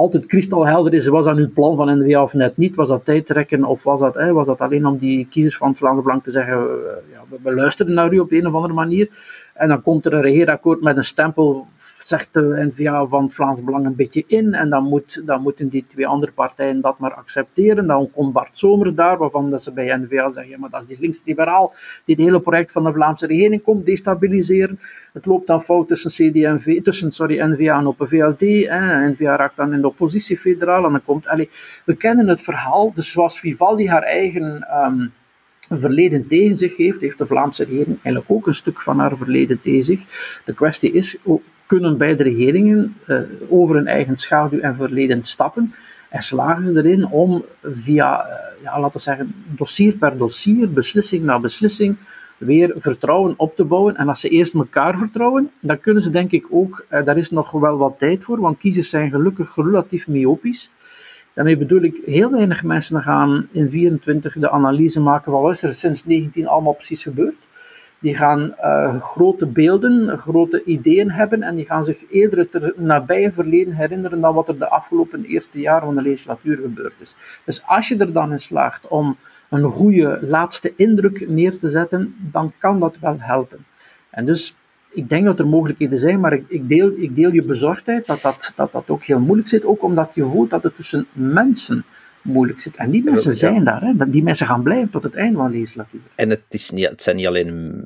altijd 0.00 0.26
kristalhelder 0.26 0.94
is, 0.94 1.06
was 1.06 1.24
dat 1.24 1.34
nu 1.34 1.42
het 1.42 1.54
plan 1.54 1.76
van 1.76 1.98
NVA 1.98 2.22
of 2.22 2.32
net 2.32 2.56
niet? 2.56 2.74
Was 2.74 2.88
dat 2.88 3.04
tijdrekken 3.04 3.64
of 3.64 3.82
was 3.82 4.00
dat, 4.00 4.30
was 4.30 4.46
dat 4.46 4.60
alleen 4.60 4.86
om 4.86 4.98
die 4.98 5.26
kiezers 5.30 5.56
van 5.56 5.68
het 5.68 5.78
Vlaamse 5.78 6.02
Belang 6.02 6.22
te 6.22 6.30
zeggen, 6.30 6.56
uh, 6.56 7.12
ja, 7.12 7.38
we, 7.42 7.54
luisteren 7.54 7.94
naar 7.94 8.12
u 8.12 8.18
op 8.18 8.32
een 8.32 8.46
of 8.46 8.54
andere 8.54 8.74
manier? 8.74 9.08
En 9.54 9.68
dan 9.68 9.82
komt 9.82 10.06
er 10.06 10.12
een 10.12 10.22
regeerakkoord 10.22 10.80
met 10.80 10.96
een 10.96 11.04
stempel 11.04 11.66
zegt 12.04 12.28
de 12.32 12.70
N-VA 12.70 13.06
van 13.06 13.30
Vlaams 13.30 13.64
Belang 13.64 13.86
een 13.86 13.94
beetje 13.94 14.24
in 14.26 14.54
en 14.54 14.70
dan, 14.70 14.84
moet, 14.84 15.22
dan 15.26 15.42
moeten 15.42 15.68
die 15.68 15.84
twee 15.88 16.06
andere 16.06 16.32
partijen 16.32 16.80
dat 16.80 16.98
maar 16.98 17.14
accepteren. 17.14 17.86
Dan 17.86 18.10
komt 18.10 18.32
Bart 18.32 18.50
Somers 18.52 18.94
daar, 18.94 19.18
waarvan 19.18 19.50
dat 19.50 19.62
ze 19.62 19.72
bij 19.72 19.96
N-VA 19.96 20.28
zeggen, 20.28 20.52
ja, 20.52 20.58
maar 20.58 20.70
dat 20.70 20.82
is 20.82 20.88
die 20.88 21.00
links-liberaal 21.00 21.74
die 22.04 22.14
het 22.14 22.24
hele 22.24 22.40
project 22.40 22.72
van 22.72 22.84
de 22.84 22.92
Vlaamse 22.92 23.26
regering 23.26 23.62
komt 23.62 23.86
destabiliseren. 23.86 24.78
Het 25.12 25.26
loopt 25.26 25.46
dan 25.46 25.62
fout 25.62 25.88
tussen, 25.88 26.10
CD 26.10 26.84
tussen 26.84 27.12
sorry, 27.12 27.40
N-VA 27.42 27.78
en 27.78 27.86
Open 27.86 28.08
VLD. 28.08 28.40
Hè. 28.40 29.08
N-VA 29.08 29.36
raakt 29.36 29.56
dan 29.56 29.72
in 29.72 29.80
de 29.80 29.86
oppositie 29.86 30.38
federaal 30.38 30.84
en 30.84 30.92
dan 30.92 31.04
komt... 31.04 31.28
Allez, 31.28 31.48
we 31.84 31.96
kennen 31.96 32.28
het 32.28 32.42
verhaal, 32.42 32.92
dus 32.94 33.10
zoals 33.10 33.40
Vivaldi 33.40 33.88
haar 33.88 34.02
eigen... 34.02 34.66
Um, 34.84 35.12
verleden 35.78 36.26
tegen 36.26 36.56
zich 36.56 36.76
heeft, 36.76 37.00
heeft 37.00 37.18
de 37.18 37.26
Vlaamse 37.26 37.64
regering 37.64 37.98
eigenlijk 38.02 38.24
ook 38.26 38.46
een 38.46 38.54
stuk 38.54 38.80
van 38.80 38.98
haar 38.98 39.16
verleden 39.16 39.60
tegen 39.60 39.82
zich. 39.82 40.00
De 40.44 40.54
kwestie 40.54 40.92
is, 40.92 41.18
kunnen 41.70 41.96
beide 41.96 42.22
regeringen 42.22 42.96
uh, 43.06 43.20
over 43.48 43.74
hun 43.74 43.86
eigen 43.86 44.16
schaduw 44.16 44.60
en 44.60 44.76
verleden 44.76 45.22
stappen 45.22 45.74
en 46.08 46.22
slagen 46.22 46.64
ze 46.64 46.76
erin 46.76 47.06
om 47.06 47.44
via, 47.62 48.26
uh, 48.26 48.62
ja, 48.62 48.80
laten 48.80 48.96
we 48.96 49.02
zeggen, 49.02 49.34
dossier 49.56 49.92
per 49.92 50.16
dossier, 50.16 50.72
beslissing 50.72 51.24
na 51.24 51.38
beslissing, 51.38 51.96
weer 52.38 52.74
vertrouwen 52.78 53.34
op 53.36 53.56
te 53.56 53.64
bouwen. 53.64 53.96
En 53.96 54.08
als 54.08 54.20
ze 54.20 54.28
eerst 54.28 54.54
elkaar 54.54 54.98
vertrouwen, 54.98 55.50
dan 55.60 55.80
kunnen 55.80 56.02
ze 56.02 56.10
denk 56.10 56.30
ik 56.30 56.46
ook, 56.50 56.84
uh, 56.90 57.04
daar 57.04 57.18
is 57.18 57.30
nog 57.30 57.50
wel 57.50 57.76
wat 57.76 57.98
tijd 57.98 58.24
voor, 58.24 58.40
want 58.40 58.58
kiezers 58.58 58.90
zijn 58.90 59.10
gelukkig 59.10 59.56
relatief 59.56 60.08
myopisch. 60.08 60.70
Daarmee 61.34 61.56
bedoel 61.56 61.82
ik, 61.82 62.02
heel 62.04 62.30
weinig 62.30 62.62
mensen 62.62 63.02
gaan 63.02 63.48
in 63.52 63.70
24 63.70 64.34
de 64.34 64.50
analyse 64.50 65.00
maken 65.00 65.32
van 65.32 65.42
wat 65.42 65.54
is 65.54 65.62
er 65.62 65.74
sinds 65.74 66.04
19 66.04 66.48
allemaal 66.48 66.72
precies 66.72 67.02
gebeurd 67.02 67.48
die 68.00 68.16
gaan 68.16 68.54
uh, 68.60 69.02
grote 69.02 69.46
beelden, 69.46 70.18
grote 70.18 70.64
ideeën 70.64 71.10
hebben 71.10 71.42
en 71.42 71.54
die 71.54 71.66
gaan 71.66 71.84
zich 71.84 72.10
eerder 72.10 72.38
het 72.38 72.76
nabije 72.76 73.32
verleden 73.32 73.74
herinneren 73.74 74.20
dan 74.20 74.34
wat 74.34 74.48
er 74.48 74.58
de 74.58 74.68
afgelopen 74.68 75.24
eerste 75.24 75.60
jaren 75.60 75.86
van 75.86 75.96
de 75.96 76.02
legislatuur 76.02 76.56
gebeurd 76.56 77.00
is. 77.00 77.16
Dus 77.44 77.62
als 77.66 77.88
je 77.88 77.96
er 77.96 78.12
dan 78.12 78.32
in 78.32 78.40
slaagt 78.40 78.88
om 78.88 79.16
een 79.50 79.70
goede 79.70 80.18
laatste 80.20 80.72
indruk 80.76 81.28
neer 81.28 81.58
te 81.58 81.68
zetten, 81.68 82.14
dan 82.18 82.52
kan 82.58 82.78
dat 82.78 82.98
wel 82.98 83.16
helpen. 83.18 83.64
En 84.10 84.26
dus 84.26 84.54
ik 84.90 85.08
denk 85.08 85.24
dat 85.24 85.38
er 85.38 85.46
mogelijkheden 85.46 85.98
zijn, 85.98 86.20
maar 86.20 86.32
ik, 86.32 86.44
ik, 86.48 86.68
deel, 86.68 86.90
ik 86.96 87.16
deel 87.16 87.32
je 87.32 87.42
bezorgdheid 87.42 88.06
dat 88.06 88.22
dat, 88.22 88.52
dat 88.56 88.72
dat 88.72 88.90
ook 88.90 89.04
heel 89.04 89.20
moeilijk 89.20 89.48
zit, 89.48 89.64
ook 89.64 89.82
omdat 89.82 90.14
je 90.14 90.24
voelt 90.24 90.50
dat 90.50 90.62
het 90.62 90.76
tussen 90.76 91.06
mensen 91.12 91.84
moeilijk 92.22 92.60
zit. 92.60 92.76
En 92.76 92.90
die 92.90 93.02
mensen 93.04 93.34
zijn 93.34 93.64
daar, 93.64 93.82
hè. 93.82 94.10
die 94.10 94.22
mensen 94.22 94.46
gaan 94.46 94.62
blijven 94.62 94.90
tot 94.90 95.02
het 95.02 95.14
einde 95.14 95.36
van 95.36 95.50
de 95.50 95.52
legislatuur. 95.52 96.00
En 96.14 96.30
het, 96.30 96.42
is 96.48 96.70
niet, 96.70 96.88
het 96.88 97.02
zijn 97.02 97.16
niet 97.16 97.26
alleen 97.26 97.82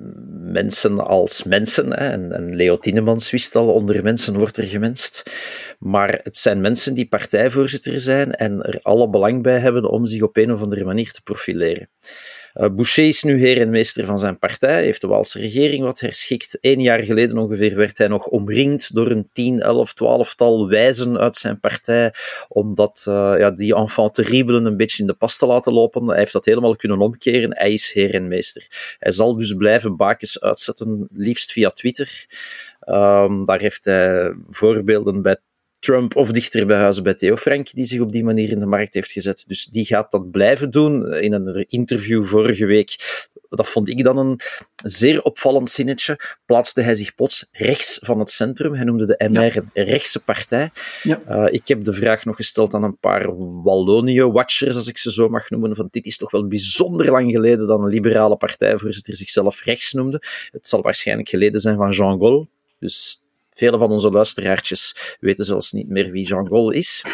mensen 0.53 1.07
als 1.07 1.45
mensen, 1.45 1.89
hè. 1.89 2.09
En, 2.09 2.33
en 2.33 2.57
Leo 2.57 2.79
Tienemans 2.79 3.31
wist 3.31 3.55
al, 3.55 3.73
onder 3.73 4.03
mensen 4.03 4.39
wordt 4.39 4.57
er 4.57 4.65
gemenst. 4.65 5.23
Maar 5.79 6.21
het 6.23 6.37
zijn 6.37 6.61
mensen 6.61 6.95
die 6.95 7.09
partijvoorzitter 7.09 8.01
zijn 8.01 8.33
en 8.33 8.63
er 8.63 8.79
alle 8.83 9.11
belang 9.11 9.43
bij 9.43 9.59
hebben 9.59 9.91
om 9.91 10.07
zich 10.07 10.23
op 10.23 10.37
een 10.37 10.53
of 10.53 10.63
andere 10.63 10.85
manier 10.85 11.11
te 11.11 11.23
profileren. 11.23 11.89
Uh, 12.55 12.69
Boucher 12.69 13.07
is 13.07 13.23
nu 13.23 13.39
heer 13.39 13.61
en 13.61 13.71
meester 13.71 14.07
van 14.07 14.19
zijn 14.19 14.39
partij, 14.39 14.85
heeft 14.85 15.01
de 15.01 15.07
Waalse 15.07 15.39
regering 15.39 15.85
wat 15.85 16.01
herschikt. 16.01 16.59
Eén 16.61 16.81
jaar 16.81 17.03
geleden 17.03 17.39
ongeveer 17.39 17.77
werd 17.77 17.99
hij 17.99 18.09
nog 18.09 18.27
omringd 18.27 18.95
door 18.95 19.11
een 19.11 19.29
10, 19.33 19.61
11, 19.61 19.93
12-tal 19.93 20.69
wijzen 20.69 21.19
uit 21.19 21.37
zijn 21.37 21.61
partij, 21.61 22.15
omdat 22.49 23.05
uh, 23.09 23.35
ja, 23.39 23.51
die 23.51 23.75
enfant 23.75 24.15
terrible 24.15 24.57
een 24.57 24.77
beetje 24.77 25.01
in 25.03 25.07
de 25.07 25.15
pas 25.15 25.39
te 25.39 25.47
laten 25.47 25.73
lopen. 25.73 26.09
Hij 26.09 26.19
heeft 26.19 26.33
dat 26.33 26.45
helemaal 26.45 26.77
kunnen 26.77 27.01
omkeren. 27.01 27.57
Hij 27.57 27.73
is 27.73 27.93
heer 27.93 28.15
en 28.15 28.29
meester. 28.29 28.97
Hij 28.99 29.13
zal 29.13 29.37
dus 29.37 29.53
blijven 29.53 29.97
bakens 29.97 30.41
uitzetten, 30.41 31.09
liefst 31.13 31.53
via 31.53 31.71
Twitter. 31.71 32.27
Um, 32.89 33.45
daar 33.45 33.61
heeft 33.61 33.85
hij 33.85 34.35
voorbeelden 34.49 35.23
bij 35.23 35.37
Trump 35.85 36.17
of 36.17 36.31
dichter 36.31 36.67
bij 36.67 36.79
huis 36.79 37.03
bij 37.03 37.15
Theo 37.15 37.37
Frank, 37.37 37.73
die 37.73 37.85
zich 37.85 38.01
op 38.01 38.13
die 38.13 38.25
manier 38.25 38.51
in 38.51 38.59
de 38.59 38.67
markt 38.67 38.95
heeft 38.95 39.13
gezet. 39.13 39.45
Dus 39.47 39.67
die 39.67 39.85
gaat 39.85 40.11
dat 40.11 40.31
blijven 40.31 40.71
doen. 40.71 41.15
In 41.15 41.33
een 41.33 41.65
interview 41.69 42.25
vorige 42.25 42.67
week, 42.67 42.97
dat 43.49 43.69
vond 43.69 43.89
ik 43.89 44.05
dan 44.05 44.19
een 44.19 44.41
zeer 44.85 45.23
opvallend 45.23 45.71
zinnetje, 45.71 46.19
plaatste 46.47 46.81
hij 46.81 46.95
zich 46.95 47.15
plots 47.15 47.49
rechts 47.53 47.99
van 48.03 48.19
het 48.19 48.31
centrum. 48.31 48.75
Hij 48.75 48.85
noemde 48.85 49.07
de 49.07 49.29
MR 49.29 49.57
een 49.57 49.85
rechtse 49.85 50.21
partij. 50.21 50.71
Ja. 51.03 51.21
Uh, 51.29 51.47
ik 51.51 51.69
heb 51.69 51.85
de 51.85 51.93
vraag 51.93 52.25
nog 52.25 52.37
gesteld 52.37 52.75
aan 52.75 52.83
een 52.83 52.99
paar 52.99 53.37
Wallonië-watchers, 53.63 54.77
als 54.77 54.89
ik 54.89 54.99
ze 54.99 55.13
zo 55.13 55.29
mag 55.29 55.51
noemen, 55.51 55.77
van 55.77 55.89
dit 55.91 56.07
is 56.07 56.17
toch 56.17 56.31
wel 56.31 56.47
bijzonder 56.47 57.11
lang 57.11 57.31
geleden 57.31 57.67
dat 57.67 57.79
een 57.79 57.87
liberale 57.87 58.37
partijvoorzitter 58.37 59.17
zichzelf 59.17 59.65
rechts 59.65 59.93
noemde. 59.93 60.23
Het 60.51 60.69
zal 60.69 60.83
waarschijnlijk 60.83 61.29
geleden 61.29 61.61
zijn 61.61 61.77
van 61.77 61.91
Jean 61.91 62.19
Gaulle. 62.19 62.47
Dus 62.79 63.24
Vele 63.55 63.79
van 63.79 63.91
onze 63.91 64.11
luisteraartjes 64.11 65.17
weten 65.21 65.45
zelfs 65.45 65.73
niet 65.73 65.89
meer 65.89 66.11
wie 66.11 66.27
Jean 66.27 66.47
Gaulle 66.47 66.75
is. 66.75 67.05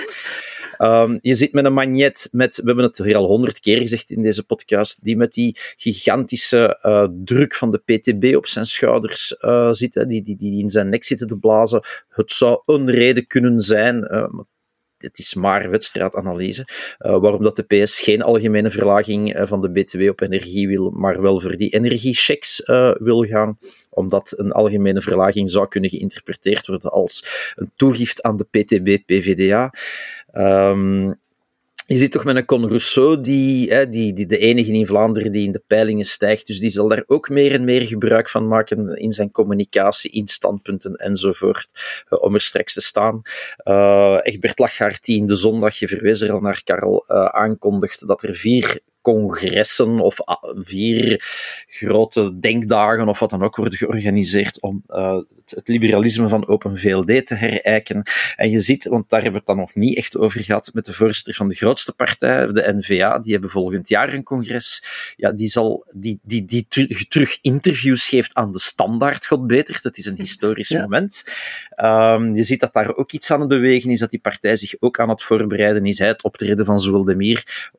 Um, 0.82 1.18
je 1.22 1.34
zit 1.34 1.52
met 1.52 1.64
een 1.64 1.72
magnet 1.72 2.28
met, 2.32 2.56
we 2.56 2.62
hebben 2.66 2.84
het 2.84 2.98
hier 2.98 3.16
al 3.16 3.26
honderd 3.26 3.60
keer 3.60 3.78
gezegd 3.78 4.10
in 4.10 4.22
deze 4.22 4.44
podcast, 4.44 5.04
die 5.04 5.16
met 5.16 5.32
die 5.32 5.56
gigantische 5.76 6.78
uh, 6.82 7.06
druk 7.24 7.54
van 7.54 7.70
de 7.70 7.78
PTB 7.78 8.36
op 8.36 8.46
zijn 8.46 8.64
schouders 8.64 9.36
uh, 9.40 9.72
zit, 9.72 10.04
die, 10.08 10.22
die, 10.22 10.36
die 10.36 10.62
in 10.62 10.70
zijn 10.70 10.88
nek 10.88 11.04
zitten 11.04 11.26
te 11.26 11.36
blazen. 11.36 11.82
Het 12.08 12.32
zou 12.32 12.62
een 12.66 12.90
reden 12.90 13.26
kunnen 13.26 13.60
zijn, 13.60 14.08
uh, 14.10 14.40
het 15.00 15.18
is 15.18 15.34
maar 15.34 15.70
wedstrijdanalyse, 15.70 16.68
uh, 16.98 17.20
waarom 17.20 17.42
dat 17.42 17.56
de 17.56 17.62
PS 17.62 18.00
geen 18.00 18.22
algemene 18.22 18.70
verlaging 18.70 19.36
uh, 19.36 19.46
van 19.46 19.60
de 19.60 19.70
BTW 19.70 20.08
op 20.08 20.20
energie 20.20 20.68
wil, 20.68 20.90
maar 20.90 21.22
wel 21.22 21.40
voor 21.40 21.56
die 21.56 21.70
energiechecks 21.70 22.60
uh, 22.60 22.94
wil 22.98 23.22
gaan, 23.24 23.58
omdat 23.90 24.32
een 24.36 24.52
algemene 24.52 25.00
verlaging 25.00 25.50
zou 25.50 25.68
kunnen 25.68 25.90
geïnterpreteerd 25.90 26.66
worden 26.66 26.90
als 26.90 27.52
een 27.54 27.70
toegift 27.76 28.22
aan 28.22 28.36
de 28.36 28.44
PTB-PVDA. 28.44 29.72
Um, 30.34 31.18
je 31.92 31.98
ziet 31.98 32.12
toch 32.12 32.24
met 32.24 32.36
een 32.36 32.44
Con 32.44 32.68
Rousseau, 32.68 33.20
die, 33.20 33.72
hè, 33.72 33.88
die, 33.88 34.12
die 34.12 34.26
de 34.26 34.38
enige 34.38 34.72
in 34.72 34.86
Vlaanderen 34.86 35.32
die 35.32 35.46
in 35.46 35.52
de 35.52 35.62
peilingen 35.66 36.04
stijgt. 36.04 36.46
Dus 36.46 36.60
die 36.60 36.70
zal 36.70 36.88
daar 36.88 37.02
ook 37.06 37.28
meer 37.28 37.52
en 37.52 37.64
meer 37.64 37.86
gebruik 37.86 38.28
van 38.28 38.48
maken 38.48 38.96
in 38.96 39.12
zijn 39.12 39.30
communicatie, 39.30 40.10
in 40.10 40.28
standpunten 40.28 40.94
enzovoort, 40.94 42.04
uh, 42.10 42.22
om 42.22 42.34
er 42.34 42.40
straks 42.40 42.74
te 42.74 42.80
staan. 42.80 43.22
Uh, 43.64 44.18
Egbert 44.22 44.58
Lachgaard, 44.58 45.04
die 45.04 45.16
in 45.16 45.26
de 45.26 45.34
zondag, 45.34 45.74
je 45.74 45.88
verwees 45.88 46.20
er 46.20 46.32
al 46.32 46.40
naar 46.40 46.62
Karel, 46.64 47.04
uh, 47.08 47.24
aankondigt 47.24 48.06
dat 48.06 48.22
er 48.22 48.34
vier 48.34 48.80
congressen 49.02 50.00
of 50.00 50.22
ah, 50.22 50.42
vier 50.56 51.24
grote 51.66 52.38
denkdagen 52.38 53.08
of 53.08 53.18
wat 53.18 53.30
dan 53.30 53.42
ook 53.42 53.56
worden 53.56 53.78
georganiseerd 53.78 54.60
om 54.60 54.82
uh, 54.88 55.14
het, 55.14 55.50
het, 55.50 55.68
liberalisme 55.68 56.28
van 56.28 56.48
Open 56.48 56.78
VLD 56.78 57.26
te 57.26 57.34
herijken. 57.34 58.02
En 58.36 58.50
je 58.50 58.60
ziet, 58.60 58.84
want 58.84 59.10
daar 59.10 59.22
hebben 59.22 59.40
we 59.40 59.46
het 59.46 59.56
dan 59.56 59.66
nog 59.66 59.74
niet 59.74 59.96
echt 59.96 60.16
over 60.16 60.40
gehad 60.40 60.70
met 60.72 60.84
de 60.84 60.92
voorzitter 60.92 61.34
van 61.34 61.48
de 61.48 61.54
grootste 61.54 61.92
partij, 61.92 62.46
de 62.46 62.74
NVA, 62.76 63.18
die 63.18 63.32
hebben 63.32 63.50
volgend 63.50 63.88
jaar 63.88 64.12
een 64.12 64.22
congres. 64.22 64.84
Ja, 65.16 65.32
die 65.32 65.48
zal, 65.48 65.86
die, 65.96 66.18
die, 66.22 66.44
die 66.44 66.66
terug 67.08 67.38
interviews 67.40 68.08
geeft 68.08 68.34
aan 68.34 68.52
de 68.52 68.60
standaard, 68.60 69.26
god 69.26 69.46
beter. 69.46 69.78
Dat 69.82 69.96
is 69.96 70.06
een 70.06 70.16
historisch 70.16 70.70
moment. 70.70 71.24
Um, 71.84 72.34
je 72.34 72.42
ziet 72.42 72.60
dat 72.60 72.72
daar 72.72 72.96
ook 72.96 73.12
iets 73.12 73.30
aan 73.30 73.40
het 73.40 73.48
bewegen 73.48 73.90
is, 73.90 74.00
dat 74.00 74.10
die 74.10 74.20
partij 74.20 74.56
zich 74.56 74.74
ook 74.80 74.98
aan 75.00 75.08
het 75.08 75.22
voorbereiden 75.22 75.86
is. 75.86 75.98
Hè, 75.98 76.06
het 76.06 76.22
optreden 76.22 76.64
van 76.64 76.78
Zwoldemeer 76.78 77.70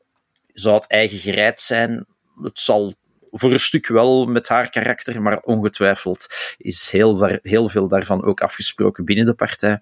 zou 0.54 0.76
het 0.76 0.88
eigen 0.88 1.18
gereid 1.18 1.60
zijn. 1.60 2.06
Het 2.42 2.60
zal 2.60 2.94
voor 3.32 3.52
een 3.52 3.60
stuk 3.60 3.88
wel 3.88 4.26
met 4.26 4.48
haar 4.48 4.70
karakter, 4.70 5.22
maar 5.22 5.40
ongetwijfeld 5.40 6.28
is 6.58 6.90
heel, 6.90 7.40
heel 7.42 7.70
veel 7.70 7.88
daarvan 7.88 8.24
ook 8.24 8.42
afgesproken 8.42 9.06
binnen 9.06 9.26
de 9.26 9.34
partij. 9.34 9.82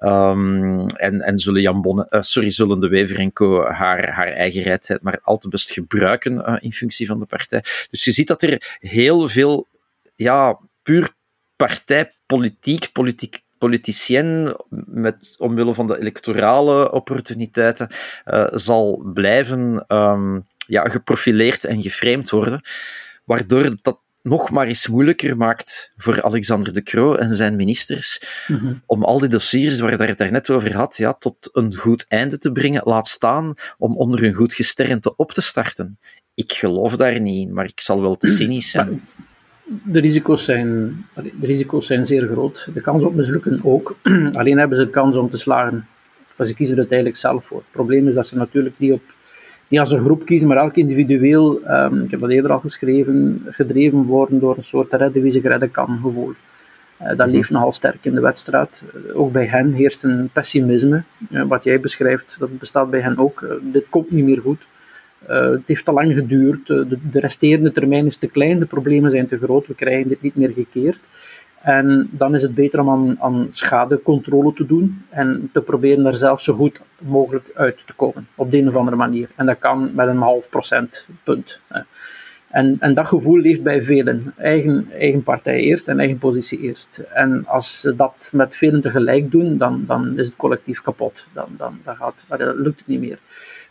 Um, 0.00 0.86
en, 0.86 1.20
en 1.20 1.38
zullen 1.38 1.62
Jan 1.62 1.82
Bonne, 1.82 2.06
uh, 2.10 2.22
sorry, 2.22 2.50
zullen 2.50 2.80
de 2.80 2.88
Wever 2.88 3.32
Co. 3.32 3.64
haar, 3.64 4.10
haar 4.10 4.32
eigen 4.32 4.62
rijdheid 4.62 5.02
maar 5.02 5.20
al 5.22 5.38
te 5.38 5.48
best 5.48 5.70
gebruiken 5.70 6.32
uh, 6.32 6.56
in 6.60 6.72
functie 6.72 7.06
van 7.06 7.18
de 7.18 7.26
partij. 7.26 7.64
Dus 7.90 8.04
je 8.04 8.12
ziet 8.12 8.26
dat 8.26 8.42
er 8.42 8.76
heel 8.78 9.28
veel, 9.28 9.68
ja, 10.16 10.58
puur 10.82 11.14
partijpolitiek, 11.56 12.92
politiek 12.92 13.40
politicien, 13.60 14.56
met, 14.86 15.34
omwille 15.38 15.74
van 15.74 15.86
de 15.86 15.98
electorale 15.98 16.92
opportuniteiten, 16.92 17.88
uh, 18.26 18.46
zal 18.50 19.02
blijven 19.14 19.84
um, 19.88 20.46
ja, 20.66 20.88
geprofileerd 20.88 21.64
en 21.64 21.82
geframed 21.82 22.30
worden, 22.30 22.60
waardoor 23.24 23.76
dat 23.82 23.98
nog 24.22 24.50
maar 24.50 24.66
eens 24.66 24.88
moeilijker 24.88 25.36
maakt 25.36 25.92
voor 25.96 26.22
Alexander 26.22 26.72
de 26.72 26.82
Croo 26.82 27.14
en 27.14 27.30
zijn 27.30 27.56
ministers 27.56 28.22
mm 28.46 28.56
-hmm. 28.56 28.82
om 28.86 29.04
al 29.04 29.18
die 29.18 29.28
dossiers 29.28 29.80
waar 29.80 29.98
het 29.98 30.18
daar 30.18 30.32
net 30.32 30.50
over 30.50 30.74
had, 30.74 30.96
ja, 30.96 31.12
tot 31.12 31.48
een 31.52 31.74
goed 31.74 32.04
einde 32.08 32.38
te 32.38 32.52
brengen, 32.52 32.82
laat 32.84 33.08
staan 33.08 33.54
om 33.78 33.96
onder 33.96 34.24
een 34.24 34.34
goed 34.34 34.54
gesternte 34.54 35.16
op 35.16 35.32
te 35.32 35.40
starten. 35.40 35.98
Ik 36.34 36.52
geloof 36.52 36.96
daar 36.96 37.20
niet 37.20 37.46
in, 37.46 37.54
maar 37.54 37.64
ik 37.64 37.80
zal 37.80 38.02
wel 38.02 38.16
te 38.16 38.26
cynisch 38.26 38.70
zijn 38.70 39.02
de 39.70 40.00
risico's, 40.00 40.44
zijn, 40.44 40.96
de 41.14 41.46
risico's 41.46 41.86
zijn 41.86 42.06
zeer 42.06 42.26
groot. 42.26 42.68
De 42.74 42.80
kans 42.80 43.02
op 43.02 43.14
mislukken 43.14 43.60
ook. 43.62 43.96
Alleen 44.32 44.58
hebben 44.58 44.78
ze 44.78 44.84
de 44.84 44.90
kans 44.90 45.16
om 45.16 45.30
te 45.30 45.38
slagen. 45.38 45.86
Dus 46.36 46.48
ze 46.48 46.54
kiezen 46.54 46.74
er 46.74 46.80
uiteindelijk 46.80 47.18
zelf 47.18 47.44
voor. 47.44 47.58
Het 47.58 47.70
probleem 47.70 48.08
is 48.08 48.14
dat 48.14 48.26
ze 48.26 48.36
natuurlijk 48.36 48.74
niet, 48.78 48.92
op, 48.92 49.02
niet 49.68 49.80
als 49.80 49.92
een 49.92 50.00
groep 50.00 50.24
kiezen, 50.24 50.48
maar 50.48 50.56
elk 50.56 50.76
individueel, 50.76 51.60
um, 51.70 52.02
ik 52.02 52.10
heb 52.10 52.20
dat 52.20 52.30
eerder 52.30 52.52
al 52.52 52.60
geschreven, 52.60 53.42
gedreven 53.50 54.02
worden 54.02 54.40
door 54.40 54.56
een 54.56 54.64
soort 54.64 54.92
redden 54.92 55.22
wie 55.22 55.32
zich 55.32 55.42
redden 55.42 55.70
kan 55.70 55.98
gevoel. 56.02 56.32
Uh, 57.00 57.08
dat 57.08 57.18
mhm. 57.18 57.30
leeft 57.30 57.50
nogal 57.50 57.72
sterk 57.72 58.04
in 58.04 58.14
de 58.14 58.20
wedstrijd. 58.20 58.82
Uh, 58.94 59.20
ook 59.20 59.32
bij 59.32 59.46
hen 59.46 59.72
heerst 59.72 60.04
een 60.04 60.30
pessimisme. 60.32 61.02
Uh, 61.30 61.42
wat 61.42 61.64
jij 61.64 61.80
beschrijft, 61.80 62.36
dat 62.38 62.58
bestaat 62.58 62.90
bij 62.90 63.00
hen 63.00 63.18
ook. 63.18 63.58
dit 63.62 63.84
komt 63.88 64.10
niet 64.10 64.24
meer 64.24 64.40
goed. 64.40 64.66
Uh, 65.28 65.50
het 65.50 65.68
heeft 65.68 65.84
te 65.84 65.92
lang 65.92 66.14
geduurd, 66.14 66.68
uh, 66.68 66.88
de, 66.88 66.98
de, 67.10 67.20
resterende 67.20 67.72
termijn 67.72 68.06
is 68.06 68.16
te 68.16 68.26
klein, 68.26 68.58
de 68.58 68.66
problemen 68.66 69.10
zijn 69.10 69.26
te 69.26 69.38
groot, 69.38 69.66
we 69.66 69.74
krijgen 69.74 70.08
dit 70.08 70.22
niet 70.22 70.36
meer 70.36 70.50
gekeerd. 70.50 71.08
En 71.62 72.08
dan 72.10 72.34
is 72.34 72.42
het 72.42 72.54
beter 72.54 72.80
om 72.80 72.90
aan, 72.90 73.16
aan 73.20 73.48
schadecontrole 73.50 74.52
te 74.52 74.66
doen 74.66 75.04
en 75.08 75.50
te 75.52 75.60
proberen 75.60 76.04
daar 76.04 76.14
zelf 76.14 76.40
zo 76.40 76.54
goed 76.54 76.80
mogelijk 76.98 77.50
uit 77.54 77.82
te 77.86 77.94
komen, 77.94 78.26
op 78.34 78.50
de 78.50 78.58
een 78.58 78.68
of 78.68 78.74
andere 78.74 78.96
manier. 78.96 79.28
En 79.34 79.46
dat 79.46 79.58
kan 79.58 79.90
met 79.94 80.08
een 80.08 80.16
half 80.16 80.48
procentpunt. 80.48 81.60
En, 82.50 82.76
en 82.80 82.94
dat 82.94 83.06
gevoel 83.06 83.38
leeft 83.38 83.62
bij 83.62 83.82
velen. 83.82 84.32
Eigen, 84.36 84.88
eigen 84.92 85.22
partij 85.22 85.58
eerst 85.58 85.88
en 85.88 85.98
eigen 85.98 86.18
positie 86.18 86.60
eerst. 86.60 86.98
En 86.98 87.46
als 87.46 87.80
ze 87.80 87.96
dat 87.96 88.30
met 88.32 88.56
velen 88.56 88.80
tegelijk 88.80 89.30
doen, 89.30 89.56
dan, 89.56 89.84
dan 89.86 90.18
is 90.18 90.26
het 90.26 90.36
collectief 90.36 90.80
kapot. 90.80 91.26
Dan, 91.32 91.48
dan, 91.56 91.78
gaat, 91.84 92.24
dan 92.28 92.60
lukt 92.60 92.78
het 92.78 92.86
niet 92.86 93.00
meer. 93.00 93.18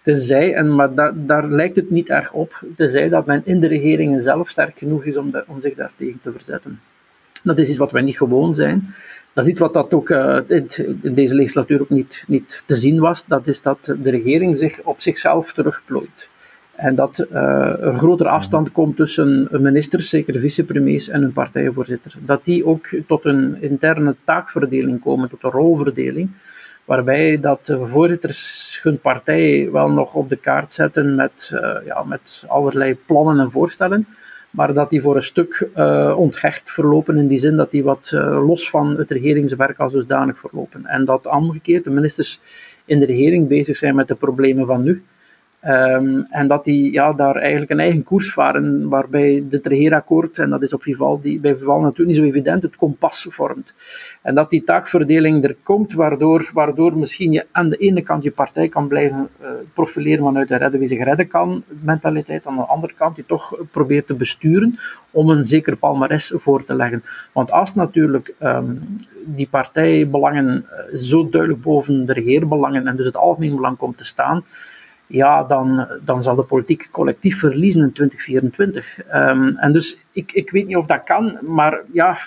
Tenzij, 0.10 0.54
en, 0.54 0.76
maar 0.76 0.94
da, 0.94 1.12
daar 1.16 1.48
lijkt 1.48 1.76
het 1.76 1.90
niet 1.90 2.10
erg 2.10 2.32
op, 2.32 2.64
tenzij 2.76 3.10
dat 3.10 3.26
men 3.26 3.42
in 3.46 3.60
de 3.60 3.68
regeringen 3.68 4.22
zelf 4.22 4.50
sterk 4.50 4.78
genoeg 4.78 5.04
is 5.04 5.18
om, 5.18 5.32
de, 5.32 5.44
om 5.48 5.62
zich 5.62 5.76
daartegen 5.76 6.20
te 6.22 6.32
verzetten. 6.32 6.80
Dat 7.44 7.58
is 7.58 7.70
iets 7.70 7.78
wat 7.78 7.92
wij 7.92 8.02
niet 8.02 8.18
gewoon 8.18 8.56
zijn. 8.56 8.88
Dat 9.34 9.44
is 9.44 9.50
iets 9.50 9.60
wat 9.60 9.74
dat 9.74 9.94
ook 9.94 10.10
uh, 10.10 10.40
in 11.02 11.14
deze 11.14 11.36
legislatuur 11.36 11.82
ook 11.82 11.90
niet, 11.90 12.26
niet 12.28 12.64
te 12.66 12.76
zien 12.76 13.00
was. 13.00 13.26
Dat 13.26 13.48
is 13.48 13.62
dat 13.62 13.96
de 14.02 14.10
regering 14.10 14.58
zich 14.58 14.82
op 14.84 15.02
zichzelf 15.02 15.54
terugplooit. 15.54 16.30
En 16.76 16.96
dat 16.96 17.28
uh, 17.32 17.38
er 17.86 17.98
grotere 17.98 18.30
afstand 18.30 18.72
komt 18.72 18.96
tussen 18.96 19.48
ministers, 19.52 20.10
zeker 20.10 20.40
vicepremiers, 20.40 21.10
en 21.10 21.24
een 21.24 21.34
partijvoorzitter. 21.34 22.14
Dat 22.26 22.46
die 22.46 22.66
ook 22.66 22.88
tot 23.08 23.26
een 23.26 23.62
interne 23.62 24.16
taakverdeling 24.24 25.02
komen, 25.02 25.30
tot 25.30 25.44
een 25.44 25.50
rolverdeling 25.50 26.30
waarbij 26.90 27.40
dat 27.40 27.66
de 27.66 27.88
voorzitters 27.88 28.80
hun 28.84 29.00
partij 29.00 29.70
wel 29.72 29.92
nog 29.92 30.14
op 30.14 30.30
de 30.30 30.36
kaart 30.36 30.74
zetten 30.74 31.16
met, 31.16 31.52
uh, 31.54 31.76
ja, 31.86 32.04
met 32.04 32.44
allerlei 32.48 32.98
plannen 33.06 33.40
en 33.40 33.52
voorstellen, 33.52 34.08
maar 34.50 34.74
dat 34.74 34.90
die 34.90 35.02
voor 35.02 35.16
een 35.16 35.24
stuk 35.24 35.70
uh, 35.78 36.16
onthecht 36.18 36.72
verlopen 36.72 37.18
in 37.18 37.28
die 37.28 37.38
zin 37.38 37.56
dat 37.56 37.72
die 37.72 37.84
wat 37.84 38.12
uh, 38.14 38.48
los 38.48 38.70
van 38.70 38.98
het 38.98 39.12
regeringswerk 39.12 39.80
als 39.80 39.94
dusdanig 39.94 40.40
verlopen. 40.40 40.86
En 40.86 41.06
dat 41.06 41.28
omgekeerd 41.28 41.84
de 41.84 41.90
ministers 41.90 42.40
in 42.86 43.00
de 43.00 43.06
regering 43.06 43.48
bezig 43.48 43.78
zijn 43.78 43.96
met 43.96 44.08
de 44.08 44.16
problemen 44.16 44.66
van 44.66 44.84
nu. 44.84 45.04
Um, 45.68 46.26
en 46.30 46.48
dat 46.48 46.64
die 46.64 46.92
ja, 46.92 47.12
daar 47.12 47.36
eigenlijk 47.36 47.72
een 47.72 47.80
eigen 47.80 48.04
koers 48.04 48.34
varen, 48.34 48.90
waarbij 48.90 49.44
het 49.50 49.66
regeerakkoord, 49.66 50.38
en 50.38 50.50
dat 50.50 50.62
is 50.62 50.74
op 50.74 50.82
Vivaldi, 50.82 51.40
bij 51.40 51.56
Vivaldi 51.56 51.84
natuurlijk 51.84 52.10
niet 52.10 52.18
zo 52.18 52.24
evident, 52.24 52.64
het 52.64 52.76
kompas 52.76 53.28
vormt. 53.30 53.74
En 54.22 54.36
dat 54.36 54.50
die 54.50 54.64
taakverdeling 54.64 55.44
er 55.44 55.56
komt, 55.64 55.94
waardoor, 55.94 56.50
waardoor 56.54 56.98
misschien 56.98 57.32
je 57.32 57.46
aan 57.52 57.70
de 57.70 57.78
ene 57.78 58.02
kant 58.02 58.24
je 58.24 58.32
partij 58.32 58.68
kan 58.68 58.88
blijven 58.88 59.30
uh, 59.42 59.50
profileren 59.74 60.24
vanuit 60.24 60.48
de 60.48 60.56
redden 60.56 60.80
wie 60.80 60.88
zich 60.88 61.04
redden 61.04 61.28
kan 61.28 61.64
mentaliteit. 61.68 62.48
Aan 62.48 62.56
de 62.56 62.62
andere 62.62 62.94
kant 62.94 63.16
die 63.16 63.26
toch 63.26 63.58
probeert 63.72 64.08
te 64.08 64.14
besturen 64.14 64.80
om 65.12 65.30
een 65.30 65.46
zeker 65.46 65.78
palmares 65.78 66.34
voor 66.36 66.66
te 66.66 66.76
leggen. 66.76 67.04
Want 67.32 67.52
als 67.52 67.76
natuurlijk 67.76 68.34
ehm, 68.40 68.76
die 69.26 69.48
partijbelangen 69.50 70.66
eh, 70.70 70.98
zo 70.98 71.30
duidelijk 71.30 71.62
boven 71.62 72.06
de 72.06 72.14
regeerbelangen 72.14 72.88
en 72.88 72.96
dus 72.96 73.06
het 73.06 73.18
algemeen 73.18 73.56
belang 73.56 73.78
komt 73.78 73.98
te 73.98 74.06
staan, 74.06 74.44
ja, 75.12 75.44
dan, 75.44 75.88
dan 76.06 76.24
zal 76.24 76.36
de 76.36 76.44
politiek 76.44 76.88
collectief 76.92 77.40
verliezen 77.40 77.82
in 77.82 77.92
2024. 77.92 79.00
Ehm, 79.08 79.48
en 79.56 79.72
dus 79.72 79.98
ik, 80.12 80.32
ik 80.32 80.52
weet 80.52 80.68
niet 80.68 80.78
of 80.78 80.86
dat 80.86 81.04
kan, 81.04 81.38
maar 81.42 81.82
ja, 81.92 82.18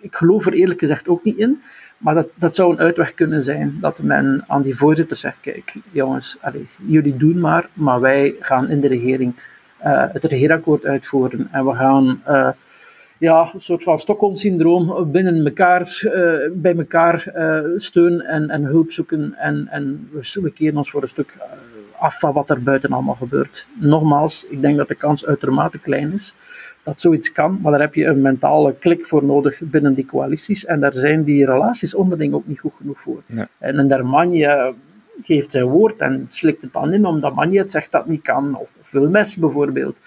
ik 0.00 0.14
geloof 0.14 0.46
er 0.46 0.52
eerlijk 0.52 0.78
gezegd 0.78 1.08
ook 1.08 1.24
niet 1.24 1.36
in. 1.36 1.62
Maar 1.98 2.14
dat, 2.14 2.28
dat 2.34 2.54
zou 2.54 2.72
een 2.72 2.78
uitweg 2.78 3.14
kunnen 3.14 3.42
zijn, 3.42 3.78
dat 3.80 4.02
men 4.02 4.44
aan 4.46 4.62
die 4.62 4.76
voorzitter 4.76 5.16
zegt, 5.16 5.36
kijk 5.40 5.74
jongens, 5.90 6.38
allez, 6.40 6.78
jullie 6.86 7.16
doen 7.16 7.40
maar, 7.40 7.68
maar 7.72 8.00
wij 8.00 8.34
gaan 8.40 8.68
in 8.70 8.80
de 8.80 8.88
regering 8.88 9.34
uh, 9.84 10.04
het 10.12 10.24
regeerakkoord 10.24 10.86
uitvoeren 10.86 11.48
en 11.50 11.66
we 11.66 11.74
gaan... 11.74 12.22
Uh, 12.28 12.48
ja, 13.18 13.50
een 13.54 13.60
soort 13.60 13.82
van 13.82 13.98
Stockholm-syndroom 13.98 15.10
binnen 15.10 15.44
elkaar, 15.44 16.02
uh, 16.04 16.12
bij 16.52 16.76
elkaar 16.76 17.32
steun 17.76 18.20
en, 18.20 18.50
en 18.50 18.64
hulp 18.64 18.90
zoeken. 18.90 19.34
En, 19.34 19.68
en 19.70 20.08
we 20.32 20.50
keren 20.50 20.76
ons 20.76 20.90
voor 20.90 21.02
een 21.02 21.08
stuk 21.08 21.34
af 22.00 22.18
van 22.18 22.32
wat 22.32 22.50
er 22.50 22.62
buiten 22.62 22.92
allemaal 22.92 23.14
gebeurt. 23.14 23.66
Nogmaals, 23.78 24.46
ik 24.46 24.60
denk 24.60 24.76
dat 24.76 24.88
de 24.88 24.94
kans 24.94 25.26
uitermate 25.26 25.78
klein 25.78 26.12
is 26.12 26.34
dat 26.82 27.00
zoiets 27.00 27.32
kan, 27.32 27.58
maar 27.62 27.72
daar 27.72 27.80
heb 27.80 27.94
je 27.94 28.04
een 28.04 28.20
mentale 28.20 28.74
klik 28.78 29.06
voor 29.06 29.24
nodig 29.24 29.60
binnen 29.60 29.94
die 29.94 30.06
coalities. 30.06 30.64
En 30.64 30.80
daar 30.80 30.92
zijn 30.92 31.22
die 31.22 31.46
relaties 31.46 31.94
onderling 31.94 32.34
ook 32.34 32.46
niet 32.46 32.60
goed 32.60 32.72
genoeg 32.76 33.00
voor. 33.00 33.22
En 33.58 33.78
een 33.78 33.88
Dermanje 33.88 34.74
geeft 35.22 35.52
zijn 35.52 35.64
woord 35.64 36.00
en 36.00 36.24
slikt 36.28 36.62
het 36.62 36.72
dan 36.72 36.92
in 36.92 37.06
omdat 37.06 37.34
Manje 37.34 37.58
het 37.58 37.70
zegt 37.70 37.92
dat 37.92 38.06
niet 38.06 38.22
kan, 38.22 38.56
of, 38.56 38.68
of 38.80 38.90
Wilmes 38.90 39.36
bijvoorbeeld 39.36 40.00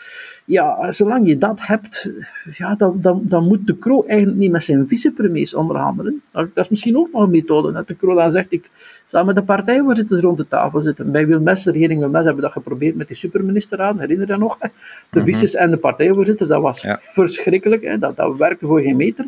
ja, 0.46 0.92
zolang 0.92 1.28
je 1.28 1.38
dat 1.38 1.60
hebt, 1.62 2.10
ja, 2.58 2.76
dan, 2.76 2.98
dan, 3.02 3.22
dan 3.24 3.48
moet 3.48 3.68
de 3.68 3.80
Croo 3.80 4.04
eigenlijk 4.08 4.38
niet 4.38 4.52
met 4.52 4.64
zijn 4.64 4.88
vicepremiers 4.88 5.54
onderhandelen. 5.54 6.22
Dat 6.32 6.50
is 6.54 6.70
misschien 6.70 6.98
ook 6.98 7.12
nog 7.12 7.24
een 7.24 7.30
methode. 7.30 7.72
Dat 7.72 7.88
de 7.88 7.96
Croo 7.96 8.16
dan 8.16 8.32
zegt, 8.32 8.52
ik 8.52 8.70
zal 9.06 9.26
met 9.26 9.36
de 9.36 9.44
partijvoorzitters 9.44 10.22
rond 10.22 10.38
de 10.38 10.48
tafel 10.48 10.82
zitten. 10.82 11.12
Bij 11.12 11.28
Wilmes, 11.28 11.64
de 11.64 11.72
regering 11.72 12.00
Wilmes, 12.00 12.26
hebben 12.26 12.36
we 12.36 12.42
dat 12.42 12.52
geprobeerd 12.52 12.96
met 12.96 13.08
die 13.08 13.18
superministerraad, 13.18 14.00
herinner 14.00 14.26
je 14.26 14.32
dat 14.32 14.40
nog? 14.40 14.58
De 14.58 15.20
mm 15.20 15.26
vices 15.26 15.56
en 15.56 15.72
de 15.72 15.78
partijvoorzitters, 15.78 16.50
dat 16.50 16.62
was 16.62 16.88
verschrikkelijk. 17.00 17.84
Hè? 17.84 18.00
Dat, 18.00 18.16
dat 18.16 18.38
werkte 18.38 18.68
voor 18.68 18.82
geen 18.82 18.96
meter. 18.96 19.26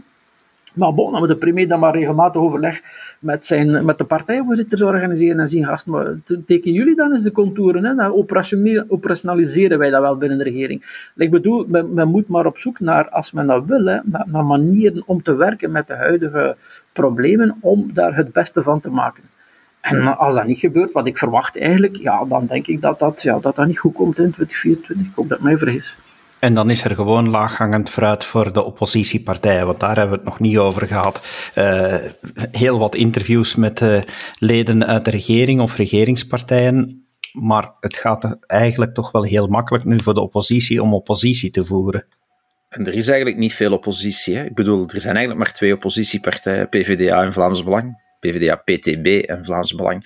Maar 0.75 0.93
bon, 0.93 1.11
dan 1.11 1.19
moet 1.19 1.27
de 1.27 1.35
premier 1.35 1.67
dan 1.67 1.79
maar 1.79 1.93
regelmatig 1.93 2.41
overleg 2.41 2.81
met, 3.19 3.45
zijn, 3.45 3.85
met 3.85 3.97
de 3.97 4.03
partijvoorzitters 4.03 4.81
organiseren 4.81 5.39
en 5.39 5.49
zien, 5.49 5.65
gasten, 5.65 5.91
maar 5.91 6.15
tekenen 6.45 6.73
jullie 6.73 6.95
dan 6.95 7.11
eens 7.11 7.23
de 7.23 7.31
contouren? 7.31 7.85
Hè? 7.85 7.95
Dan 7.95 8.13
operationaliseren 8.87 9.77
wij 9.77 9.89
dat 9.89 10.01
wel 10.01 10.17
binnen 10.17 10.37
de 10.37 10.43
regering. 10.43 11.09
Ik 11.15 11.31
bedoel, 11.31 11.65
men, 11.67 11.93
men, 11.93 12.07
moet 12.07 12.27
maar 12.27 12.45
op 12.45 12.57
zoek 12.57 12.79
naar, 12.79 13.09
als 13.09 13.31
men 13.31 13.47
dat 13.47 13.65
wil, 13.65 13.85
hè, 13.85 13.99
naar, 14.03 14.25
naar 14.27 14.45
manieren 14.45 15.03
om 15.05 15.23
te 15.23 15.35
werken 15.35 15.71
met 15.71 15.87
de 15.87 15.95
huidige 15.95 16.55
problemen, 16.93 17.57
om 17.61 17.89
daar 17.93 18.15
het 18.15 18.31
beste 18.31 18.63
van 18.63 18.79
te 18.79 18.89
maken. 18.89 19.23
En 19.81 20.17
als 20.17 20.33
dat 20.33 20.45
niet 20.45 20.59
gebeurt, 20.59 20.91
wat 20.91 21.07
ik 21.07 21.17
verwacht 21.17 21.59
eigenlijk, 21.59 21.95
ja, 21.95 22.25
dan 22.25 22.45
denk 22.45 22.67
ik 22.67 22.81
dat 22.81 22.99
dat, 22.99 23.21
ja, 23.21 23.39
dat, 23.39 23.55
dat 23.55 23.67
niet 23.67 23.79
goed 23.79 23.93
komt 23.93 24.19
in 24.19 24.31
2024. 24.31 25.07
Ik 25.07 25.15
hoop 25.15 25.29
dat 25.29 25.39
mij 25.39 25.57
vergis. 25.57 25.97
En 26.45 26.53
dan 26.53 26.69
is 26.69 26.83
er 26.83 26.95
gewoon 26.95 27.29
laaghangend 27.29 27.89
fruit 27.89 28.23
voor 28.23 28.53
de 28.53 28.65
oppositiepartijen, 28.65 29.65
want 29.65 29.79
daar 29.79 29.95
hebben 29.95 30.09
we 30.09 30.15
het 30.15 30.25
nog 30.25 30.39
niet 30.39 30.57
over 30.57 30.87
gehad. 30.87 31.21
Uh, 31.55 31.95
heel 32.51 32.79
wat 32.79 32.95
interviews 32.95 33.55
met 33.55 33.81
uh, 33.81 34.01
leden 34.39 34.85
uit 34.85 35.05
de 35.05 35.11
regering 35.11 35.61
of 35.61 35.75
regeringspartijen, 35.75 37.07
maar 37.31 37.71
het 37.79 37.95
gaat 37.95 38.37
eigenlijk 38.47 38.93
toch 38.93 39.11
wel 39.11 39.23
heel 39.23 39.47
makkelijk 39.47 39.85
nu 39.85 39.99
voor 39.99 40.13
de 40.13 40.21
oppositie 40.21 40.81
om 40.81 40.93
oppositie 40.93 41.51
te 41.51 41.65
voeren. 41.65 42.07
En 42.69 42.87
er 42.87 42.93
is 42.93 43.07
eigenlijk 43.07 43.37
niet 43.37 43.53
veel 43.53 43.71
oppositie. 43.71 44.35
Hè? 44.35 44.43
Ik 44.43 44.55
bedoel, 44.55 44.83
er 44.87 45.01
zijn 45.01 45.15
eigenlijk 45.15 45.45
maar 45.45 45.53
twee 45.53 45.73
oppositiepartijen, 45.73 46.69
PvdA 46.69 47.23
en 47.23 47.33
Vlaams 47.33 47.63
Belang. 47.63 48.03
PvdA, 48.19 48.55
PTB 48.55 49.05
en 49.05 49.45
Vlaams 49.45 49.75
Belang. 49.75 50.05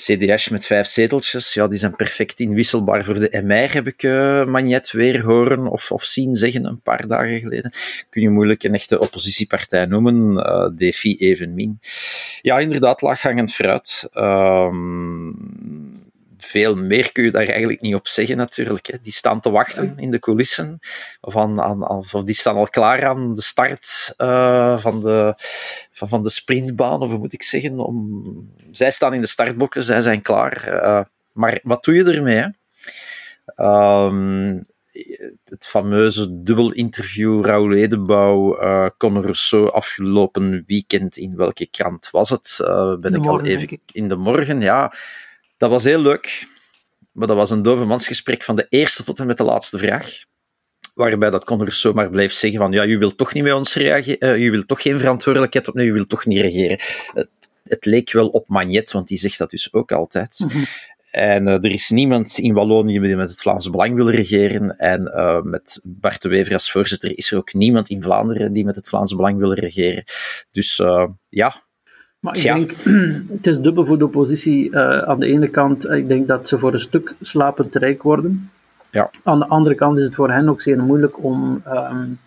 CDS 0.00 0.48
met 0.48 0.66
vijf 0.66 0.86
zeteltjes, 0.86 1.54
ja, 1.54 1.68
die 1.68 1.78
zijn 1.78 1.96
perfect 1.96 2.40
inwisselbaar 2.40 3.04
voor 3.04 3.14
de 3.14 3.42
MR, 3.44 3.72
heb 3.72 3.86
ik 3.86 4.02
uh, 4.02 4.44
Magnet 4.44 4.90
weer 4.90 5.24
horen 5.24 5.66
of, 5.66 5.92
of 5.92 6.04
zien 6.04 6.34
zeggen 6.34 6.64
een 6.64 6.80
paar 6.80 7.06
dagen 7.06 7.40
geleden. 7.40 7.72
Kun 8.10 8.22
je 8.22 8.30
moeilijk 8.30 8.62
een 8.62 8.74
echte 8.74 9.00
oppositiepartij 9.00 9.84
noemen, 9.84 10.32
uh, 10.36 10.90
DFI 10.90 11.16
evenmin. 11.18 11.78
Ja, 12.42 12.58
inderdaad, 12.58 13.02
laaghangend 13.02 13.54
fruit. 13.54 14.08
Um, 14.14 15.89
veel 16.40 16.74
meer 16.74 17.12
kun 17.12 17.24
je 17.24 17.30
daar 17.30 17.46
eigenlijk 17.46 17.80
niet 17.80 17.94
op 17.94 18.08
zeggen, 18.08 18.36
natuurlijk. 18.36 18.86
Hè. 18.86 18.96
Die 19.02 19.12
staan 19.12 19.40
te 19.40 19.50
wachten 19.50 19.94
in 19.96 20.10
de 20.10 20.18
coulissen. 20.18 20.78
Of, 21.20 21.36
aan, 21.36 21.60
aan, 21.60 21.88
of 21.88 22.10
die 22.10 22.34
staan 22.34 22.56
al 22.56 22.68
klaar 22.68 23.06
aan 23.06 23.34
de 23.34 23.42
start 23.42 24.14
uh, 24.18 24.78
van, 24.78 25.00
de, 25.00 25.34
van, 25.90 26.08
van 26.08 26.22
de 26.22 26.30
sprintbaan, 26.30 27.00
of 27.00 27.10
hoe 27.10 27.18
moet 27.18 27.32
ik 27.32 27.42
zeggen. 27.42 27.78
Om, 27.78 28.22
zij 28.70 28.90
staan 28.90 29.14
in 29.14 29.20
de 29.20 29.26
startbokken, 29.26 29.84
zij 29.84 30.00
zijn 30.00 30.22
klaar. 30.22 30.82
Uh, 30.82 31.04
maar 31.32 31.60
wat 31.62 31.84
doe 31.84 31.94
je 31.94 32.04
ermee? 32.04 32.36
Hè? 32.36 32.48
Um, 34.06 34.66
het 35.44 35.66
fameuze 35.66 36.42
dubbel 36.42 36.72
interview 36.72 37.44
Raoul 37.44 37.72
Edenbouw, 37.72 38.62
uh, 38.62 38.86
Conor 38.98 39.22
Rousseau 39.22 39.70
afgelopen 39.72 40.64
weekend, 40.66 41.16
in 41.16 41.36
welke 41.36 41.66
krant 41.66 42.10
was 42.10 42.30
het? 42.30 42.58
Uh, 42.62 42.96
ben 42.96 43.14
ik 43.14 43.26
al 43.26 43.44
even 43.44 43.80
in 43.92 44.08
de 44.08 44.16
morgen, 44.16 44.60
ja. 44.60 44.92
Dat 45.60 45.70
was 45.70 45.84
heel 45.84 46.00
leuk, 46.00 46.46
maar 47.12 47.26
dat 47.26 47.36
was 47.36 47.50
een 47.50 47.62
dovenmansgesprek 47.62 48.42
van 48.42 48.56
de 48.56 48.66
eerste 48.68 49.04
tot 49.04 49.18
en 49.18 49.26
met 49.26 49.36
de 49.36 49.44
laatste 49.44 49.78
vraag. 49.78 50.24
Waarbij 50.94 51.30
dat 51.30 51.44
Conor 51.44 51.72
zomaar 51.72 52.10
blijft 52.10 52.36
zeggen 52.36 52.58
van 52.58 52.72
ja, 52.72 52.82
je 52.82 52.98
wilt 52.98 53.16
toch 53.16 53.34
niet 53.34 53.42
met 53.42 53.52
ons 53.52 53.74
reageren, 53.74 54.34
uh, 54.34 54.42
je 54.42 54.50
wilt 54.50 54.68
toch 54.68 54.82
geen 54.82 54.98
verantwoordelijkheid 54.98 55.68
opnemen, 55.68 55.90
je 55.90 55.96
wilt 55.96 56.08
toch 56.08 56.26
niet 56.26 56.40
regeren. 56.40 56.78
Het, 57.14 57.28
het, 57.64 57.84
leek 57.84 58.12
wel 58.12 58.28
op 58.28 58.48
Magnet, 58.48 58.92
want 58.92 59.08
die 59.08 59.18
zegt 59.18 59.38
dat 59.38 59.50
dus 59.50 59.72
ook 59.72 59.92
altijd. 59.92 60.38
Mm 60.38 60.48
-hmm. 60.48 60.64
En 61.10 61.46
uh, 61.46 61.52
er 61.52 61.70
is 61.70 61.90
niemand 61.90 62.38
in 62.38 62.54
Wallonië 62.54 63.00
die 63.00 63.16
met 63.16 63.30
het 63.30 63.40
Vlaamse 63.40 63.70
Belang 63.70 63.94
wil 63.94 64.10
regeren. 64.10 64.78
En 64.78 65.02
uh, 65.02 65.42
met 65.42 65.80
Bart 65.84 66.22
de 66.22 66.28
Wever 66.28 66.52
als 66.52 66.70
voorzitter 66.70 67.18
is 67.18 67.30
er 67.30 67.38
ook 67.38 67.52
niemand 67.52 67.88
in 67.88 68.02
Vlaanderen 68.02 68.52
die 68.52 68.64
met 68.64 68.76
het 68.76 68.88
Vlaamse 68.88 69.16
Belang 69.16 69.38
wil 69.38 69.52
regeren. 69.52 70.04
Dus 70.50 70.78
uh, 70.78 71.06
ja, 71.28 71.68
maar 72.20 72.36
ik 72.36 72.42
denk, 72.42 72.72
het 73.36 73.46
is 73.46 73.58
dubbel 73.58 73.86
voor 73.86 73.98
de 73.98 74.04
oppositie. 74.04 74.70
Uh, 74.70 74.98
aan 74.98 75.20
de 75.20 75.26
ene 75.26 75.48
kant, 75.48 75.90
ik 75.90 76.08
denk 76.08 76.26
dat 76.26 76.48
ze 76.48 76.58
voor 76.58 76.72
een 76.72 76.80
stuk 76.80 77.14
slapend 77.20 77.74
rijk 77.74 78.02
worden. 78.02 78.50
Ja. 78.90 79.10
Aan 79.22 79.38
de 79.38 79.46
andere 79.46 79.74
kant 79.74 79.98
is 79.98 80.04
het 80.04 80.14
voor 80.14 80.30
hen 80.30 80.48
ook 80.48 80.60
zeer 80.60 80.78
moeilijk 80.78 81.24
om 81.24 81.62
um, 81.68 82.18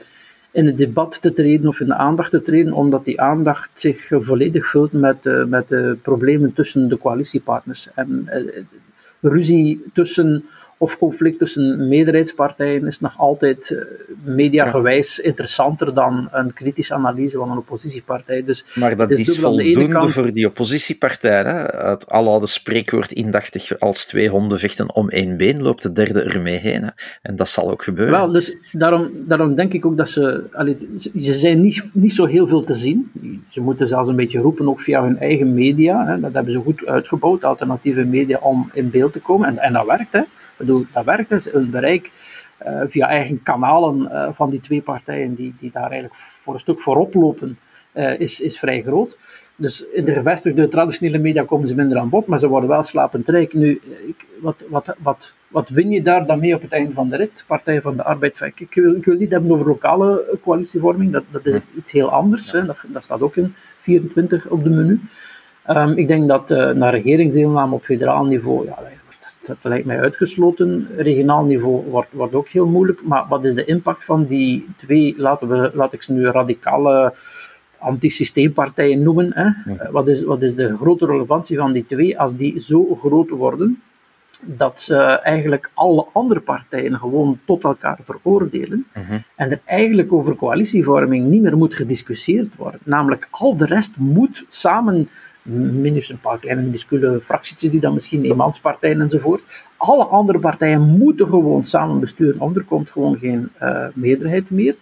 in 0.51 0.65
het 0.65 0.77
debat 0.77 1.21
te 1.21 1.33
treden 1.33 1.67
of 1.67 1.79
in 1.79 1.87
de 1.87 1.95
aandacht 1.95 2.31
te 2.31 2.41
treden, 2.41 2.73
omdat 2.73 3.05
die 3.05 3.21
aandacht 3.21 3.69
zich 3.73 4.07
volledig 4.09 4.67
vult 4.69 4.91
met, 4.91 5.25
uh, 5.25 5.45
met 5.45 5.67
de 5.69 5.97
problemen 6.01 6.53
tussen 6.53 6.87
de 6.87 6.97
coalitiepartners. 6.97 7.89
En 7.95 8.29
uh, 8.33 8.63
ruzie 9.21 9.83
tussen 9.93 10.45
of 10.83 10.97
conflict 10.97 11.39
tussen 11.39 11.87
meerderheidspartijen 11.87 12.87
is 12.87 12.99
nog 12.99 13.17
altijd 13.17 13.69
uh, 13.69 13.79
mediagewijs 14.23 15.19
interessanter 15.19 15.93
dan 15.93 16.29
een 16.31 16.53
kritische 16.53 16.93
analyse 16.93 17.37
van 17.37 17.51
een 17.51 17.57
oppositiepartij. 17.57 18.43
Dus 18.43 18.65
maar 18.75 18.95
dat 18.95 19.11
is, 19.11 19.19
is 19.19 19.39
voldoende 19.39 19.87
kant... 19.87 20.11
voor 20.11 20.33
die 20.33 20.47
oppositiepartij. 20.47 21.43
Hè? 21.43 21.87
Het 21.89 22.09
aloude 22.09 22.47
spreekwoord 22.47 23.11
indachtig 23.11 23.79
als 23.79 24.05
twee 24.05 24.29
honden 24.29 24.59
vechten 24.59 24.95
om 24.95 25.09
één 25.09 25.37
been, 25.37 25.61
loopt 25.61 25.83
de 25.83 25.91
derde 25.91 26.23
ermee 26.23 26.57
heen. 26.57 26.83
Hè? 26.83 26.89
En 27.21 27.35
dat 27.35 27.49
zal 27.49 27.71
ook 27.71 27.83
gebeuren. 27.83 28.13
Wel, 28.13 28.31
dus 28.31 28.57
daarom, 28.71 29.09
daarom 29.27 29.55
denk 29.55 29.73
ik 29.73 29.85
ook 29.85 29.97
dat 29.97 30.09
ze... 30.09 30.47
Allee, 30.51 30.77
ze 31.15 31.33
zijn 31.33 31.61
niet, 31.61 31.83
niet 31.93 32.13
zo 32.13 32.25
heel 32.25 32.47
veel 32.47 32.63
te 32.63 32.75
zien. 32.75 33.11
Ze 33.49 33.61
moeten 33.61 33.87
zelfs 33.87 34.07
een 34.07 34.15
beetje 34.15 34.39
roepen, 34.39 34.69
ook 34.69 34.81
via 34.81 35.03
hun 35.03 35.19
eigen 35.19 35.53
media. 35.53 36.05
Hè? 36.05 36.19
Dat 36.19 36.33
hebben 36.33 36.53
ze 36.53 36.59
goed 36.59 36.85
uitgebouwd, 36.85 37.43
alternatieve 37.43 38.03
media, 38.03 38.37
om 38.41 38.69
in 38.73 38.89
beeld 38.89 39.13
te 39.13 39.19
komen. 39.19 39.47
En, 39.47 39.57
en 39.57 39.73
dat 39.73 39.85
werkt, 39.85 40.13
hè 40.13 40.21
bedoel, 40.57 40.85
dat 40.91 41.05
werkt 41.05 41.29
dus. 41.29 41.45
Het 41.45 41.71
bereik 41.71 42.11
uh, 42.67 42.81
via 42.85 43.07
eigen 43.07 43.43
kanalen 43.43 44.01
uh, 44.01 44.27
van 44.31 44.49
die 44.49 44.61
twee 44.61 44.81
partijen 44.81 45.33
die, 45.33 45.53
die 45.57 45.71
daar 45.71 45.91
eigenlijk 45.91 46.15
voor 46.15 46.53
een 46.53 46.59
stuk 46.59 46.81
voorop 46.81 47.13
lopen, 47.13 47.57
uh, 47.93 48.19
is, 48.19 48.41
is 48.41 48.59
vrij 48.59 48.81
groot. 48.81 49.17
Dus 49.55 49.85
in 49.93 50.05
de 50.05 50.13
gevestigde 50.13 50.67
traditionele 50.67 51.17
media 51.17 51.43
komen 51.43 51.67
ze 51.67 51.75
minder 51.75 51.97
aan 51.97 52.09
bod, 52.09 52.27
maar 52.27 52.39
ze 52.39 52.47
worden 52.47 52.69
wel 52.69 52.83
slapend 52.83 53.29
rijk. 53.29 53.53
Nu, 53.53 53.81
ik, 54.07 54.25
wat, 54.41 54.63
wat, 54.69 54.95
wat, 54.97 55.33
wat 55.47 55.69
win 55.69 55.89
je 55.89 56.01
daar 56.01 56.25
dan 56.25 56.39
mee 56.39 56.55
op 56.55 56.61
het 56.61 56.71
einde 56.71 56.93
van 56.93 57.09
de 57.09 57.15
rit? 57.15 57.43
Partij 57.47 57.81
van 57.81 57.95
de 57.95 58.03
Arbeid. 58.03 58.41
Ik, 58.41 58.59
ik, 58.59 58.73
wil, 58.73 58.95
ik 58.95 59.05
wil 59.05 59.17
niet 59.17 59.31
hebben 59.31 59.51
over 59.51 59.67
lokale 59.67 60.37
coalitievorming, 60.41 61.11
dat, 61.11 61.23
dat 61.31 61.45
is 61.45 61.59
iets 61.77 61.91
heel 61.91 62.09
anders. 62.09 62.51
Hè. 62.51 62.65
Dat, 62.65 62.77
dat 62.87 63.03
staat 63.03 63.21
ook 63.21 63.35
in 63.35 63.55
24 63.79 64.47
op 64.47 64.63
de 64.63 64.69
menu. 64.69 64.99
Um, 65.69 65.97
ik 65.97 66.07
denk 66.07 66.27
dat 66.27 66.51
uh, 66.51 66.69
naar 66.69 66.93
regeringsdeelname 66.93 67.75
op 67.75 67.83
federaal 67.83 68.25
niveau, 68.25 68.65
ja, 68.65 68.77
dat 69.45 69.57
lijkt 69.61 69.85
mij 69.85 69.99
uitgesloten. 69.99 70.87
Regionaal 70.97 71.43
niveau 71.45 71.89
wordt, 71.89 72.09
wordt 72.11 72.33
ook 72.33 72.47
heel 72.47 72.67
moeilijk. 72.67 73.03
Maar 73.03 73.25
wat 73.29 73.45
is 73.45 73.55
de 73.55 73.65
impact 73.65 74.05
van 74.05 74.25
die 74.25 74.67
twee, 74.77 75.13
laten 75.17 75.47
we, 75.47 75.71
laat 75.73 75.93
ik 75.93 76.03
ze 76.03 76.13
nu 76.13 76.25
radicale 76.25 77.13
antisysteempartijen 77.77 79.03
noemen? 79.03 79.31
Hè? 79.33 79.49
Wat, 79.91 80.07
is, 80.07 80.23
wat 80.23 80.41
is 80.41 80.55
de 80.55 80.75
grote 80.77 81.05
relevantie 81.05 81.57
van 81.57 81.71
die 81.71 81.85
twee 81.85 82.19
als 82.19 82.35
die 82.35 82.59
zo 82.59 82.95
groot 82.95 83.29
worden? 83.29 83.81
dat 84.45 84.81
ze 84.81 84.97
eigenlijk 85.03 85.69
alle 85.73 86.05
andere 86.13 86.39
partijen 86.39 86.99
gewoon 86.99 87.39
tot 87.45 87.63
elkaar 87.63 87.99
veroordelen 88.05 88.85
Mhm. 88.93 89.17
en 89.35 89.51
er 89.51 89.59
eigenlijk 89.65 90.13
over 90.13 90.35
coalitievorming 90.35 91.25
niet 91.27 91.41
meer 91.41 91.57
moet 91.57 91.73
gediscussieerd 91.73 92.55
worden. 92.55 92.79
Namelijk, 92.83 93.27
al 93.31 93.57
de 93.57 93.65
rest 93.65 93.97
moet 93.97 94.45
samen, 94.47 95.07
minus 95.43 96.09
een 96.09 96.19
paar 96.19 96.39
kleine 96.39 96.61
minuscule 96.61 97.19
fractietjes 97.21 97.71
die 97.71 97.79
dan 97.79 97.93
misschien 97.93 98.23
eenmanspartijen 98.23 99.01
enzovoort, 99.01 99.41
alle 99.77 100.03
andere 100.03 100.39
partijen 100.39 100.81
moeten 100.81 101.27
gewoon 101.27 101.65
samen 101.65 101.99
besturen, 101.99 102.39
anders 102.39 102.65
komt 102.65 102.89
gewoon 102.89 103.17
geen 103.17 103.49
eh, 103.57 103.85
meerderheid 103.93 104.51
meer. 104.51 104.75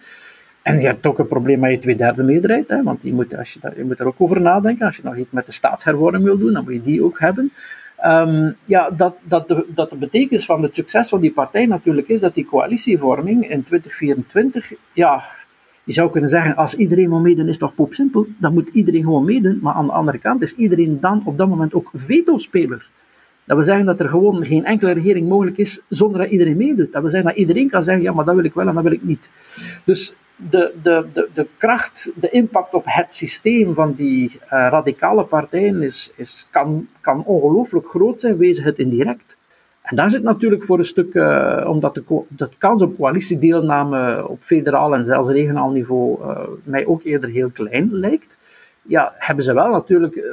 En 0.62 0.80
je 0.80 0.86
hebt 0.86 1.06
ook 1.06 1.18
een 1.18 1.26
probleem 1.26 1.60
met 1.60 1.70
je 1.70 1.78
tweederde 1.78 2.22
meerderheid, 2.22 2.68
hè, 2.68 2.82
want 2.82 3.02
je 3.02 3.12
moet, 3.12 3.36
als 3.36 3.52
je, 3.52 3.72
je 3.76 3.84
moet 3.84 4.00
er 4.00 4.06
ook 4.06 4.14
over 4.20 4.40
nadenken. 4.40 4.86
Als 4.86 4.96
je 4.96 5.02
nog 5.04 5.16
iets 5.16 5.32
met 5.32 5.46
de 5.46 5.52
staatshervorming 5.52 6.24
wil 6.24 6.38
doen, 6.38 6.52
dan 6.52 6.64
moet 6.64 6.72
je 6.72 6.80
die 6.80 7.04
ook 7.04 7.20
hebben. 7.20 7.52
Ehm, 7.96 8.52
ja, 8.64 8.90
dat, 8.90 9.16
dat, 9.22 9.48
de, 9.48 9.66
dat 9.68 9.90
de 9.90 9.96
betekenis 9.96 10.44
van 10.44 10.62
het 10.62 10.74
succes 10.74 11.08
van 11.08 11.20
die 11.20 11.32
partij 11.32 11.66
natuurlijk 11.66 12.08
is 12.08 12.20
dat 12.20 12.34
die 12.34 12.44
coalitievorming 12.44 13.50
in 13.50 13.64
2024, 13.64 14.72
ja, 14.92 15.22
je 15.84 15.92
zou 15.92 16.10
kunnen 16.10 16.30
zeggen, 16.30 16.56
als 16.56 16.74
iedereen 16.74 17.08
wil 17.08 17.20
meedoen, 17.20 17.48
is 17.48 17.58
toch 17.58 17.74
poepsimpel. 17.74 18.26
Dan 18.38 18.52
moet 18.52 18.68
iedereen 18.68 19.02
gewoon 19.02 19.24
meedoen. 19.24 19.58
Maar 19.62 19.74
aan 19.74 19.86
de 19.86 19.92
andere 19.92 20.18
kant 20.18 20.42
is 20.42 20.54
iedereen 20.54 21.00
dan 21.00 21.22
op 21.24 21.38
dat 21.38 21.48
moment 21.48 21.74
ook 21.74 21.90
veto-speler. 21.94 22.88
Dat 23.44 23.56
wil 23.56 23.66
zeggen 23.66 23.86
dat 23.86 24.00
er 24.00 24.08
gewoon 24.08 24.46
geen 24.46 24.64
enkele 24.64 24.92
regering 24.92 25.28
mogelijk 25.28 25.58
is 25.58 25.82
zonder 25.88 26.20
dat 26.20 26.30
iedereen 26.30 26.56
meedoet. 26.56 26.92
Dat 26.92 27.02
wil 27.02 27.10
zeggen 27.10 27.28
dat 27.28 27.38
iedereen 27.38 27.70
kan 27.70 27.84
zeggen, 27.84 28.02
ja, 28.02 28.12
maar 28.12 28.24
dat 28.24 28.34
wil 28.34 28.44
ik 28.44 28.54
wel 28.54 28.68
en 28.68 28.74
dat 28.74 28.82
wil 28.82 28.92
ik 28.92 29.02
niet. 29.02 29.30
Dus 29.84 30.14
de, 30.36 30.72
de, 30.82 31.06
de, 31.12 31.28
de 31.34 31.46
kracht, 31.56 32.12
de 32.14 32.30
impact 32.30 32.74
op 32.74 32.84
het 32.86 33.14
systeem 33.14 33.74
van 33.74 33.92
die 33.92 34.38
eh, 34.40 34.48
radicale 34.48 35.24
partijen 35.24 35.82
is, 35.82 36.12
is, 36.16 36.48
kan, 36.50 36.88
kan 37.00 37.24
ongelooflijk 37.24 37.86
groot 37.86 38.20
zijn, 38.20 38.36
wezen 38.36 38.64
het 38.64 38.78
indirect. 38.78 39.31
En 39.92 39.98
daar 39.98 40.10
zit 40.10 40.22
natuurlijk 40.22 40.64
voor 40.64 40.78
een 40.78 40.84
stuk, 40.84 41.14
eh, 41.14 41.64
omdat 41.68 41.94
de, 41.94 42.48
kans 42.58 42.82
op 42.82 42.96
coalitiedeelname 42.96 44.28
op 44.28 44.38
federaal 44.40 44.94
en 44.94 45.04
zelfs 45.04 45.28
regionaal 45.28 45.70
niveau 45.70 46.22
eh, 46.22 46.40
mij 46.62 46.86
ook 46.86 47.02
eerder 47.02 47.30
heel 47.30 47.50
klein 47.50 47.94
lijkt, 47.94 48.38
ja, 48.82 49.14
hebben 49.18 49.44
ze 49.44 49.54
wel 49.54 49.70
natuurlijk 49.70 50.16
eh, 50.16 50.24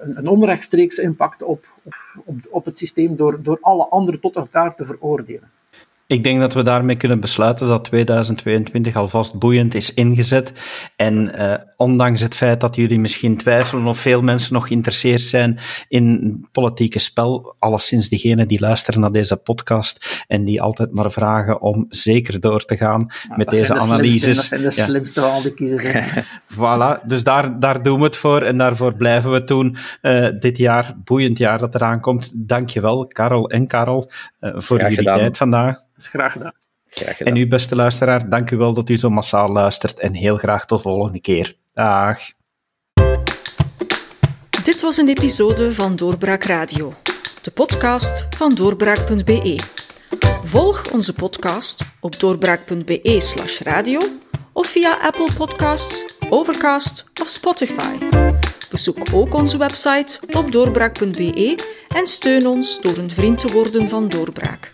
een, 0.00 0.16
een 0.16 0.28
onrechtstreeks 0.28 0.98
impact 0.98 1.42
op, 1.42 1.64
op, 1.82 1.94
op, 2.24 2.36
op 2.50 2.64
het 2.64 2.78
systeem 2.78 3.16
door, 3.16 3.42
door 3.42 3.58
alle 3.60 3.84
anderen 3.84 4.20
tot 4.20 4.36
elkaar 4.36 4.74
te 4.74 4.84
veroordelen. 4.84 5.50
Ik 6.08 6.24
denk 6.24 6.40
dat 6.40 6.54
we 6.54 6.62
daarmee 6.62 6.96
kunnen 6.96 7.20
besluiten 7.20 7.68
dat 7.68 7.84
2022 7.84 8.96
alvast 8.96 9.38
boeiend 9.38 9.74
is 9.74 9.94
ingezet. 9.94 10.52
En 10.96 11.34
eh, 11.34 11.54
ondanks 11.76 12.20
het 12.20 12.34
feit 12.34 12.60
dat 12.60 12.76
jullie 12.76 12.98
misschien 13.00 13.36
twijfelen 13.36 13.86
of 13.86 13.98
veel 13.98 14.22
mensen 14.22 14.52
nog 14.52 14.66
geïnteresseerd 14.68 15.20
zijn 15.20 15.58
in 15.88 16.46
politieke 16.52 16.98
spel, 16.98 17.54
alleszins 17.58 18.08
diegenen 18.08 18.48
die 18.48 18.60
luisteren 18.60 19.00
naar 19.00 19.12
deze 19.12 19.36
podcast 19.36 20.24
en 20.26 20.44
die 20.44 20.62
altijd 20.62 20.94
maar 20.94 21.10
vragen 21.12 21.60
om 21.60 21.86
zeker 21.88 22.40
door 22.40 22.64
te 22.64 22.76
gaan 22.76 23.06
met 23.36 23.48
deze 23.48 23.72
de 23.72 23.78
analyses. 23.80 24.46
Slimste, 24.46 24.62
dat 24.62 24.72
zijn 24.74 24.86
de 24.88 24.92
Ja. 24.92 24.98
slimste 24.98 25.20
van 25.20 25.30
al 25.30 25.42
die 25.42 25.54
kiezers. 25.54 26.24
Voilà, 26.56 27.06
dus 27.06 27.24
daar, 27.24 27.60
daar 27.60 27.82
doen 27.82 27.98
we 27.98 28.04
het 28.04 28.16
voor 28.16 28.42
en 28.42 28.58
daarvoor 28.58 28.94
blijven 28.94 29.30
we 29.30 29.36
het 29.36 29.48
doen 29.48 29.76
eh, 30.00 30.26
dit 30.40 30.58
jaar, 30.58 30.94
boeiend 31.04 31.38
jaar 31.38 31.58
dat 31.58 31.74
eraan 31.74 32.00
komt. 32.00 32.32
Dankjewel, 32.48 33.06
Karel 33.06 33.50
en 33.50 33.66
Karel, 33.66 34.10
eh, 34.38 34.50
voor 34.54 34.80
jullie 34.80 34.96
gedaan. 34.96 35.18
tijd 35.18 35.36
vandaag. 35.36 35.78
Dat 35.96 36.04
is 36.04 36.10
graag 36.10 36.32
gedaan. 36.32 36.52
Graag 36.88 37.16
gedaan. 37.16 37.34
En 37.34 37.40
u, 37.40 37.48
beste 37.48 37.76
luisteraar, 37.76 38.28
dank 38.28 38.50
u 38.50 38.56
wel 38.56 38.74
dat 38.74 38.90
u 38.90 38.96
zo 38.96 39.10
massaal 39.10 39.48
luistert 39.48 39.98
en 39.98 40.14
heel 40.14 40.36
graag 40.36 40.66
tot 40.66 40.82
de 40.82 40.88
volgende 40.88 41.20
keer. 41.20 41.56
Dag. 41.72 42.18
Dit 44.62 44.82
was 44.82 44.96
een 44.96 45.08
episode 45.08 45.72
van 45.72 45.96
Doorbraak 45.96 46.44
Radio, 46.44 46.94
de 47.42 47.50
podcast 47.50 48.26
van 48.36 48.54
doorbraak.be. 48.54 49.58
Volg 50.42 50.90
onze 50.92 51.14
podcast 51.14 51.84
op 52.00 52.20
doorbraak.be/slash 52.20 53.60
radio 53.60 54.00
of 54.52 54.66
via 54.66 54.98
Apple 55.00 55.32
Podcasts, 55.36 56.14
Overcast 56.30 57.04
of 57.20 57.28
Spotify. 57.28 57.98
Bezoek 58.70 58.98
ook 59.12 59.34
onze 59.34 59.58
website 59.58 60.18
op 60.30 60.52
doorbraak.be 60.52 61.58
en 61.88 62.06
steun 62.06 62.46
ons 62.46 62.80
door 62.80 62.96
een 62.96 63.10
vriend 63.10 63.38
te 63.38 63.52
worden 63.52 63.88
van 63.88 64.08
Doorbraak. 64.08 64.70